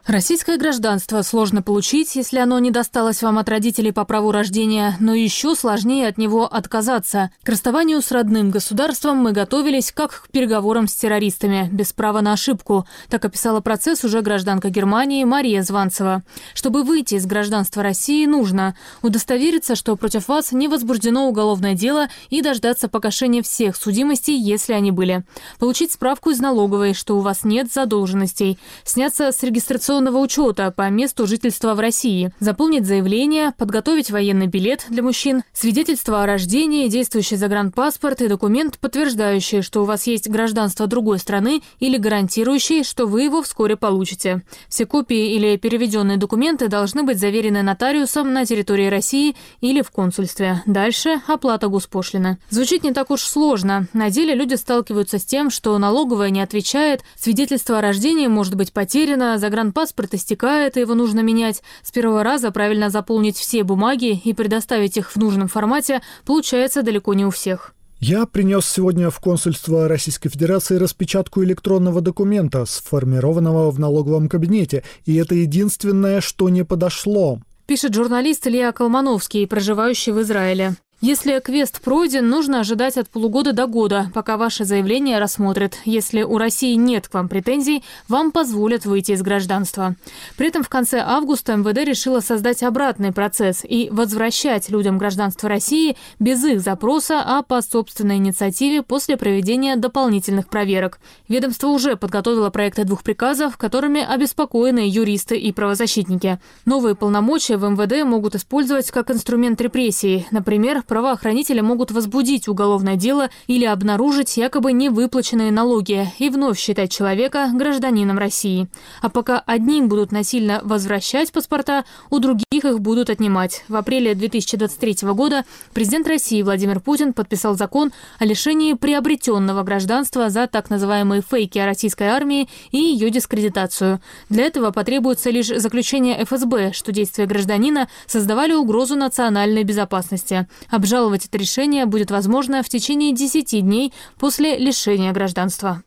Российское 0.07 0.57
гражданство 0.57 1.21
сложно 1.23 1.63
получить, 1.63 2.15
если 2.15 2.39
оно 2.39 2.61
не 2.61 2.71
досталось 2.71 3.23
вам 3.23 3.39
от 3.39 3.49
родителей 3.49 3.91
по 3.91 4.05
праву 4.05 4.31
рождения, 4.31 4.97
но 5.01 5.15
еще 5.15 5.57
сложнее 5.57 6.07
от 6.07 6.17
него 6.17 6.45
отказаться. 6.47 7.33
К 7.43 7.49
расставанию 7.49 8.01
с 8.01 8.13
родным 8.13 8.53
государством 8.53 9.17
мы 9.17 9.33
готовились 9.33 9.91
как 9.91 10.23
к 10.23 10.29
переговорам 10.31 10.87
с 10.87 10.95
террористами, 10.95 11.69
без 11.73 11.93
права 11.93 12.21
на 12.21 12.35
ошибку. 12.35 12.87
Так 13.09 13.25
описала 13.25 13.61
процесс 13.61 14.05
уже 14.05 14.21
гражданка 14.21 14.71
Германии 14.71 15.25
Мария 15.25 15.65
Званцева. 15.65 16.23
Чтобы 16.55 16.85
выйти 16.85 17.17
из 17.17 17.27
гражданства 17.27 17.83
России, 17.83 18.27
нужно 18.27 18.77
удостовериться, 19.03 19.75
что 19.75 19.97
против 19.97 20.29
вас 20.29 20.53
не 20.53 20.69
возбуждено 20.69 21.27
уголовное 21.27 21.75
дело 21.75 22.07
и 22.31 22.43
дождаться 22.43 22.87
погашения 22.87 23.43
всех 23.43 23.75
судимостей, 23.75 24.39
если 24.39 24.73
они 24.73 24.93
были. 24.93 25.25
Получить 25.59 25.91
справку 25.91 26.31
из 26.31 26.39
налоговой, 26.39 26.95
что 26.95 27.19
у 27.19 27.23
вас 27.23 27.43
нет 27.43 27.73
задолженностей. 27.73 28.57
Сняться 28.85 29.33
с 29.33 29.43
регистрационного 29.43 29.96
миграционного 29.97 30.19
учета 30.19 30.71
по 30.71 30.91
месту 30.91 31.27
жительства 31.27 31.75
в 31.75 31.81
России, 31.81 32.31
заполнить 32.39 32.87
заявление, 32.87 33.53
подготовить 33.57 34.11
военный 34.11 34.47
билет 34.47 34.85
для 34.91 35.03
мужчин, 35.03 35.43
свидетельство 35.53 36.23
о 36.23 36.27
рождении, 36.27 36.89
действующий 36.89 37.37
загранпаспорт 37.37 38.21
и 38.21 38.29
документ, 38.29 38.79
подтверждающий, 38.79 39.63
что 39.63 39.83
у 39.83 39.85
вас 39.85 40.07
есть 40.07 40.29
гражданство 40.29 40.87
другой 40.87 41.19
страны 41.19 41.63
или 41.81 41.97
гарантирующий, 41.97 42.85
что 42.85 43.07
вы 43.07 43.23
его 43.23 43.43
вскоре 43.43 43.77
получите. 43.77 44.43
Все 44.69 44.85
копии 44.85 45.35
или 45.35 45.57
переведенные 45.57 46.19
документы 46.19 46.69
должны 46.69 47.03
быть 47.03 47.19
заверены 47.19 47.63
нотариусом 47.63 48.33
на 48.33 48.45
территории 48.45 48.89
России 48.89 49.35
или 49.61 49.81
в 49.83 49.91
консульстве. 49.91 50.63
Дальше 50.67 51.23
оплата 51.27 51.69
госпошлины. 51.69 52.39
Звучит 52.51 52.85
не 52.85 52.93
так 52.93 53.11
уж 53.11 53.23
сложно. 53.23 53.87
На 53.93 54.11
деле 54.11 54.35
люди 54.35 54.55
сталкиваются 54.55 55.19
с 55.19 55.25
тем, 55.25 55.51
что 55.51 55.77
налоговая 55.79 56.31
не 56.31 56.43
отвечает, 56.43 57.03
свидетельство 57.17 57.79
о 57.79 57.81
рождении 57.81 58.27
может 58.27 58.57
быть 58.57 58.73
потеряно, 58.73 59.39
загранпаспорт 59.39 59.86
паспорт 59.87 60.15
истекает, 60.15 60.77
и 60.77 60.81
его 60.81 60.95
нужно 60.95 61.21
менять. 61.21 61.63
С 61.85 61.93
первого 61.93 62.25
раза 62.25 62.51
правильно 62.51 62.91
заполнить 62.91 63.37
все 63.37 63.63
бумаги 63.63 64.21
и 64.25 64.35
предоставить 64.35 64.97
их 64.97 65.13
в 65.13 65.17
нужном 65.17 65.47
формате 65.47 66.03
получается 66.25 66.83
далеко 66.83 67.15
не 67.15 67.25
у 67.25 67.31
всех. 67.31 67.73
Я 68.01 68.27
принес 68.27 68.67
сегодня 68.67 69.11
в 69.11 69.21
консульство 69.21 69.87
Российской 69.87 70.29
Федерации 70.29 70.75
распечатку 70.75 71.45
электронного 71.45 72.01
документа, 72.01 72.65
сформированного 72.67 73.71
в 73.71 73.79
налоговом 73.79 74.29
кабинете, 74.29 74.83
и 75.05 75.15
это 75.15 75.37
единственное, 75.37 76.21
что 76.21 76.49
не 76.49 76.65
подошло. 76.65 77.39
Пишет 77.67 77.95
журналист 77.95 78.45
Илья 78.49 78.73
Колмановский, 78.73 79.47
проживающий 79.47 80.13
в 80.13 80.21
Израиле. 80.21 80.75
Если 81.03 81.39
квест 81.41 81.83
пройден, 81.83 82.27
нужно 82.31 82.61
ожидать 82.61 82.97
от 82.97 83.11
полугода 83.11 83.53
до 83.53 83.67
года, 83.67 84.11
пока 84.15 84.39
ваше 84.39 84.65
заявление 84.65 85.19
рассмотрят. 85.19 85.75
Если 85.85 86.23
у 86.23 86.39
России 86.39 86.73
нет 86.73 87.07
к 87.07 87.13
вам 87.13 87.29
претензий, 87.29 87.85
вам 88.09 88.33
позволят 88.33 88.87
выйти 88.87 89.13
из 89.13 89.21
гражданства. 89.21 89.95
При 90.39 90.49
этом 90.49 90.63
в 90.63 90.71
конце 90.71 91.05
августа 91.07 91.55
МВД 91.55 91.87
решила 91.87 92.21
создать 92.21 92.63
обратный 92.63 93.13
процесс 93.13 93.61
и 93.63 93.91
возвращать 93.93 94.71
людям 94.71 94.97
гражданство 94.97 95.51
России 95.51 95.99
без 96.19 96.43
их 96.43 96.63
запроса, 96.63 97.23
а 97.23 97.43
по 97.43 97.61
собственной 97.61 98.17
инициативе 98.17 98.81
после 98.81 99.19
проведения 99.19 99.77
дополнительных 99.77 100.49
проверок. 100.49 100.99
Ведомство 101.29 101.69
уже 101.69 101.97
подготовило 101.97 102.49
проекты 102.49 102.85
двух 102.85 103.03
приказов, 103.03 103.59
которыми 103.59 104.01
обеспокоены 104.03 104.89
юристы 104.89 105.37
и 105.37 105.53
правозащитники. 105.53 106.41
Новые 106.65 106.95
полномочия 106.95 107.59
в 107.59 107.69
МВД 107.69 108.07
могут 108.07 108.35
использовать 108.35 108.91
как 108.91 109.11
инструмент 109.11 109.61
репрессий. 109.61 110.27
Например, 110.31 110.83
правоохранители 110.87 111.61
могут 111.61 111.91
возбудить 111.91 112.49
уголовное 112.49 112.97
дело 112.97 113.31
или 113.47 113.65
обнаружить 113.65 114.37
якобы 114.37 114.73
невыплаченные 114.73 115.51
налоги 115.51 116.11
и 116.19 116.31
вновь 116.31 116.59
считать 116.59 116.91
человека 116.91 117.51
гражданином 117.53 118.19
России. 118.19 118.69
А 119.03 119.09
пока 119.09 119.43
одним 119.47 119.89
будут 119.89 120.13
насильно 120.13 120.61
возвращать 120.63 121.33
паспорта, 121.33 121.85
у 122.11 122.19
других 122.19 122.65
их 122.65 122.81
будут 122.81 123.11
отнимать. 123.11 123.65
В 123.69 123.77
апреле 123.77 124.15
2023 124.15 125.09
года 125.13 125.45
президент 125.75 126.07
России 126.07 126.43
Владимир 126.43 126.81
Путин 126.81 127.13
подписал 127.13 127.57
закон 127.57 127.93
о 128.19 128.25
лишении 128.25 128.75
приобретенного 128.75 129.63
гражданства 129.63 130.31
за 130.31 130.47
так 130.47 130.71
называемые 130.71 131.23
фейки 131.23 131.59
о 131.59 131.67
российской 131.67 132.09
армии 132.09 132.49
и 132.71 132.79
ее 132.79 133.11
дискредитацию. 133.11 134.01
Для 134.29 134.45
этого 134.45 134.71
потребуется 134.71 135.31
лишь 135.31 135.49
заключение 135.49 136.25
ФСБ, 136.25 136.73
что 136.73 136.93
действия 136.93 137.27
гражданина 137.27 137.89
создавали 138.07 138.53
угрозу 138.53 138.97
национальной 138.97 139.65
безопасности. 139.65 140.47
Обжаловать 140.77 141.25
это 141.25 141.39
решение 141.39 141.87
будет 141.87 142.11
возможно 142.11 142.63
в 142.63 142.69
течение 142.69 143.15
10 143.15 143.63
дней 143.63 143.95
после 144.19 144.59
лишения 144.59 145.11
гражданства. 145.11 145.83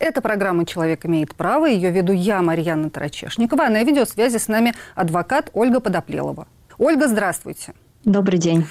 Это 0.00 0.20
программа 0.20 0.66
«Человек 0.66 1.06
имеет 1.06 1.36
право». 1.36 1.66
Ее 1.66 1.92
веду 1.92 2.12
я, 2.12 2.42
Марьяна 2.42 2.90
Тарачешникова. 2.90 3.66
А 3.66 3.70
на 3.70 3.84
видеосвязи 3.84 4.38
с 4.38 4.48
нами 4.48 4.74
адвокат 4.96 5.50
Ольга 5.52 5.78
Подоплелова. 5.78 6.48
Ольга, 6.76 7.06
здравствуйте. 7.06 7.74
Добрый 8.04 8.40
день. 8.40 8.66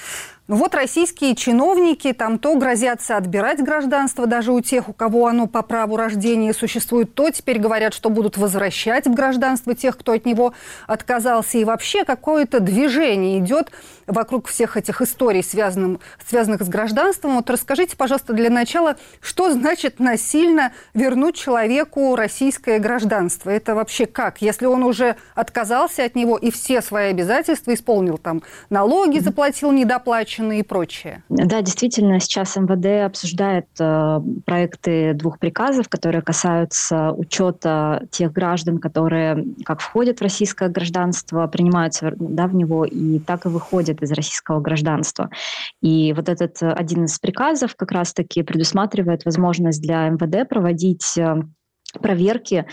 Ну 0.48 0.54
вот 0.54 0.76
российские 0.76 1.34
чиновники 1.34 2.12
там 2.12 2.38
то 2.38 2.54
грозятся 2.56 3.16
отбирать 3.16 3.58
гражданство 3.64 4.28
даже 4.28 4.52
у 4.52 4.60
тех, 4.60 4.88
у 4.88 4.92
кого 4.92 5.26
оно 5.26 5.48
по 5.48 5.62
праву 5.62 5.96
рождения 5.96 6.54
существует, 6.54 7.14
то 7.14 7.30
теперь 7.30 7.58
говорят, 7.58 7.92
что 7.94 8.10
будут 8.10 8.36
возвращать 8.36 9.06
в 9.06 9.14
гражданство 9.14 9.74
тех, 9.74 9.98
кто 9.98 10.12
от 10.12 10.24
него 10.24 10.54
отказался. 10.86 11.58
И 11.58 11.64
вообще 11.64 12.04
какое-то 12.04 12.60
движение 12.60 13.40
идет 13.40 13.72
вокруг 14.06 14.48
всех 14.48 14.76
этих 14.76 15.02
историй, 15.02 15.42
связанных, 15.42 16.00
связанных 16.26 16.62
с 16.62 16.68
гражданством. 16.68 17.36
Вот 17.36 17.50
расскажите, 17.50 17.96
пожалуйста, 17.96 18.32
для 18.32 18.50
начала, 18.50 18.96
что 19.20 19.52
значит 19.52 19.98
насильно 19.98 20.72
вернуть 20.94 21.36
человеку 21.36 22.16
российское 22.16 22.78
гражданство? 22.78 23.50
Это 23.50 23.74
вообще 23.74 24.06
как? 24.06 24.42
Если 24.42 24.66
он 24.66 24.82
уже 24.82 25.16
отказался 25.34 26.04
от 26.04 26.14
него 26.14 26.36
и 26.36 26.50
все 26.50 26.82
свои 26.82 27.10
обязательства 27.10 27.74
исполнил, 27.74 28.18
там 28.18 28.42
налоги 28.70 29.18
заплатил 29.18 29.72
недоплаченные, 29.72 30.60
и 30.60 30.62
прочее. 30.62 31.22
Да, 31.28 31.62
действительно, 31.62 32.20
сейчас 32.20 32.56
МВД 32.56 33.06
обсуждает 33.06 33.66
э, 33.78 34.20
проекты 34.44 35.14
двух 35.14 35.38
приказов, 35.38 35.88
которые 35.88 36.22
касаются 36.22 37.12
учета 37.12 38.06
тех 38.10 38.32
граждан, 38.32 38.78
которые 38.78 39.44
как 39.64 39.80
входят 39.80 40.18
в 40.18 40.22
российское 40.22 40.68
гражданство, 40.68 41.46
принимаются 41.46 42.12
да, 42.16 42.46
в 42.46 42.54
него 42.54 42.84
и 42.84 43.18
так 43.18 43.46
и 43.46 43.48
выходят 43.48 43.95
из 44.02 44.12
российского 44.12 44.60
гражданства. 44.60 45.30
И 45.80 46.12
вот 46.12 46.28
этот 46.28 46.56
один 46.60 47.04
из 47.04 47.18
приказов 47.18 47.74
как 47.76 47.92
раз-таки 47.92 48.42
предусматривает 48.42 49.24
возможность 49.24 49.82
для 49.82 50.08
МВД 50.08 50.48
проводить 50.48 51.16
э, 51.18 51.42
проверки 52.00 52.66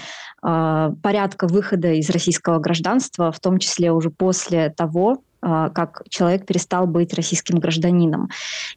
э, 0.43 0.89
порядка 1.01 1.47
выхода 1.47 1.91
из 1.93 2.09
российского 2.09 2.59
гражданства, 2.59 3.31
в 3.31 3.39
том 3.39 3.57
числе 3.57 3.91
уже 3.91 4.09
после 4.09 4.69
того, 4.69 5.23
как 5.43 6.03
человек 6.09 6.45
перестал 6.45 6.87
быть 6.87 7.13
российским 7.13 7.59
гражданином. 7.59 8.29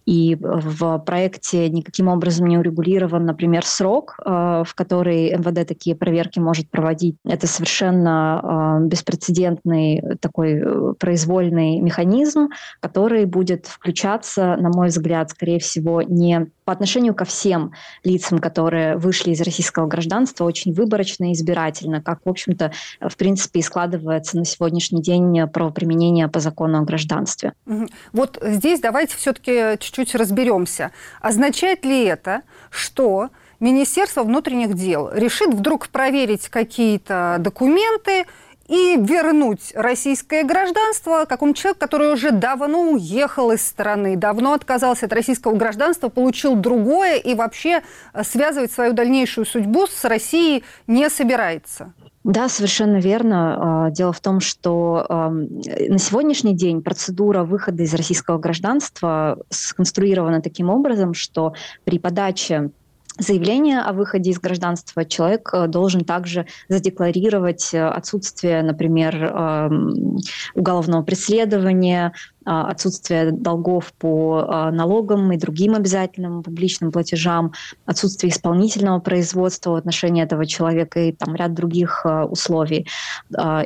И 0.05 0.37
в 0.41 0.99
проекте 0.99 1.69
никаким 1.69 2.09
образом 2.09 2.47
не 2.47 2.59
урегулирован, 2.59 3.25
например, 3.25 3.64
срок, 3.64 4.17
а, 4.25 4.64
в 4.64 4.75
который 4.75 5.31
МВД 5.37 5.67
такие 5.67 5.95
проверки 5.97 6.39
может 6.39 6.71
проводить. 6.71 7.17
Это 7.25 7.47
совершенно 7.47 8.41
а, 8.43 8.81
беспрецедентный 8.81 10.03
такой 10.21 10.55
э, 10.55 10.95
произвольный 10.99 11.81
механизм, 11.81 12.49
который 12.81 13.25
будет 13.25 13.67
включаться, 13.67 14.57
на 14.57 14.71
мой 14.71 14.89
взгляд, 14.89 15.31
скорее 15.31 15.59
всего, 15.59 16.03
не 16.03 16.49
по 16.67 16.73
отношению 16.73 17.14
ко 17.14 17.25
всем 17.25 17.73
лицам, 18.03 18.41
которые 18.41 18.97
вышли 18.97 19.31
из 19.31 19.41
российского 19.41 19.87
гражданства, 19.87 20.45
очень 20.45 20.75
выборочно 20.75 21.31
и 21.31 21.33
избирательно, 21.33 22.03
как, 22.03 22.19
в 22.25 22.29
общем-то, 22.29 22.73
в 23.01 23.17
принципе, 23.17 23.61
и 23.61 23.62
складывается 23.62 24.37
на 24.37 24.45
сегодняшний 24.45 25.01
день 25.01 25.47
правоприменение 25.47 26.27
по 26.27 26.41
закону 26.41 26.79
о 26.79 26.83
гражданстве. 26.83 27.53
Вот 28.12 28.39
здесь 28.43 28.81
давайте 28.81 29.17
все-таки 29.17 29.79
чуть-чуть 29.79 30.17
разберемся. 30.17 30.91
Означает 31.21 31.85
ли 31.85 32.05
это, 32.05 32.43
что 32.71 33.29
Министерство 33.61 34.25
внутренних 34.25 34.75
дел 34.75 35.09
решит 35.12 35.55
вдруг 35.55 35.89
проверить 35.89 36.49
какие-то 36.49 37.37
документы, 37.39 38.25
и 38.69 38.97
вернуть 38.99 39.73
российское 39.75 40.45
гражданство 40.45 41.25
какому-то 41.29 41.59
человеку, 41.59 41.81
который 41.81 42.12
уже 42.12 42.31
давно 42.31 42.91
уехал 42.91 43.53
из 43.53 43.67
страны, 43.67 44.17
давно 44.17 44.53
отказался 44.53 45.07
от 45.07 45.12
российского 45.12 45.55
гражданства, 45.55 46.09
получил 46.09 46.57
другое 46.57 47.17
и 47.17 47.35
вообще 47.35 47.83
э, 48.12 48.25
связывать 48.25 48.73
свою 48.73 48.93
дальнейшую 48.93 49.47
судьбу 49.47 49.87
с 49.87 50.05
Россией 50.05 50.64
не 50.87 51.09
собирается. 51.11 51.93
Да, 52.25 52.49
совершенно 52.49 52.97
верно. 52.97 53.87
А, 53.87 53.91
дело 53.91 54.12
в 54.12 54.19
том, 54.19 54.41
что 54.41 55.07
на 55.09 55.99
сегодняшний 55.99 56.57
день 56.57 56.83
процедура 56.83 57.45
выхода 57.45 57.85
из 57.85 57.95
российского 57.95 58.39
гражданства 58.39 59.39
сконструирована 59.49 60.43
таким 60.43 60.69
образом, 60.69 61.14
что 61.14 61.55
при 61.85 62.01
подаче 62.01 62.71
заявление 63.19 63.81
о 63.81 63.93
выходе 63.93 64.31
из 64.31 64.39
гражданства, 64.39 65.05
человек 65.05 65.51
э, 65.53 65.67
должен 65.67 66.05
также 66.05 66.47
задекларировать 66.69 67.73
э, 67.73 67.87
отсутствие, 67.87 68.62
например, 68.62 69.14
эм, 69.25 70.19
уголовного 70.55 71.03
преследования, 71.03 72.12
э, 72.45 72.51
отсутствие 72.51 73.33
долгов 73.33 73.93
по 73.99 74.71
налогам 74.73 75.33
и 75.33 75.39
другим 75.39 75.75
обязательным 75.75 76.43
публичным 76.43 76.93
платежам, 76.93 77.53
отсутствие 77.87 78.31
исполнительного 78.31 79.01
производства 79.01 79.71
в 79.71 79.75
отношении 79.77 80.23
этого 80.23 80.47
человека 80.47 81.01
и 81.01 81.12
там 81.12 81.35
ряд 81.35 81.55
других 81.55 82.07
условий. 82.31 82.87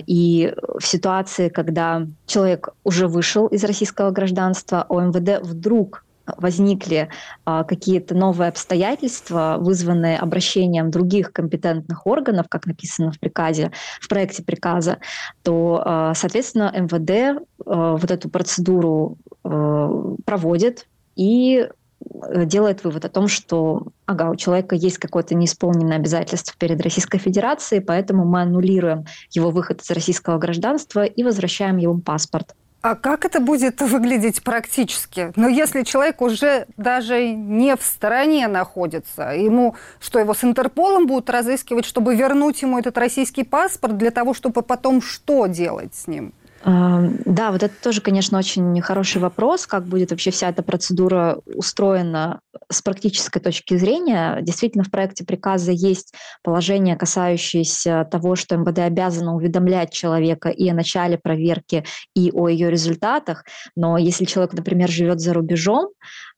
И 0.06 0.54
в 0.78 0.86
ситуации, 0.86 1.48
когда 1.48 2.06
человек 2.26 2.70
уже 2.84 3.08
вышел 3.08 3.46
из 3.48 3.64
российского 3.64 4.10
гражданства, 4.10 4.86
ОМВД 4.88 5.40
вдруг 5.42 6.04
возникли 6.36 7.08
а, 7.44 7.64
какие-то 7.64 8.14
новые 8.14 8.48
обстоятельства, 8.48 9.56
вызванные 9.58 10.18
обращением 10.18 10.90
других 10.90 11.32
компетентных 11.32 12.06
органов, 12.06 12.46
как 12.48 12.66
написано 12.66 13.12
в 13.12 13.18
приказе, 13.18 13.72
в 14.00 14.08
проекте 14.08 14.42
приказа, 14.42 14.98
то, 15.42 15.82
а, 15.84 16.14
соответственно, 16.14 16.72
МВД 16.74 17.42
а, 17.66 17.96
вот 17.96 18.10
эту 18.10 18.28
процедуру 18.28 19.18
а, 19.44 20.14
проводит 20.24 20.86
и 21.16 21.68
э, 21.68 22.44
делает 22.46 22.84
вывод 22.84 23.04
о 23.04 23.08
том, 23.08 23.28
что 23.28 23.88
ага, 24.06 24.30
у 24.30 24.36
человека 24.36 24.74
есть 24.74 24.98
какое-то 24.98 25.34
неисполненное 25.34 25.96
обязательство 25.96 26.54
перед 26.58 26.80
Российской 26.80 27.18
Федерацией, 27.18 27.80
поэтому 27.80 28.24
мы 28.24 28.42
аннулируем 28.42 29.04
его 29.32 29.50
выход 29.50 29.82
из 29.82 29.90
российского 29.90 30.38
гражданства 30.38 31.04
и 31.04 31.22
возвращаем 31.22 31.76
ему 31.76 32.00
паспорт. 32.00 32.54
А 32.82 32.94
как 32.94 33.26
это 33.26 33.40
будет 33.40 33.82
выглядеть 33.82 34.42
практически? 34.42 35.32
Но 35.36 35.42
ну, 35.42 35.48
если 35.48 35.82
человек 35.82 36.22
уже 36.22 36.66
даже 36.78 37.30
не 37.30 37.76
в 37.76 37.82
стороне 37.82 38.48
находится, 38.48 39.34
ему 39.34 39.74
что, 40.00 40.18
его 40.18 40.32
с 40.32 40.42
Интерполом 40.44 41.06
будут 41.06 41.28
разыскивать, 41.28 41.84
чтобы 41.84 42.14
вернуть 42.14 42.62
ему 42.62 42.78
этот 42.78 42.96
российский 42.96 43.44
паспорт 43.44 43.98
для 43.98 44.10
того, 44.10 44.32
чтобы 44.32 44.62
потом 44.62 45.02
что 45.02 45.46
делать 45.46 45.94
с 45.94 46.06
ним? 46.06 46.32
Да, 46.62 47.52
вот 47.52 47.62
это 47.62 47.72
тоже, 47.82 48.02
конечно, 48.02 48.38
очень 48.38 48.80
хороший 48.82 49.20
вопрос, 49.20 49.66
как 49.66 49.86
будет 49.86 50.10
вообще 50.10 50.30
вся 50.30 50.50
эта 50.50 50.62
процедура 50.62 51.40
устроена 51.46 52.40
с 52.70 52.82
практической 52.82 53.40
точки 53.40 53.78
зрения. 53.78 54.38
Действительно, 54.42 54.84
в 54.84 54.90
проекте 54.90 55.24
приказа 55.24 55.72
есть 55.72 56.12
положение, 56.42 56.96
касающееся 56.96 58.06
того, 58.10 58.36
что 58.36 58.56
МВД 58.56 58.80
обязано 58.80 59.34
уведомлять 59.34 59.92
человека 59.92 60.50
и 60.50 60.68
о 60.68 60.74
начале 60.74 61.16
проверки, 61.16 61.84
и 62.14 62.30
о 62.30 62.48
ее 62.48 62.70
результатах. 62.70 63.44
Но 63.74 63.96
если 63.96 64.26
человек, 64.26 64.52
например, 64.52 64.90
живет 64.90 65.20
за 65.20 65.32
рубежом, 65.32 65.88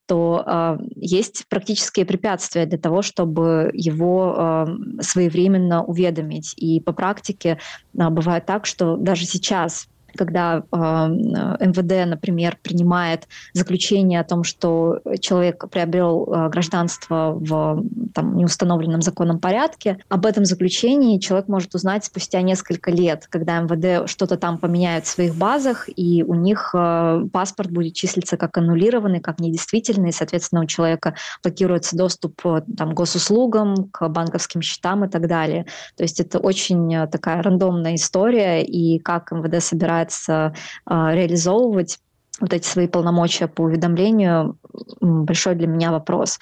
то 0.07 0.45
э, 0.45 0.79
есть 0.97 1.47
практические 1.49 2.05
препятствия 2.05 2.67
для 2.67 2.79
того, 2.79 3.03
чтобы 3.03 3.71
его 3.73 4.35
э, 4.37 5.03
своевременно 5.03 5.85
уведомить. 5.85 6.55
И 6.57 6.81
по 6.81 6.93
практике 6.93 7.59
э, 7.97 8.09
бывает 8.11 8.45
так, 8.47 8.67
что 8.67 8.97
даже 8.97 9.25
сейчас 9.25 9.89
когда 10.17 10.59
э, 10.59 10.77
МВД, 10.77 12.09
например, 12.09 12.59
принимает 12.63 13.29
заключение 13.53 14.21
о 14.21 14.25
том, 14.25 14.45
что 14.45 15.01
человек 15.21 15.69
приобрел 15.71 16.29
э, 16.33 16.49
гражданство 16.49 17.33
в 17.39 17.85
там, 18.15 18.37
неустановленном 18.37 19.03
законном 19.03 19.39
порядке, 19.39 19.99
об 20.09 20.27
этом 20.27 20.45
заключении 20.45 21.19
человек 21.19 21.49
может 21.49 21.75
узнать 21.75 22.05
спустя 22.05 22.43
несколько 22.43 22.91
лет, 22.91 23.27
когда 23.29 23.61
МВД 23.61 24.09
что-то 24.09 24.37
там 24.37 24.59
поменяет 24.59 25.05
в 25.05 25.09
своих 25.09 25.35
базах, 25.35 25.89
и 25.95 26.23
у 26.23 26.35
них 26.35 26.71
э, 26.75 27.25
паспорт 27.33 27.71
будет 27.71 27.95
числиться 27.95 28.37
как 28.37 28.57
аннулированный, 28.59 29.21
как 29.21 29.41
недействительный, 29.41 30.11
и, 30.11 30.13
соответственно, 30.13 30.63
у 30.63 30.67
человека 30.67 31.15
блокируется 31.43 31.97
доступ 31.97 32.41
там, 32.43 32.93
к 32.93 32.95
госуслугам, 32.95 33.89
к 33.91 34.09
банковским 34.09 34.63
счетам 34.63 35.05
и 35.05 35.09
так 35.09 35.27
далее. 35.27 35.67
То 35.97 36.03
есть 36.03 36.21
это 36.21 36.39
очень 36.39 37.09
такая 37.11 37.43
рандомная 37.43 37.95
история, 37.95 38.63
и 38.63 38.99
как 38.99 39.33
МВД 39.33 39.63
собирает 39.63 40.02
пытается 40.03 40.55
а, 40.85 41.15
реализовывать 41.15 41.99
вот 42.41 42.53
эти 42.53 42.67
свои 42.67 42.89
полномочия 42.89 43.47
по 43.47 43.63
уведомлению, 43.63 44.59
большой 45.01 45.55
для 45.55 45.67
меня 45.67 45.93
вопрос. 45.93 46.39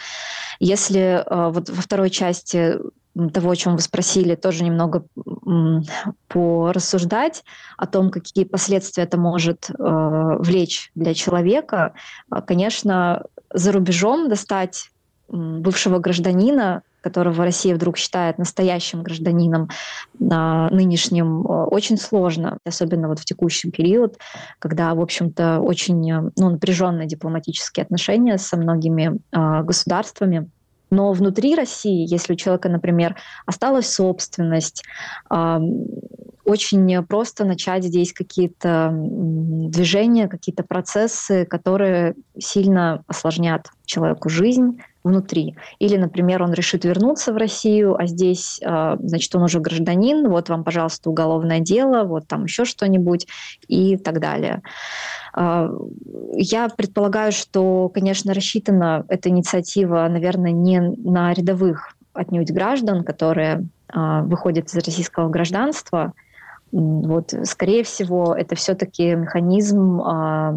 Если 0.61 1.23
а, 1.27 1.51
вот 1.51 1.69
во 1.69 1.83
второй 1.83 2.11
части 2.11 2.77
того, 3.35 3.51
о 3.51 3.57
чем 3.57 3.75
вы 3.75 3.83
спросили, 3.83 4.37
тоже 4.37 4.63
немного 4.63 5.05
порассуждать 6.29 7.43
о 7.77 7.87
том, 7.89 8.11
какие 8.11 8.45
последствия 8.45 9.03
это 9.03 9.19
может 9.19 9.69
э, 9.69 9.75
влечь 10.39 10.93
для 10.95 11.13
человека. 11.13 11.95
Конечно, 12.47 13.25
за 13.53 13.73
рубежом 13.73 14.29
достать 14.29 14.91
бывшего 15.29 15.99
гражданина 15.99 16.83
которого 17.01 17.45
Россия 17.45 17.75
вдруг 17.75 17.97
считает 17.97 18.39
настоящим 18.39 19.03
гражданином 19.03 19.69
на 20.19 20.69
нынешнем, 20.71 21.43
э, 21.43 21.65
очень 21.65 21.97
сложно, 21.97 22.59
особенно 22.65 23.09
вот 23.09 23.19
в 23.19 23.25
текущий 23.25 23.71
период, 23.71 24.19
когда, 24.59 24.95
в 24.95 25.01
общем-то, 25.01 25.61
очень 25.61 26.11
э, 26.11 26.31
ну, 26.37 26.51
напряженные 26.51 27.07
дипломатические 27.07 27.85
отношения 27.85 28.39
со 28.39 28.57
многими 28.57 29.19
э, 29.33 29.63
государствами. 29.63 30.51
Но 30.91 31.13
внутри 31.13 31.55
России, 31.55 32.05
если 32.13 32.33
у 32.33 32.37
человека, 32.37 32.69
например, 32.69 33.15
осталась 33.47 33.89
собственность, 33.89 34.83
очень 36.45 37.07
просто 37.07 37.45
начать 37.45 37.85
здесь 37.85 38.13
какие-то 38.13 38.91
движения, 38.93 40.27
какие-то 40.27 40.65
процессы, 40.65 41.45
которые 41.45 42.17
сильно 42.41 43.05
осложнят 43.07 43.69
человеку 43.85 44.29
жизнь, 44.29 44.81
внутри. 45.03 45.57
Или, 45.79 45.97
например, 45.97 46.43
он 46.43 46.53
решит 46.53 46.85
вернуться 46.85 47.33
в 47.33 47.37
Россию, 47.37 47.97
а 47.99 48.07
здесь, 48.07 48.61
а, 48.65 48.97
значит, 49.01 49.35
он 49.35 49.43
уже 49.43 49.61
гражданин, 49.61 50.29
вот 50.29 50.49
вам, 50.49 50.65
пожалуйста, 50.65 51.11
уголовное 51.11 51.61
дело, 51.61 52.05
вот 52.05 52.27
там 52.27 52.45
еще 52.45 52.65
что-нибудь 52.65 53.27
и 53.69 53.97
так 53.97 54.21
далее. 54.21 54.63
А, 55.33 55.71
я 56.35 56.69
предполагаю, 56.69 57.33
что, 57.33 57.89
конечно, 57.89 58.35
рассчитана 58.35 59.05
эта 59.09 59.29
инициатива, 59.29 60.07
наверное, 60.09 60.53
не 60.53 60.81
на 60.81 61.33
рядовых 61.33 61.97
отнюдь 62.13 62.51
граждан, 62.51 63.05
которые 63.05 63.67
а, 63.89 64.23
выходят 64.23 64.67
из 64.67 64.75
российского 64.75 65.29
гражданства, 65.29 66.13
вот, 66.73 67.35
скорее 67.45 67.83
всего, 67.83 68.35
это 68.35 68.55
все-таки 68.55 69.15
механизм 69.15 70.01
э, 70.01 70.55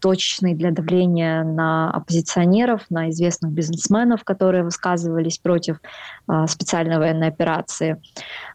точечный 0.00 0.54
для 0.54 0.70
давления 0.70 1.44
на 1.44 1.90
оппозиционеров, 1.90 2.82
на 2.88 3.10
известных 3.10 3.52
бизнесменов, 3.52 4.24
которые 4.24 4.64
высказывались 4.64 5.38
против 5.38 5.80
э, 6.28 6.46
специальной 6.46 6.98
военной 6.98 7.28
операции. 7.28 8.00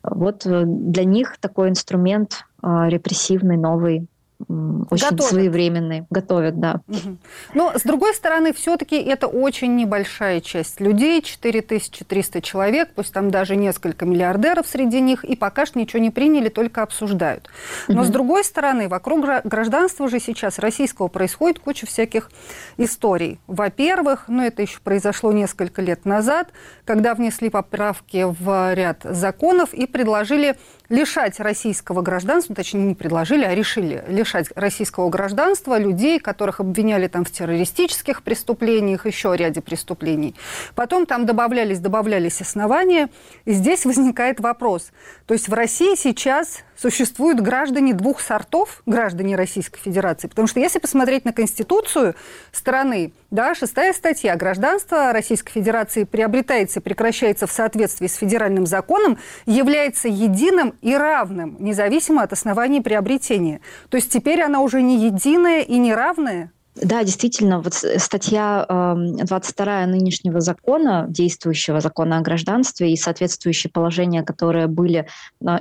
Вот 0.03 0.45
э, 0.45 0.63
для 0.65 1.03
них 1.03 1.37
такой 1.39 1.69
инструмент 1.69 2.45
э, 2.63 2.67
репрессивный, 2.87 3.57
новый, 3.57 4.07
очень 4.47 5.09
готовят. 5.09 5.31
своевременный, 5.31 6.05
готовят, 6.09 6.59
да. 6.59 6.81
Угу. 6.87 7.17
Но, 7.53 7.73
с 7.77 7.81
другой 7.83 8.13
стороны, 8.13 8.53
все-таки 8.53 8.95
это 8.97 9.27
очень 9.27 9.75
небольшая 9.75 10.41
часть 10.41 10.79
людей, 10.79 11.21
4300 11.21 12.41
человек, 12.41 12.89
пусть 12.95 13.13
там 13.13 13.31
даже 13.31 13.55
несколько 13.55 14.05
миллиардеров 14.05 14.67
среди 14.67 15.01
них, 15.01 15.23
и 15.23 15.35
пока 15.35 15.65
что 15.65 15.79
ничего 15.79 16.01
не 16.01 16.11
приняли, 16.11 16.49
только 16.49 16.83
обсуждают. 16.83 17.49
Но, 17.87 18.01
угу. 18.01 18.03
с 18.05 18.09
другой 18.09 18.43
стороны, 18.43 18.87
вокруг 18.87 19.25
гражданства 19.43 20.05
уже 20.05 20.19
сейчас 20.19 20.59
российского 20.59 21.07
происходит 21.07 21.59
куча 21.59 21.85
всяких 21.85 22.29
историй. 22.77 23.39
Во-первых, 23.47 24.25
ну 24.27 24.43
это 24.43 24.61
еще 24.61 24.79
произошло 24.83 25.31
несколько 25.31 25.81
лет 25.81 26.05
назад, 26.05 26.49
когда 26.85 27.13
внесли 27.13 27.49
поправки 27.49 28.25
в 28.27 28.73
ряд 28.73 29.01
законов 29.03 29.73
и 29.73 29.85
предложили 29.85 30.55
лишать 30.93 31.39
российского 31.39 32.03
гражданства, 32.03 32.53
точнее 32.53 32.83
не 32.83 32.93
предложили, 32.93 33.43
а 33.43 33.55
решили 33.55 34.03
лишать 34.07 34.49
российского 34.55 35.09
гражданства 35.09 35.79
людей, 35.79 36.19
которых 36.19 36.59
обвиняли 36.59 37.07
там 37.07 37.25
в 37.25 37.31
террористических 37.31 38.21
преступлениях, 38.21 39.07
еще 39.07 39.35
ряде 39.35 39.61
преступлений. 39.61 40.35
Потом 40.75 41.07
там 41.07 41.25
добавлялись, 41.25 41.79
добавлялись 41.79 42.41
основания. 42.41 43.09
И 43.45 43.53
здесь 43.53 43.85
возникает 43.85 44.39
вопрос. 44.39 44.91
То 45.25 45.33
есть 45.33 45.49
в 45.49 45.53
России 45.53 45.95
сейчас 45.95 46.59
существуют 46.83 47.39
граждане 47.39 47.93
двух 47.93 48.19
сортов, 48.19 48.81
граждане 48.85 49.37
Российской 49.37 49.79
Федерации. 49.79 50.27
Потому 50.27 50.49
что 50.49 50.59
если 50.59 50.79
посмотреть 50.79 51.23
на 51.23 51.31
Конституцию 51.31 52.13
страны, 52.51 53.13
да, 53.31 53.55
шестая 53.55 53.93
статья, 53.93 54.35
гражданство 54.35 55.13
Российской 55.13 55.53
Федерации 55.53 56.03
приобретается 56.03 56.81
и 56.81 56.83
прекращается 56.83 57.47
в 57.47 57.53
соответствии 57.53 58.07
с 58.07 58.15
федеральным 58.15 58.65
законом, 58.65 59.17
является 59.45 60.09
единым 60.09 60.75
и 60.81 60.93
равным, 60.93 61.55
независимо 61.59 62.21
от 62.21 62.33
оснований 62.33 62.81
приобретения. 62.81 63.61
То 63.87 63.95
есть 63.95 64.11
теперь 64.11 64.41
она 64.41 64.59
уже 64.59 64.81
не 64.81 65.05
единая 65.05 65.61
и 65.61 65.77
не 65.77 65.93
равная? 65.93 66.51
Да, 66.75 67.03
действительно, 67.03 67.61
вот 67.61 67.73
статья 67.73 68.65
22 68.67 69.85
нынешнего 69.85 70.41
закона, 70.41 71.05
действующего 71.07 71.79
закона 71.79 72.17
о 72.17 72.21
гражданстве 72.21 72.91
и 72.91 72.97
соответствующие 72.97 73.71
положения, 73.71 74.23
которые 74.23 74.67
были 74.67 75.07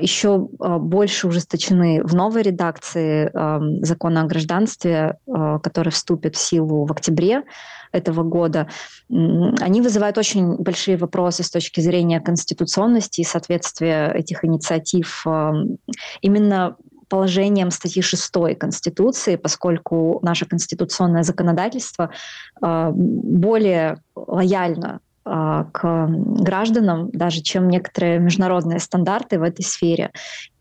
еще 0.01 0.39
больше 0.39 1.29
ужесточены 1.29 2.03
в 2.03 2.15
новой 2.15 2.43
редакции 2.43 3.31
закона 3.85 4.23
о 4.23 4.27
гражданстве, 4.27 5.19
который 5.63 5.91
вступит 5.91 6.37
в 6.37 6.41
силу 6.41 6.87
в 6.87 6.93
октябре 6.93 7.43
этого 7.93 8.23
года, 8.23 8.69
они 9.11 9.83
вызывают 9.83 10.17
очень 10.17 10.57
большие 10.57 10.97
вопросы 10.97 11.43
с 11.43 11.51
точки 11.51 11.81
зрения 11.81 12.21
конституционности 12.21 13.21
и 13.21 13.25
соответствия 13.25 14.11
этих 14.15 14.47
инициатив 14.47 15.27
именно 16.23 16.77
положением 17.13 17.71
статьи 17.71 18.01
6 18.01 18.33
Конституции, 18.59 19.37
поскольку 19.37 20.19
наше 20.23 20.47
конституционное 20.47 21.25
законодательство 21.25 22.09
э, 22.63 22.91
более 22.95 23.99
лояльно 24.17 25.01
э, 25.27 25.65
к 25.73 26.07
гражданам, 26.09 27.11
даже 27.13 27.43
чем 27.43 27.69
некоторые 27.69 28.19
международные 28.19 28.79
стандарты 28.79 29.39
в 29.39 29.43
этой 29.43 29.63
сфере. 29.63 30.11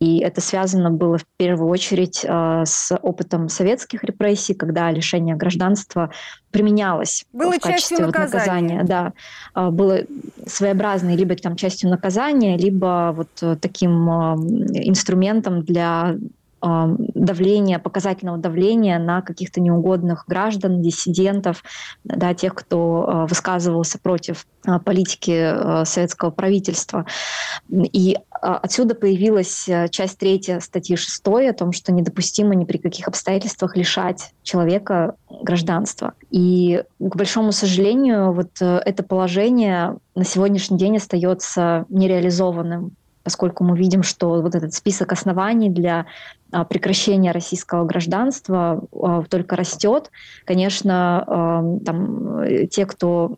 И 0.02 0.20
это 0.20 0.42
связано 0.42 0.92
было 0.92 1.20
в 1.20 1.26
первую 1.38 1.70
очередь 1.70 2.26
э, 2.28 2.64
с 2.66 2.94
опытом 3.02 3.48
советских 3.48 4.04
репрессий, 4.04 4.54
когда 4.54 4.92
лишение 4.92 5.38
гражданства 5.38 6.12
применялось 6.52 7.24
было 7.32 7.54
в 7.54 7.60
качестве 7.62 8.06
вот 8.06 8.14
наказания. 8.14 8.84
Да, 8.84 9.14
было 9.56 10.00
своеобразной 10.46 11.16
либо 11.16 11.34
там 11.38 11.56
частью 11.56 11.90
наказания, 11.90 12.58
либо 12.58 13.14
вот 13.16 13.62
таким 13.62 14.10
инструментом 14.10 15.64
для 15.64 16.18
давления, 16.62 17.80
показательного 17.80 18.38
давления 18.38 19.00
на 19.00 19.22
каких-то 19.22 19.62
неугодных 19.62 20.26
граждан, 20.28 20.82
диссидентов, 20.82 21.64
да, 22.04 22.34
тех, 22.34 22.54
кто 22.54 23.06
а, 23.08 23.26
высказывался 23.26 24.00
против 24.00 24.46
а, 24.66 24.80
политики 24.80 25.32
а, 25.32 25.86
советского 25.86 26.30
правительства. 26.30 27.06
И 27.70 28.18
отсюда 28.30 28.96
появилась 28.96 29.70
часть 29.92 30.18
третья 30.18 30.60
статьи 30.60 30.96
6 30.96 31.22
о 31.28 31.54
том, 31.54 31.72
что 31.72 31.92
недопустимо 31.92 32.56
ни 32.56 32.66
при 32.66 32.78
каких 32.78 33.08
обстоятельствах 33.08 33.78
лишать 33.78 34.34
человека 34.44 35.16
гражданства. 35.30 36.14
И, 36.32 36.84
к 37.00 37.16
большому 37.16 37.52
сожалению, 37.52 38.34
вот 38.34 38.50
э, 38.62 38.82
это 38.86 39.04
положение 39.04 39.98
на 40.16 40.24
сегодняшний 40.24 40.78
день 40.78 40.98
остается 40.98 41.86
нереализованным 41.90 42.96
поскольку 43.24 43.64
мы 43.64 43.78
видим, 43.78 44.04
что 44.04 44.42
вот 44.42 44.56
этот 44.56 44.74
список 44.74 45.12
оснований 45.12 45.70
для 45.70 46.06
а, 46.52 46.66
прекращения 46.66 47.32
российского 47.32 47.86
гражданства 47.86 48.84
а, 48.92 49.24
только 49.24 49.56
растет. 49.56 50.12
Конечно, 50.46 51.24
а, 51.28 51.64
там, 51.86 52.40
э, 52.40 52.68
те, 52.68 52.86
кто 52.86 53.38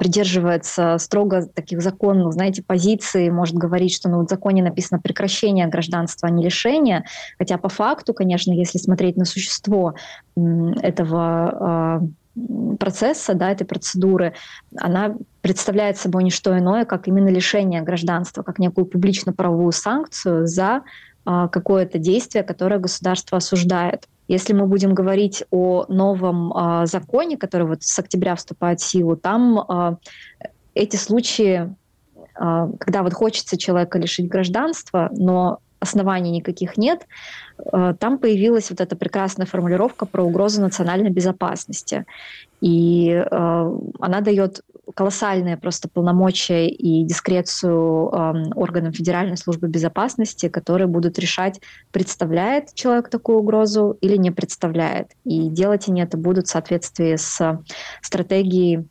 придерживается 0.00 0.96
строго 0.98 1.46
таких 1.46 1.82
законных, 1.82 2.32
знаете, 2.32 2.64
позиций, 2.66 3.30
может 3.30 3.54
говорить, 3.54 3.94
что 3.94 4.08
ну, 4.08 4.26
в 4.26 4.28
законе 4.28 4.60
написано 4.62 4.98
прекращение 5.00 5.68
гражданства, 5.68 6.26
а 6.26 6.32
не 6.32 6.42
лишение. 6.42 7.04
Хотя 7.38 7.58
по 7.58 7.68
факту, 7.68 8.12
конечно, 8.12 8.50
если 8.50 8.78
смотреть 8.78 9.16
на 9.16 9.24
существо 9.24 9.94
этого 10.34 12.02
процесса, 12.80 13.34
да, 13.34 13.52
этой 13.52 13.66
процедуры, 13.66 14.34
она 14.76 15.14
представляет 15.48 15.96
собой 15.96 16.24
не 16.24 16.30
что 16.30 16.58
иное, 16.58 16.84
как 16.84 17.08
именно 17.08 17.30
лишение 17.30 17.80
гражданства, 17.80 18.42
как 18.42 18.58
некую 18.58 18.84
публично-правовую 18.84 19.72
санкцию 19.72 20.46
за 20.46 20.82
а, 21.24 21.48
какое-то 21.48 21.96
действие, 21.96 22.44
которое 22.44 22.78
государство 22.78 23.38
осуждает. 23.38 24.08
Если 24.28 24.52
мы 24.52 24.66
будем 24.66 24.92
говорить 24.92 25.44
о 25.50 25.86
новом 25.88 26.52
а, 26.52 26.84
законе, 26.84 27.38
который 27.38 27.66
вот 27.66 27.82
с 27.82 27.98
октября 27.98 28.34
вступает 28.34 28.80
в 28.80 28.84
силу, 28.84 29.16
там 29.16 29.58
а, 29.58 29.96
эти 30.74 30.96
случаи, 30.96 31.74
когда 32.34 33.02
вот 33.02 33.14
хочется 33.14 33.56
человека 33.56 33.98
лишить 33.98 34.28
гражданства, 34.28 35.08
но 35.16 35.60
оснований 35.80 36.30
никаких 36.30 36.76
нет, 36.76 37.06
там 37.72 38.18
появилась 38.18 38.70
вот 38.70 38.80
эта 38.80 38.94
прекрасная 38.94 39.46
формулировка 39.46 40.06
про 40.06 40.22
угрозу 40.22 40.60
национальной 40.60 41.10
безопасности. 41.10 42.04
И 42.60 43.10
она 43.32 44.20
дает 44.20 44.62
колоссальные 44.94 45.56
просто 45.56 45.88
полномочия 45.88 46.68
и 46.68 47.04
дискрецию 47.04 48.08
э, 48.08 48.50
органам 48.54 48.92
Федеральной 48.92 49.36
службы 49.36 49.68
безопасности, 49.68 50.48
которые 50.48 50.86
будут 50.86 51.18
решать, 51.18 51.60
представляет 51.92 52.74
человек 52.74 53.08
такую 53.08 53.38
угрозу 53.38 53.96
или 54.00 54.16
не 54.16 54.30
представляет. 54.30 55.12
И 55.24 55.48
делать 55.48 55.88
они 55.88 56.00
это 56.02 56.16
будут 56.16 56.46
в 56.46 56.50
соответствии 56.50 57.16
с 57.16 57.62
стратегией 58.02 58.88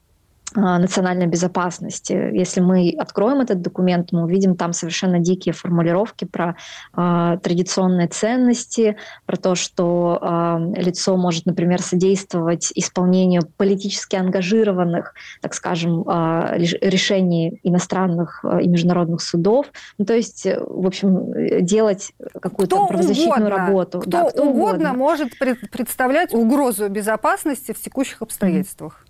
национальной 0.58 1.28
безопасности. 1.28 2.14
Если 2.34 2.62
мы 2.62 2.94
откроем 2.98 3.42
этот 3.42 3.62
документ, 3.62 4.12
мы 4.12 4.24
увидим 4.24 4.56
там 4.56 4.74
совершенно 4.74 5.20
дикие 5.20 5.54
формулировки 5.54 6.26
про 6.26 6.56
э, 6.96 7.38
традиционные 7.44 8.08
ценности, 8.08 8.98
про 9.26 9.38
то, 9.38 9.54
что 9.54 10.20
э, 10.20 10.82
лицо 10.82 11.16
может, 11.16 11.46
например, 11.46 11.82
содействовать 11.82 12.72
исполнению 12.74 13.44
политически 13.58 14.16
ангажированных, 14.16 15.14
так 15.42 15.54
скажем, 15.54 16.02
э, 16.02 16.58
решений 16.82 17.60
иностранных 17.64 18.44
и 18.44 18.68
международных 18.68 19.22
судов. 19.22 19.68
Ну, 20.00 20.06
то 20.06 20.16
есть, 20.16 20.46
в 20.46 20.88
общем, 20.88 21.64
делать 21.64 22.14
какую-то 22.42 22.78
кто 22.78 22.88
правозащитную 22.88 23.48
угодно, 23.48 23.50
работу. 23.50 24.00
Кто, 24.00 24.10
да, 24.10 24.30
кто 24.30 24.44
угодно, 24.44 24.64
угодно 24.64 24.94
может 24.94 25.38
представлять 25.38 26.34
угрозу 26.34 26.90
безопасности 26.90 27.74
в 27.74 27.82
текущих 27.82 28.24
обстоятельствах. 28.24 29.07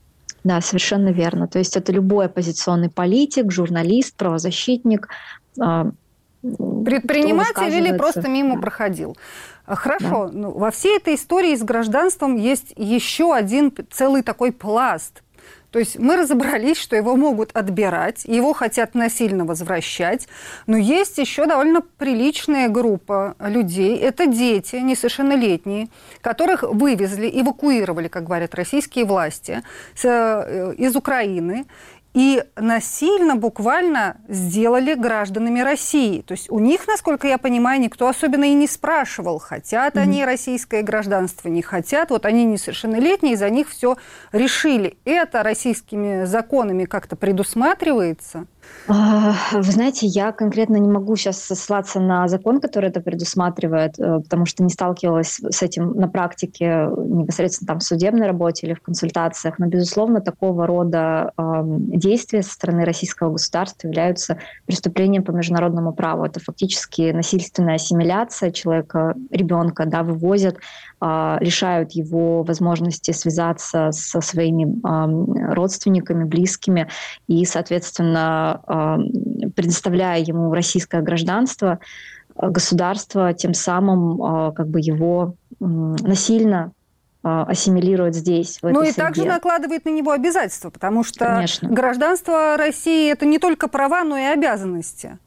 Да, 0.47 0.61
совершенно 0.61 1.09
верно. 1.09 1.49
То 1.49 1.59
есть 1.59 1.75
это 1.75 1.91
любой 1.91 2.27
оппозиционный 2.27 2.89
политик, 2.89 3.51
журналист, 3.51 4.15
правозащитник. 4.15 5.09
А, 5.59 5.91
Предприниматель 6.41 7.73
или 7.73 7.97
просто 7.97 8.29
мимо 8.29 8.61
проходил. 8.61 9.17
Хорошо, 9.65 10.27
да. 10.27 10.31
ну, 10.31 10.51
во 10.51 10.71
всей 10.71 10.95
этой 10.95 11.15
истории 11.15 11.53
с 11.53 11.63
гражданством 11.63 12.37
есть 12.37 12.71
еще 12.77 13.33
один 13.33 13.73
целый 13.91 14.21
такой 14.23 14.53
пласт 14.53 15.21
то 15.72 15.80
есть 15.80 15.99
мы 15.99 16.15
разобрались, 16.15 16.78
что 16.78 16.95
его 16.95 17.15
могут 17.15 17.51
отбирать, 17.55 18.24
его 18.26 18.53
хотят 18.53 18.95
насильно 18.95 19.45
возвращать, 19.45 20.28
но 20.65 20.78
есть 20.78 21.18
еще 21.18 21.45
довольно 21.45 21.82
приличная 21.82 22.70
группа 22.70 23.36
людей, 23.39 23.97
это 23.97 24.28
дети 24.28 24.78
несовершеннолетние, 24.78 25.89
которых 26.22 26.63
вывезли, 26.63 27.30
эвакуировали, 27.34 28.07
как 28.07 28.24
говорят 28.24 28.55
российские 28.55 29.05
власти, 29.05 29.61
э, 30.03 30.74
из 30.78 30.95
Украины, 30.95 31.65
и 32.18 32.43
насильно 32.55 33.36
буквально 33.36 34.18
сделали 34.28 34.95
гражданами 34.95 35.59
России. 35.59 36.22
То 36.22 36.32
есть 36.32 36.49
у 36.49 36.57
них, 36.57 36.88
насколько 36.88 37.28
я 37.28 37.38
понимаю, 37.38 37.80
никто 37.80 38.07
особенно 38.07 38.45
и 38.45 38.55
не 38.55 38.68
спрашивал, 38.68 39.38
хотят 39.38 39.93
mm-hmm. 39.93 40.01
они 40.01 40.26
российское 40.26 40.82
гражданство, 40.82 41.47
не 41.47 41.61
хотят. 41.61 42.09
Вот 42.09 42.26
они 42.26 42.43
несовершеннолетние, 42.45 43.38
за 43.38 43.51
них 43.51 43.70
все 43.70 43.97
решили. 44.32 44.97
Это 45.05 45.43
российскими 45.43 46.26
законами 46.26 46.86
как-то 46.86 47.15
предусматривается? 47.15 48.47
А, 48.89 49.36
вы 49.51 49.72
знаете, 49.72 50.07
я 50.07 50.32
конкретно 50.32 50.78
не 50.78 50.88
могу 50.88 51.18
сейчас 51.18 51.41
ссылаться 51.43 51.99
на 51.99 52.30
закон, 52.30 52.61
который 52.61 52.89
это 52.89 53.01
предусматривает, 53.01 53.99
э, 53.99 54.22
потому 54.22 54.45
что 54.45 54.63
не 54.63 54.70
сталкивалась 54.70 55.41
с 55.41 55.61
этим 55.61 55.91
на 55.93 56.07
практике 56.07 56.88
непосредственно 56.95 57.68
там 57.68 57.80
в 57.80 57.84
судебной 57.84 58.28
работе 58.28 58.65
или 58.65 58.74
в 58.74 58.82
консультациях. 58.82 59.59
Но, 59.59 59.65
безусловно, 59.68 60.22
такого 60.22 60.65
рода 60.65 61.34
действия 61.38 62.41
со 62.41 62.53
стороны 62.53 62.86
российского 62.86 63.32
государства 63.32 63.88
являются 63.88 64.39
преступлением 64.65 65.24
по 65.24 65.32
международному 65.32 65.91
праву. 65.91 66.24
Это 66.24 66.39
фактически 66.39 67.11
насильственная 67.11 67.76
ассимиляция 67.76 68.51
человека, 68.51 69.15
ребенка, 69.32 69.86
да, 69.86 70.03
вывозят 70.03 70.57
лишают 70.99 71.91
его 71.91 72.41
возможности 72.41 73.11
связаться 73.11 73.91
со 73.91 74.19
своими 74.19 74.65
родственниками, 75.53 76.23
близкими 76.23 76.89
и, 77.27 77.45
соответственно, 77.45 78.97
предоставляя 79.55 80.19
ему 80.19 80.51
российское 80.53 81.01
гражданство, 81.01 81.79
государство 82.35 83.33
тем 83.33 83.53
самым 83.53 84.21
а, 84.21 84.51
как 84.51 84.67
бы 84.67 84.79
его 84.79 85.35
насильно 85.59 86.71
а, 87.23 87.43
ассимилирует 87.43 88.15
здесь. 88.15 88.59
Ну 88.61 88.81
и 88.81 88.87
среде. 88.87 89.01
также 89.01 89.25
накладывает 89.25 89.85
на 89.85 89.89
него 89.89 90.11
обязательства, 90.11 90.69
потому 90.69 91.03
что 91.03 91.25
Конечно. 91.25 91.69
гражданство 91.69 92.55
России 92.57 93.11
это 93.11 93.25
не 93.25 93.39
только 93.39 93.67
права, 93.67 94.03
но 94.03 94.17
и 94.17 94.23
обязанности. 94.23 95.17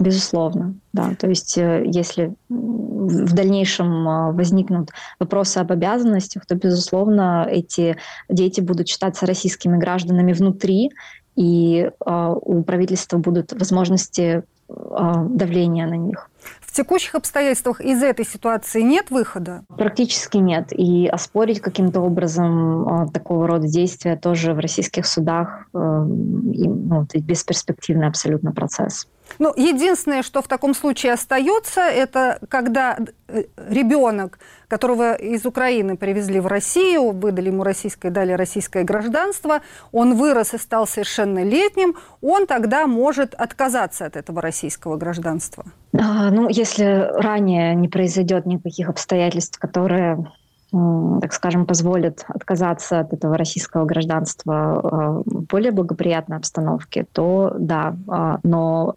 Безусловно, 0.00 0.74
да. 0.94 1.14
То 1.14 1.28
есть 1.28 1.58
э, 1.58 1.82
если 1.84 2.34
в 2.48 3.34
дальнейшем 3.34 4.08
а, 4.08 4.32
возникнут 4.32 4.90
вопросы 5.18 5.58
об 5.58 5.72
обязанностях, 5.72 6.46
то, 6.46 6.54
безусловно, 6.54 7.46
эти 7.48 7.98
дети 8.30 8.62
будут 8.62 8.88
считаться 8.88 9.26
российскими 9.26 9.76
гражданами 9.76 10.32
внутри, 10.32 10.90
и 11.36 11.90
а, 12.04 12.32
у 12.32 12.62
правительства 12.62 13.18
будут 13.18 13.52
возможности 13.52 14.42
давления 14.68 15.84
на 15.88 15.96
них. 15.96 16.30
В 16.60 16.72
текущих 16.72 17.16
обстоятельствах 17.16 17.80
из 17.80 18.04
этой 18.04 18.24
ситуации 18.24 18.82
нет 18.82 19.10
выхода? 19.10 19.64
Практически 19.76 20.36
нет. 20.36 20.68
И 20.70 21.08
оспорить 21.08 21.60
каким-то 21.60 22.00
образом 22.00 23.10
такого 23.12 23.48
рода 23.48 23.66
действия 23.66 24.14
тоже 24.14 24.54
в 24.54 24.60
российских 24.60 25.06
судах 25.06 25.66
ну, 25.72 27.04
бесперспективный 27.14 28.06
абсолютно 28.06 28.52
процесс. 28.52 29.08
Ну, 29.38 29.52
единственное, 29.56 30.22
что 30.22 30.42
в 30.42 30.48
таком 30.48 30.74
случае 30.74 31.12
остается, 31.12 31.82
это 31.82 32.38
когда 32.48 32.98
э, 33.28 33.44
ребенок, 33.56 34.38
которого 34.68 35.14
из 35.14 35.46
Украины 35.46 35.96
привезли 35.96 36.40
в 36.40 36.46
Россию, 36.46 37.12
выдали 37.12 37.48
ему 37.48 37.64
российское, 37.64 38.10
дали 38.10 38.32
российское 38.32 38.84
гражданство, 38.84 39.60
он 39.92 40.14
вырос 40.14 40.54
и 40.54 40.58
стал 40.58 40.86
совершеннолетним, 40.86 41.96
он 42.20 42.46
тогда 42.46 42.86
может 42.86 43.34
отказаться 43.34 44.06
от 44.06 44.16
этого 44.16 44.40
российского 44.40 44.96
гражданства. 44.96 45.64
А, 45.92 46.30
ну, 46.30 46.48
если 46.48 47.10
ранее 47.14 47.74
не 47.74 47.88
произойдет 47.88 48.46
никаких 48.46 48.88
обстоятельств, 48.88 49.58
которые 49.58 50.26
так 50.72 51.32
скажем, 51.32 51.66
позволит 51.66 52.24
отказаться 52.28 53.00
от 53.00 53.12
этого 53.12 53.36
российского 53.36 53.84
гражданства 53.84 55.22
в 55.24 55.42
более 55.46 55.72
благоприятной 55.72 56.36
обстановке, 56.36 57.06
то 57.12 57.54
да. 57.58 57.96
А, 58.08 58.38
но 58.42 58.94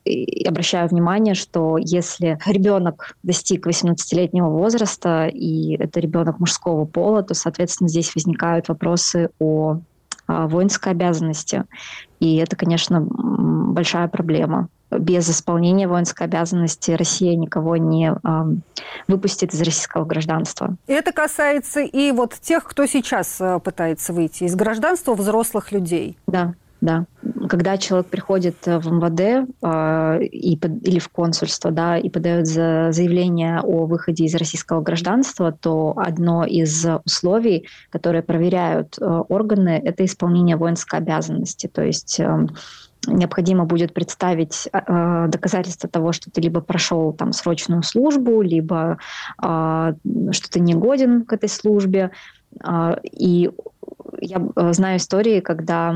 обращаю 0.47 0.88
внимание, 0.88 1.34
что 1.34 1.78
если 1.78 2.38
ребенок 2.45 3.15
достиг 3.24 3.67
18-летнего 3.67 4.49
возраста, 4.49 5.28
и 5.28 5.76
это 5.78 5.99
ребенок 5.99 6.39
мужского 6.39 6.86
пола, 6.86 7.24
то, 7.24 7.34
соответственно, 7.34 7.88
здесь 7.88 8.13
возникают 8.13 8.67
вопросы 8.67 9.30
о 9.39 9.80
воинской 10.28 10.93
обязанности. 10.93 11.65
И 12.19 12.38
это, 12.38 12.55
конечно, 12.55 13.01
большая 13.01 14.07
проблема 14.07 14.69
без 14.99 15.29
исполнения 15.29 15.87
воинской 15.87 16.27
обязанности 16.27 16.91
Россия 16.91 17.35
никого 17.35 17.77
не 17.77 18.11
э, 18.11 18.43
выпустит 19.07 19.53
из 19.53 19.59
российского 19.59 20.05
гражданства. 20.05 20.75
Это 20.87 21.11
касается 21.11 21.81
и 21.81 22.11
вот 22.11 22.33
тех, 22.33 22.63
кто 22.63 22.85
сейчас 22.85 23.39
э, 23.39 23.59
пытается 23.59 24.13
выйти 24.13 24.45
из 24.45 24.55
гражданства 24.55 25.13
взрослых 25.13 25.71
людей. 25.71 26.17
Да, 26.27 26.53
да. 26.81 27.05
Когда 27.47 27.77
человек 27.77 28.07
приходит 28.07 28.57
в 28.65 28.91
МВД 28.91 29.49
э, 29.61 30.23
и, 30.25 30.55
или 30.55 30.99
в 30.99 31.07
консульство, 31.07 31.71
да, 31.71 31.97
и 31.97 32.09
подает 32.09 32.45
за, 32.45 32.89
заявление 32.91 33.61
о 33.61 33.85
выходе 33.85 34.25
из 34.25 34.35
российского 34.35 34.81
гражданства, 34.81 35.53
то 35.53 35.93
одно 35.95 36.43
из 36.45 36.85
условий, 37.05 37.67
которые 37.89 38.21
проверяют 38.21 38.97
э, 38.99 39.05
органы, 39.05 39.81
это 39.83 40.03
исполнение 40.03 40.57
воинской 40.57 40.99
обязанности. 40.99 41.67
То 41.67 41.83
есть 41.83 42.19
э, 42.19 42.47
необходимо 43.08 43.66
будет 43.66 43.93
представить 43.93 44.70
э, 44.72 45.26
доказательства 45.28 45.89
того, 45.89 46.12
что 46.12 46.32
ты 46.32 46.41
либо 46.41 46.62
прошел 46.62 47.14
там 47.14 47.34
срочную 47.34 47.84
службу, 47.84 48.41
либо 48.41 48.97
э, 49.41 49.93
что 50.32 50.49
ты 50.49 50.60
не 50.60 50.74
годен 50.74 51.26
к 51.26 51.34
этой 51.34 51.49
службе. 51.49 52.12
Э, 52.66 52.95
и 53.04 53.49
я 54.22 54.41
э, 54.56 54.74
знаю 54.74 54.97
истории, 54.97 55.39
когда 55.39 55.93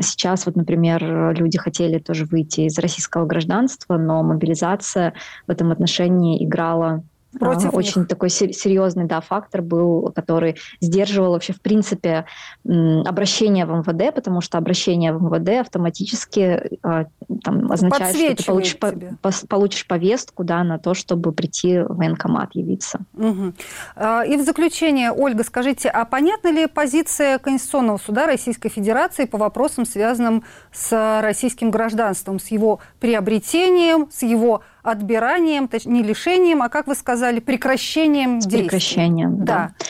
сейчас, 0.00 0.46
вот, 0.46 0.56
например, 0.56 1.34
люди 1.34 1.58
хотели 1.58 1.98
тоже 1.98 2.24
выйти 2.24 2.62
из 2.62 2.78
российского 2.78 3.26
гражданства, 3.26 3.96
но 3.96 4.22
мобилизация 4.22 5.14
в 5.46 5.50
этом 5.50 5.72
отношении 5.72 6.44
играла 6.44 7.02
Против 7.38 7.74
Очень 7.74 8.02
них. 8.02 8.08
такой 8.08 8.30
серьезный 8.30 9.04
да, 9.04 9.20
фактор 9.20 9.62
был, 9.62 10.12
который 10.14 10.56
сдерживал 10.80 11.32
вообще 11.32 11.52
в 11.52 11.60
принципе 11.60 12.26
обращение 12.64 13.66
в 13.66 13.70
МВД, 13.70 14.14
потому 14.14 14.40
что 14.40 14.58
обращение 14.58 15.12
в 15.12 15.22
МВД 15.22 15.60
автоматически 15.60 16.78
а, 16.82 17.06
там, 17.42 17.70
означает, 17.70 18.40
что 18.40 18.44
ты 18.44 18.44
получишь, 18.44 18.78
по, 18.78 19.30
получишь 19.48 19.86
повестку 19.86 20.44
да, 20.44 20.62
на 20.64 20.78
то, 20.78 20.94
чтобы 20.94 21.32
прийти 21.32 21.80
в 21.80 21.96
военкомат 21.96 22.54
явиться. 22.54 23.00
Угу. 23.14 23.52
И 24.28 24.36
в 24.36 24.44
заключение, 24.44 25.12
Ольга, 25.12 25.44
скажите, 25.44 25.88
а 25.88 26.04
понятна 26.04 26.48
ли 26.48 26.66
позиция 26.66 27.38
Конституционного 27.38 27.98
суда 27.98 28.26
Российской 28.26 28.68
Федерации 28.68 29.24
по 29.24 29.38
вопросам, 29.38 29.86
связанным 29.86 30.44
с 30.72 31.20
российским 31.22 31.70
гражданством, 31.70 32.38
с 32.38 32.48
его 32.48 32.80
приобретением, 33.00 34.08
с 34.10 34.22
его 34.22 34.62
отбиранием, 34.84 35.66
точнее, 35.66 35.92
не 35.92 36.02
лишением, 36.02 36.62
а, 36.62 36.68
как 36.68 36.86
вы 36.86 36.94
сказали, 36.94 37.40
прекращением 37.40 38.40
С 38.40 38.44
действий. 38.44 38.68
Прекращением, 38.68 39.44
да. 39.44 39.44
да. 39.44 39.86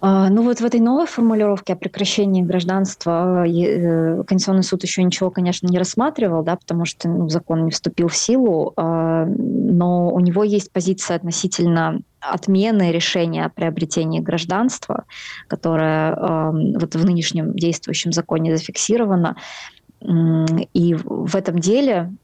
А, 0.00 0.28
ну 0.28 0.42
вот 0.42 0.60
в 0.60 0.64
этой 0.64 0.80
новой 0.80 1.06
формулировке 1.06 1.72
о 1.72 1.76
прекращении 1.76 2.42
гражданства 2.42 3.46
э, 3.46 4.22
Конституционный 4.24 4.62
суд 4.62 4.82
еще 4.82 5.02
ничего, 5.02 5.30
конечно, 5.30 5.66
не 5.66 5.78
рассматривал, 5.78 6.42
да, 6.42 6.56
потому 6.56 6.84
что 6.84 7.08
ну, 7.08 7.28
закон 7.28 7.64
не 7.64 7.70
вступил 7.70 8.08
в 8.08 8.16
силу, 8.16 8.72
а, 8.76 9.24
но 9.26 10.10
у 10.10 10.20
него 10.20 10.44
есть 10.44 10.70
позиция 10.72 11.16
относительно 11.16 12.00
отмены 12.20 12.92
решения 12.92 13.44
о 13.44 13.50
приобретении 13.50 14.20
гражданства, 14.20 15.04
которое 15.46 16.14
вот 16.14 16.94
в 16.94 17.04
нынешнем 17.04 17.54
действующем 17.54 18.12
законе 18.12 18.56
зафиксировано. 18.56 19.36
И 20.00 20.94
в 20.94 21.36
этом 21.36 21.58
деле 21.58 22.10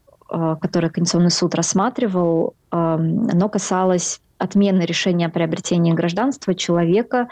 которое 0.61 0.89
Конституционный 0.89 1.31
суд 1.31 1.55
рассматривал, 1.55 2.55
эм, 2.71 3.27
оно 3.31 3.49
касалось 3.49 4.21
отмены 4.37 4.83
решения 4.83 5.27
о 5.27 5.29
приобретении 5.29 5.93
гражданства 5.93 6.55
человека, 6.55 7.27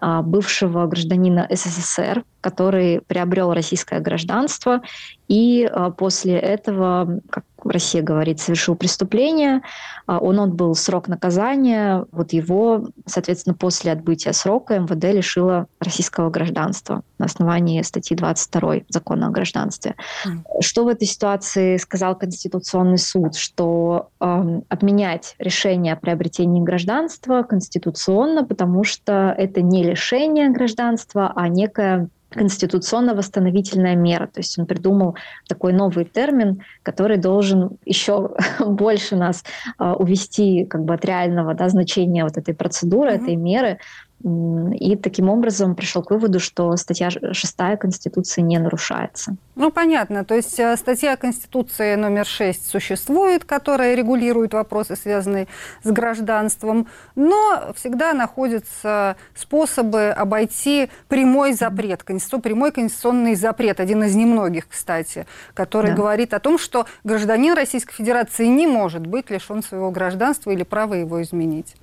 э, 0.00 0.20
бывшего 0.22 0.86
гражданина 0.86 1.46
СССР, 1.50 2.24
который 2.40 3.00
приобрел 3.06 3.52
российское 3.52 4.00
гражданство 4.00 4.82
и 5.28 5.70
э, 5.70 5.92
после 5.96 6.36
этого, 6.38 7.20
как 7.30 7.44
Россия 7.64 8.02
говорит, 8.02 8.40
совершил 8.40 8.74
преступление, 8.74 9.62
а, 10.06 10.18
он 10.18 10.40
отбыл 10.40 10.74
срок 10.74 11.08
наказания, 11.08 12.04
вот 12.10 12.32
его, 12.32 12.86
соответственно, 13.06 13.54
после 13.54 13.92
отбытия 13.92 14.32
срока 14.32 14.78
МВД 14.78 15.04
лишило 15.04 15.66
российского 15.78 16.30
гражданства 16.30 17.02
на 17.18 17.26
основании 17.26 17.82
статьи 17.82 18.16
22 18.16 18.80
закона 18.88 19.28
о 19.28 19.30
гражданстве. 19.30 19.94
Mm. 20.26 20.62
Что 20.62 20.84
в 20.84 20.88
этой 20.88 21.06
ситуации 21.06 21.76
сказал 21.76 22.16
Конституционный 22.16 22.98
суд? 22.98 23.36
Что 23.36 24.08
э, 24.20 24.60
отменять 24.68 25.36
решение 25.38 25.92
о 25.92 25.96
приобретении 25.96 26.62
гражданства 26.62 27.42
конституционно, 27.42 28.44
потому 28.44 28.84
что 28.84 29.34
это 29.36 29.60
не 29.62 29.84
лишение 29.84 30.50
гражданства, 30.50 31.32
а 31.34 31.48
некая 31.48 32.08
конституционно-восстановительная 32.30 33.96
мера. 33.96 34.26
То 34.26 34.40
есть 34.40 34.58
он 34.58 34.66
придумал 34.66 35.16
такой 35.48 35.72
новый 35.72 36.04
термин, 36.04 36.62
который 36.82 37.16
должен 37.16 37.78
еще 37.84 38.30
больше 38.60 39.16
нас 39.16 39.44
uh, 39.78 39.94
увести 39.96 40.64
как 40.64 40.84
бы 40.84 40.94
от 40.94 41.04
реального 41.04 41.54
да, 41.54 41.68
значения 41.68 42.24
вот 42.24 42.36
этой 42.36 42.54
процедуры, 42.54 43.10
mm-hmm. 43.10 43.22
этой 43.22 43.36
меры 43.36 43.78
и 44.22 44.96
таким 44.96 45.30
образом 45.30 45.74
пришел 45.74 46.02
к 46.02 46.10
выводу, 46.10 46.40
что 46.40 46.76
статья 46.76 47.08
6 47.10 47.56
Конституции 47.78 48.42
не 48.42 48.58
нарушается. 48.58 49.36
Ну, 49.54 49.70
понятно. 49.70 50.24
То 50.24 50.34
есть 50.34 50.58
э, 50.60 50.76
статья 50.76 51.16
Конституции 51.16 51.94
номер 51.94 52.26
6 52.26 52.66
существует, 52.66 53.44
которая 53.44 53.94
регулирует 53.94 54.52
вопросы, 54.52 54.96
связанные 54.96 55.48
с 55.82 55.90
гражданством, 55.90 56.86
но 57.14 57.72
всегда 57.74 58.12
находятся 58.12 59.16
способы 59.34 60.08
обойти 60.08 60.90
прямой 61.08 61.54
запрет, 61.54 62.04
прямой 62.04 62.72
конституционный 62.72 63.34
запрет, 63.34 63.80
один 63.80 64.04
из 64.04 64.14
немногих, 64.14 64.68
кстати, 64.68 65.26
который 65.54 65.92
да. 65.92 65.96
говорит 65.96 66.34
о 66.34 66.40
том, 66.40 66.58
что 66.58 66.86
гражданин 67.04 67.54
Российской 67.54 67.94
Федерации 67.94 68.46
не 68.46 68.66
может 68.66 69.06
быть 69.06 69.30
лишен 69.30 69.62
своего 69.62 69.90
гражданства 69.90 70.50
или 70.50 70.62
права 70.62 70.94
его 70.94 71.22
изменить. 71.22 71.74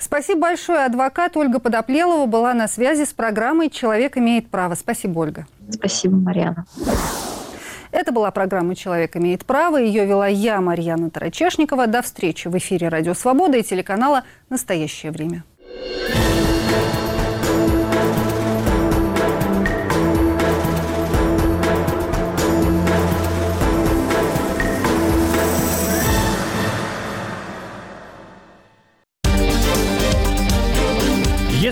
Спасибо 0.00 0.40
большое. 0.40 0.86
Адвокат 0.86 1.36
Ольга 1.36 1.60
Подоплелова 1.60 2.26
была 2.26 2.54
на 2.54 2.68
связи 2.68 3.04
с 3.04 3.12
программой 3.12 3.68
«Человек 3.68 4.16
имеет 4.16 4.50
право». 4.50 4.74
Спасибо, 4.74 5.18
Ольга. 5.18 5.46
Спасибо, 5.70 6.16
Марьяна. 6.16 6.64
Это 7.92 8.10
была 8.10 8.30
программа 8.30 8.74
«Человек 8.74 9.16
имеет 9.16 9.44
право». 9.44 9.76
Ее 9.76 10.06
вела 10.06 10.26
я, 10.26 10.60
Марьяна 10.60 11.10
Тарачешникова. 11.10 11.86
До 11.86 12.00
встречи 12.00 12.48
в 12.48 12.56
эфире 12.56 12.88
«Радио 12.88 13.12
Свобода» 13.14 13.58
и 13.58 13.62
телеканала 13.62 14.24
«Настоящее 14.48 15.12
время». 15.12 15.44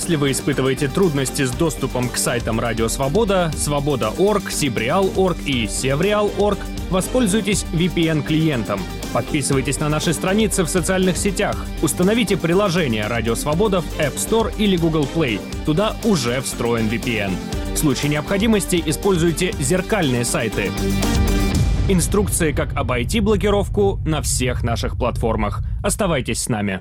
Если 0.08 0.16
вы 0.16 0.30
испытываете 0.30 0.88
трудности 0.88 1.44
с 1.44 1.50
доступом 1.50 2.08
к 2.08 2.16
сайтам 2.16 2.58
Радио 2.58 2.88
Свобода, 2.88 3.52
Свобода.орг, 3.54 4.50
Сибреал.орг 4.50 5.36
и 5.44 5.66
Севреал.орг, 5.66 6.58
воспользуйтесь 6.88 7.66
VPN-клиентом. 7.74 8.80
Подписывайтесь 9.12 9.78
на 9.80 9.90
наши 9.90 10.14
страницы 10.14 10.64
в 10.64 10.68
социальных 10.68 11.18
сетях. 11.18 11.62
Установите 11.82 12.38
приложение 12.38 13.06
Радио 13.06 13.34
Свобода 13.34 13.82
в 13.82 14.00
App 14.00 14.14
Store 14.14 14.50
или 14.56 14.78
Google 14.78 15.06
Play. 15.14 15.42
Туда 15.66 15.94
уже 16.04 16.40
встроен 16.40 16.86
VPN. 16.86 17.32
В 17.74 17.76
случае 17.76 18.10
необходимости 18.10 18.82
используйте 18.86 19.52
зеркальные 19.60 20.24
сайты. 20.24 20.70
Инструкции, 21.90 22.52
как 22.52 22.74
обойти 22.74 23.20
блокировку 23.20 24.00
на 24.06 24.22
всех 24.22 24.62
наших 24.62 24.96
платформах. 24.96 25.60
Оставайтесь 25.82 26.44
с 26.44 26.48
нами. 26.48 26.80